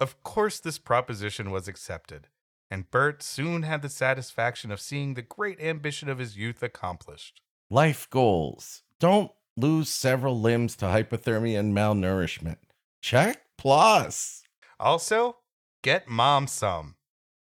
Of 0.00 0.22
course, 0.22 0.60
this 0.60 0.78
proposition 0.78 1.50
was 1.50 1.68
accepted, 1.68 2.28
and 2.70 2.90
Bert 2.90 3.22
soon 3.22 3.62
had 3.62 3.82
the 3.82 3.88
satisfaction 3.88 4.70
of 4.70 4.80
seeing 4.80 5.14
the 5.14 5.22
great 5.22 5.60
ambition 5.60 6.08
of 6.08 6.18
his 6.18 6.36
youth 6.36 6.62
accomplished. 6.62 7.40
Life 7.70 8.08
goals. 8.10 8.82
Don't 8.98 9.30
lose 9.56 9.88
several 9.88 10.40
limbs 10.40 10.76
to 10.76 10.86
hypothermia 10.86 11.58
and 11.58 11.74
malnourishment. 11.74 12.56
Check 13.00 13.42
plus. 13.56 14.42
Also, 14.80 15.36
get 15.82 16.08
mom 16.08 16.46
some. 16.46 16.96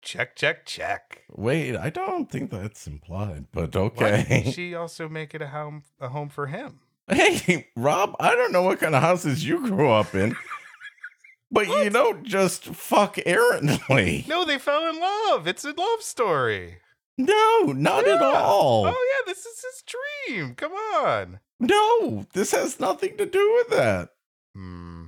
Check, 0.01 0.35
check, 0.35 0.65
check. 0.65 1.23
Wait, 1.29 1.75
I 1.75 1.89
don't 1.89 2.31
think 2.31 2.49
that's 2.51 2.87
implied, 2.87 3.47
but 3.51 3.75
Why 3.75 3.81
okay. 3.81 4.25
didn't 4.27 4.51
she 4.53 4.73
also 4.73 5.09
make 5.09 5.35
it 5.35 5.41
a 5.41 5.49
home, 5.49 5.83
a 5.99 6.09
home 6.09 6.29
for 6.29 6.47
him? 6.47 6.79
Hey, 7.07 7.67
Rob, 7.75 8.15
I 8.19 8.35
don't 8.35 8.51
know 8.51 8.61
what 8.63 8.79
kind 8.79 8.95
of 8.95 9.01
houses 9.01 9.43
you 9.45 9.67
grew 9.67 9.89
up 9.89 10.13
in, 10.15 10.35
but 11.51 11.67
you 11.67 11.89
don't 11.89 12.23
just 12.23 12.65
fuck 12.65 13.17
errantly. 13.25 14.25
No, 14.27 14.45
they 14.45 14.57
fell 14.57 14.87
in 14.89 14.99
love. 14.99 15.47
It's 15.47 15.65
a 15.65 15.71
love 15.71 16.01
story. 16.01 16.77
No, 17.17 17.73
not 17.75 18.07
at 18.07 18.21
all. 18.21 18.85
Oh 18.85 18.89
yeah, 18.89 19.25
this 19.25 19.45
is 19.45 19.61
his 19.61 19.83
dream. 20.27 20.55
Come 20.55 20.71
on. 20.71 21.39
No, 21.59 22.25
this 22.33 22.51
has 22.51 22.79
nothing 22.79 23.17
to 23.17 23.25
do 23.25 23.53
with 23.55 23.77
that. 23.77 24.09
Hmm. 24.55 25.05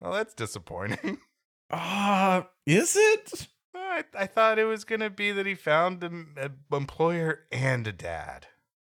Well, 0.00 0.12
that's 0.12 0.34
disappointing. 0.34 1.18
Ah, 1.70 2.48
is 2.66 2.94
it? 2.96 3.48
I, 3.74 4.04
I 4.16 4.26
thought 4.26 4.58
it 4.58 4.64
was 4.64 4.84
gonna 4.84 5.10
be 5.10 5.32
that 5.32 5.46
he 5.46 5.54
found 5.54 6.04
an 6.04 6.36
employer 6.72 7.40
and 7.50 7.86
a 7.86 7.92
dad. 7.92 8.46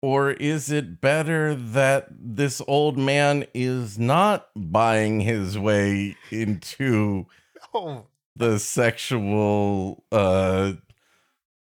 Or 0.06 0.30
is 0.30 0.70
it 0.70 1.00
better 1.00 1.56
that 1.56 2.06
this 2.10 2.62
old 2.68 2.96
man 2.96 3.44
is 3.52 3.98
not 3.98 4.46
buying 4.54 5.22
his 5.22 5.58
way 5.58 6.16
into 6.30 7.26
the 8.36 8.60
sexual 8.60 10.04
uh 10.12 10.74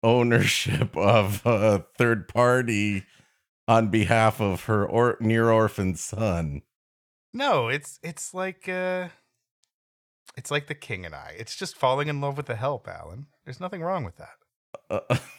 ownership 0.04 0.96
of 0.96 1.42
a 1.46 1.88
third 1.98 2.28
party 2.28 3.06
on 3.68 3.90
behalf 3.90 4.40
of 4.40 4.66
her 4.66 4.86
or 4.86 5.18
near 5.20 5.50
orphan 5.50 5.96
son. 5.96 6.62
no, 7.34 7.70
it's 7.70 8.00
it's 8.04 8.36
like 8.36 8.70
uh, 8.70 9.08
it's 10.36 10.52
like 10.52 10.68
the 10.68 10.76
king 10.76 11.08
and 11.08 11.16
I. 11.16 11.36
It's 11.40 11.56
just 11.56 11.76
falling 11.76 12.08
in 12.08 12.22
love 12.22 12.38
with 12.38 12.46
the 12.46 12.56
help, 12.56 12.88
Alan. 12.88 13.26
There's 13.46 13.60
nothing 13.60 13.82
wrong 13.82 14.04
with 14.04 14.18
that. 14.18 14.36
Uh, 15.10 15.18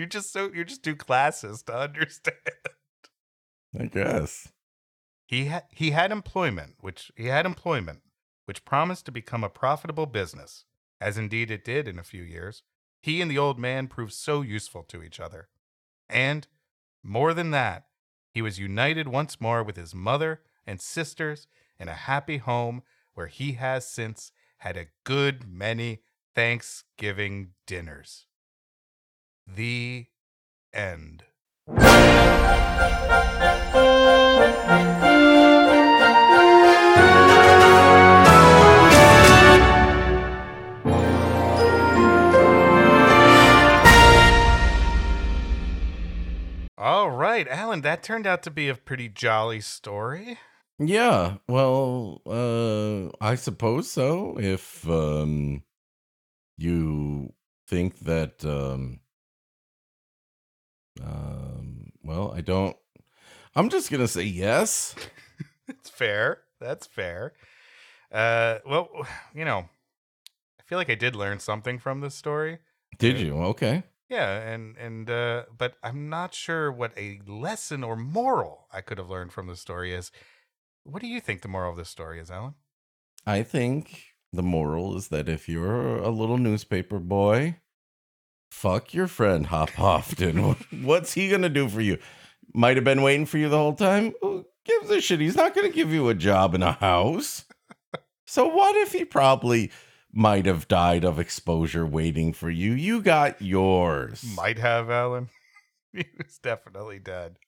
You're 0.00 0.08
just 0.08 0.32
so 0.32 0.50
you're 0.54 0.64
just 0.64 0.82
too 0.82 0.96
classist 0.96 1.66
to 1.66 1.76
understand. 1.78 2.38
I 3.78 3.84
guess. 3.84 4.48
He 5.26 5.44
had 5.44 5.64
he 5.70 5.90
had 5.90 6.10
employment, 6.10 6.76
which 6.80 7.12
he 7.16 7.26
had 7.26 7.44
employment, 7.44 8.00
which 8.46 8.64
promised 8.64 9.04
to 9.04 9.12
become 9.12 9.44
a 9.44 9.50
profitable 9.50 10.06
business, 10.06 10.64
as 11.02 11.18
indeed 11.18 11.50
it 11.50 11.66
did 11.66 11.86
in 11.86 11.98
a 11.98 12.02
few 12.02 12.22
years. 12.22 12.62
He 13.02 13.20
and 13.20 13.30
the 13.30 13.36
old 13.36 13.58
man 13.58 13.88
proved 13.88 14.14
so 14.14 14.40
useful 14.40 14.84
to 14.84 15.02
each 15.02 15.20
other. 15.20 15.50
And 16.08 16.46
more 17.02 17.34
than 17.34 17.50
that, 17.50 17.84
he 18.32 18.40
was 18.40 18.58
united 18.58 19.06
once 19.06 19.38
more 19.38 19.62
with 19.62 19.76
his 19.76 19.94
mother 19.94 20.40
and 20.66 20.80
sisters 20.80 21.46
in 21.78 21.88
a 21.88 21.92
happy 21.92 22.38
home 22.38 22.84
where 23.12 23.26
he 23.26 23.52
has 23.52 23.86
since 23.86 24.32
had 24.60 24.78
a 24.78 24.86
good 25.04 25.46
many 25.46 26.00
Thanksgiving 26.34 27.50
dinners. 27.66 28.24
The 29.54 30.06
end. 30.72 31.24
All 46.78 47.10
right, 47.10 47.46
Alan, 47.48 47.82
that 47.82 48.02
turned 48.02 48.26
out 48.26 48.42
to 48.44 48.50
be 48.50 48.68
a 48.68 48.74
pretty 48.74 49.08
jolly 49.08 49.60
story. 49.60 50.38
Yeah, 50.78 51.36
well, 51.46 52.22
uh, 52.26 53.10
I 53.20 53.34
suppose 53.34 53.90
so. 53.90 54.38
If 54.38 54.88
um, 54.88 55.62
you 56.56 57.34
think 57.68 58.00
that 58.00 58.44
um, 58.44 59.00
um, 61.04 61.92
well, 62.02 62.32
I 62.34 62.40
don't. 62.40 62.76
I'm 63.54 63.68
just 63.68 63.90
gonna 63.90 64.08
say 64.08 64.24
yes. 64.24 64.94
It's 65.68 65.88
fair. 65.88 66.38
That's 66.60 66.88
fair. 66.88 67.32
Uh, 68.10 68.58
well, 68.66 68.88
you 69.34 69.44
know, 69.44 69.68
I 70.58 70.62
feel 70.64 70.78
like 70.78 70.90
I 70.90 70.96
did 70.96 71.14
learn 71.14 71.38
something 71.38 71.78
from 71.78 72.00
this 72.00 72.14
story. 72.16 72.58
Did 72.98 73.20
you? 73.20 73.36
Okay. 73.38 73.84
Yeah, 74.08 74.40
and 74.40 74.76
and 74.76 75.08
uh, 75.08 75.44
but 75.56 75.74
I'm 75.84 76.08
not 76.08 76.34
sure 76.34 76.72
what 76.72 76.92
a 76.96 77.20
lesson 77.24 77.84
or 77.84 77.94
moral 77.94 78.66
I 78.72 78.80
could 78.80 78.98
have 78.98 79.08
learned 79.08 79.32
from 79.32 79.46
the 79.46 79.54
story 79.56 79.94
is. 79.94 80.10
What 80.82 81.02
do 81.02 81.08
you 81.08 81.20
think 81.20 81.42
the 81.42 81.48
moral 81.48 81.70
of 81.70 81.76
this 81.76 81.88
story 81.88 82.18
is, 82.18 82.30
Alan? 82.30 82.54
I 83.24 83.44
think 83.44 84.02
the 84.32 84.42
moral 84.42 84.96
is 84.96 85.08
that 85.08 85.28
if 85.28 85.48
you're 85.48 85.98
a 85.98 86.10
little 86.10 86.38
newspaper 86.38 86.98
boy, 86.98 87.60
fuck 88.50 88.92
your 88.92 89.06
friend 89.06 89.46
Hop 89.46 89.70
Hofton. 89.70 90.56
What's 90.84 91.14
he 91.14 91.28
gonna 91.28 91.48
do 91.48 91.68
for 91.68 91.80
you? 91.80 91.98
Might 92.52 92.76
have 92.76 92.84
been 92.84 93.02
waiting 93.02 93.26
for 93.26 93.38
you 93.38 93.48
the 93.48 93.56
whole 93.56 93.74
time. 93.74 94.12
Who 94.20 94.44
gives 94.64 94.90
a 94.90 95.00
shit? 95.00 95.20
He's 95.20 95.36
not 95.36 95.54
gonna 95.54 95.70
give 95.70 95.92
you 95.92 96.08
a 96.08 96.14
job 96.14 96.54
in 96.54 96.62
a 96.62 96.72
house. 96.72 97.44
So 98.26 98.46
what 98.46 98.76
if 98.76 98.92
he 98.92 99.04
probably 99.04 99.72
might 100.12 100.46
have 100.46 100.68
died 100.68 101.04
of 101.04 101.18
exposure 101.18 101.84
waiting 101.84 102.32
for 102.32 102.48
you? 102.48 102.72
You 102.72 103.02
got 103.02 103.42
yours. 103.42 104.24
Might 104.36 104.58
have, 104.58 104.88
Alan. 104.88 105.30
he 105.92 106.04
was 106.16 106.38
definitely 106.38 107.00
dead. 107.00 107.38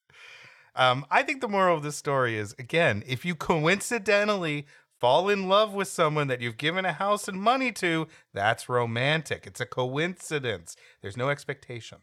Um, 0.75 1.07
I 1.09 1.23
think 1.23 1.41
the 1.41 1.49
moral 1.49 1.77
of 1.77 1.85
this 1.85 1.97
story 1.97 2.37
is 2.37 2.55
again, 2.59 3.05
if 3.07 3.25
you 3.25 3.35
coincidentally 3.37 4.67
fall 5.03 5.29
in 5.29 5.49
love 5.49 5.75
with 5.75 5.89
someone 5.89 6.29
that 6.29 6.41
you've 6.41 6.57
given 6.57 6.85
a 6.85 6.93
house 6.93 7.27
and 7.27 7.43
money 7.43 7.73
to, 7.73 8.07
that's 8.33 8.69
romantic. 8.69 9.49
It's 9.49 9.61
a 9.61 9.67
coincidence. 9.67 10.77
There's 11.01 11.17
no 11.17 11.29
expectation. 11.29 11.99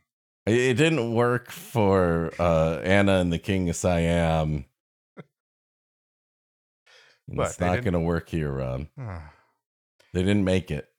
It 0.45 0.73
didn't 0.73 1.13
work 1.13 1.49
for 1.49 2.33
uh, 2.37 2.81
Anna 2.83 3.19
and 3.19 3.31
the 3.31 3.39
King 3.39 3.69
of 3.69 3.77
Siam. 3.77 4.65
It's 7.31 7.59
not 7.59 7.83
going 7.83 7.93
to 7.93 7.99
work 8.01 8.27
here, 8.27 8.51
Rob. 8.51 8.87
They 10.13 10.21
didn't 10.21 10.43
make 10.43 10.69
it. 10.69 10.89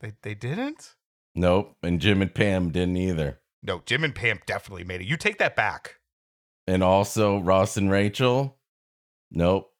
they 0.00 0.12
they 0.22 0.34
didn't? 0.34 0.94
Nope. 1.34 1.76
And 1.82 2.00
Jim 2.00 2.22
and 2.22 2.32
Pam 2.32 2.70
didn't 2.70 2.96
either. 2.96 3.40
No, 3.62 3.82
Jim 3.86 4.04
and 4.04 4.14
Pam 4.14 4.38
definitely 4.46 4.84
made 4.84 5.00
it. 5.00 5.06
You 5.06 5.16
take 5.16 5.38
that 5.38 5.56
back. 5.56 5.96
And 6.66 6.84
also 6.84 7.38
Ross 7.38 7.76
and 7.76 7.90
Rachel. 7.90 8.58
Nope. 9.32 9.73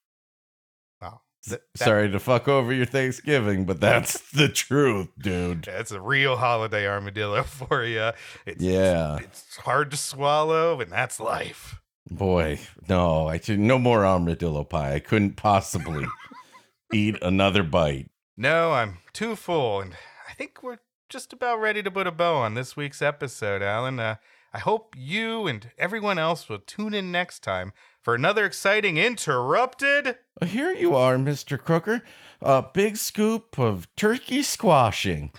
Wow. 1.47 1.53
S- 1.53 1.59
Th- 1.59 1.61
that- 1.77 1.83
Sorry 1.85 2.09
to 2.11 2.19
fuck 2.19 2.47
over 2.47 2.73
your 2.73 2.85
Thanksgiving, 2.85 3.65
but 3.65 3.79
that's 3.79 4.19
the 4.31 4.47
truth, 4.49 5.09
dude. 5.19 5.63
That's 5.63 5.91
a 5.91 6.01
real 6.01 6.37
holiday 6.37 6.87
armadillo 6.87 7.43
for 7.43 7.83
you. 7.83 8.11
It's, 8.45 8.61
Yeah. 8.63 9.17
It's 9.21 9.57
hard 9.57 9.91
to 9.91 9.97
swallow, 9.97 10.79
and 10.81 10.91
that's 10.91 11.19
life. 11.19 11.79
Boy, 12.09 12.59
no, 12.87 13.27
I 13.27 13.39
should 13.39 13.59
no 13.59 13.79
more 13.79 14.05
armadillo 14.05 14.63
pie. 14.63 14.93
I 14.93 14.99
couldn't 14.99 15.37
possibly 15.37 16.05
eat 16.93 17.17
another 17.21 17.63
bite. 17.63 18.09
No, 18.37 18.73
I'm 18.73 18.99
too 19.13 19.35
full, 19.35 19.81
and 19.81 19.93
I 20.29 20.33
think 20.33 20.61
we're 20.61 20.77
just 21.09 21.33
about 21.33 21.59
ready 21.59 21.81
to 21.81 21.89
put 21.89 22.05
a 22.07 22.11
bow 22.11 22.35
on 22.35 22.53
this 22.53 22.75
week's 22.77 23.01
episode, 23.01 23.61
Alan. 23.63 23.99
Uh, 23.99 24.15
I 24.53 24.59
hope 24.59 24.93
you 24.95 25.47
and 25.47 25.71
everyone 25.77 26.19
else 26.19 26.47
will 26.47 26.59
tune 26.59 26.93
in 26.93 27.11
next 27.11 27.39
time 27.39 27.73
for 28.05 28.15
another 28.15 28.45
exciting 28.45 28.97
Interrupted. 28.97 30.15
Here 30.45 30.71
you 30.71 30.95
are, 30.95 31.17
Mr. 31.17 31.57
Crooker. 31.57 32.03
A 32.39 32.61
big 32.61 32.97
scoop 32.97 33.57
of 33.57 33.87
turkey 33.95 34.43
squashing. 34.43 35.31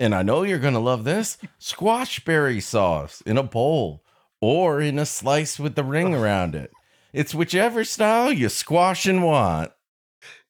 And 0.00 0.12
I 0.12 0.24
know 0.24 0.42
you're 0.42 0.58
going 0.58 0.74
to 0.74 0.80
love 0.80 1.04
this 1.04 1.38
squashberry 1.60 2.60
sauce 2.60 3.20
in 3.20 3.38
a 3.38 3.44
bowl 3.44 4.02
or 4.40 4.80
in 4.80 4.98
a 4.98 5.06
slice 5.06 5.60
with 5.60 5.76
the 5.76 5.84
ring 5.84 6.12
around 6.12 6.56
it. 6.56 6.72
It's 7.12 7.36
whichever 7.36 7.84
style 7.84 8.32
you 8.32 8.48
squash 8.48 9.06
and 9.06 9.22
want. 9.22 9.70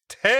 Tail! 0.09 0.39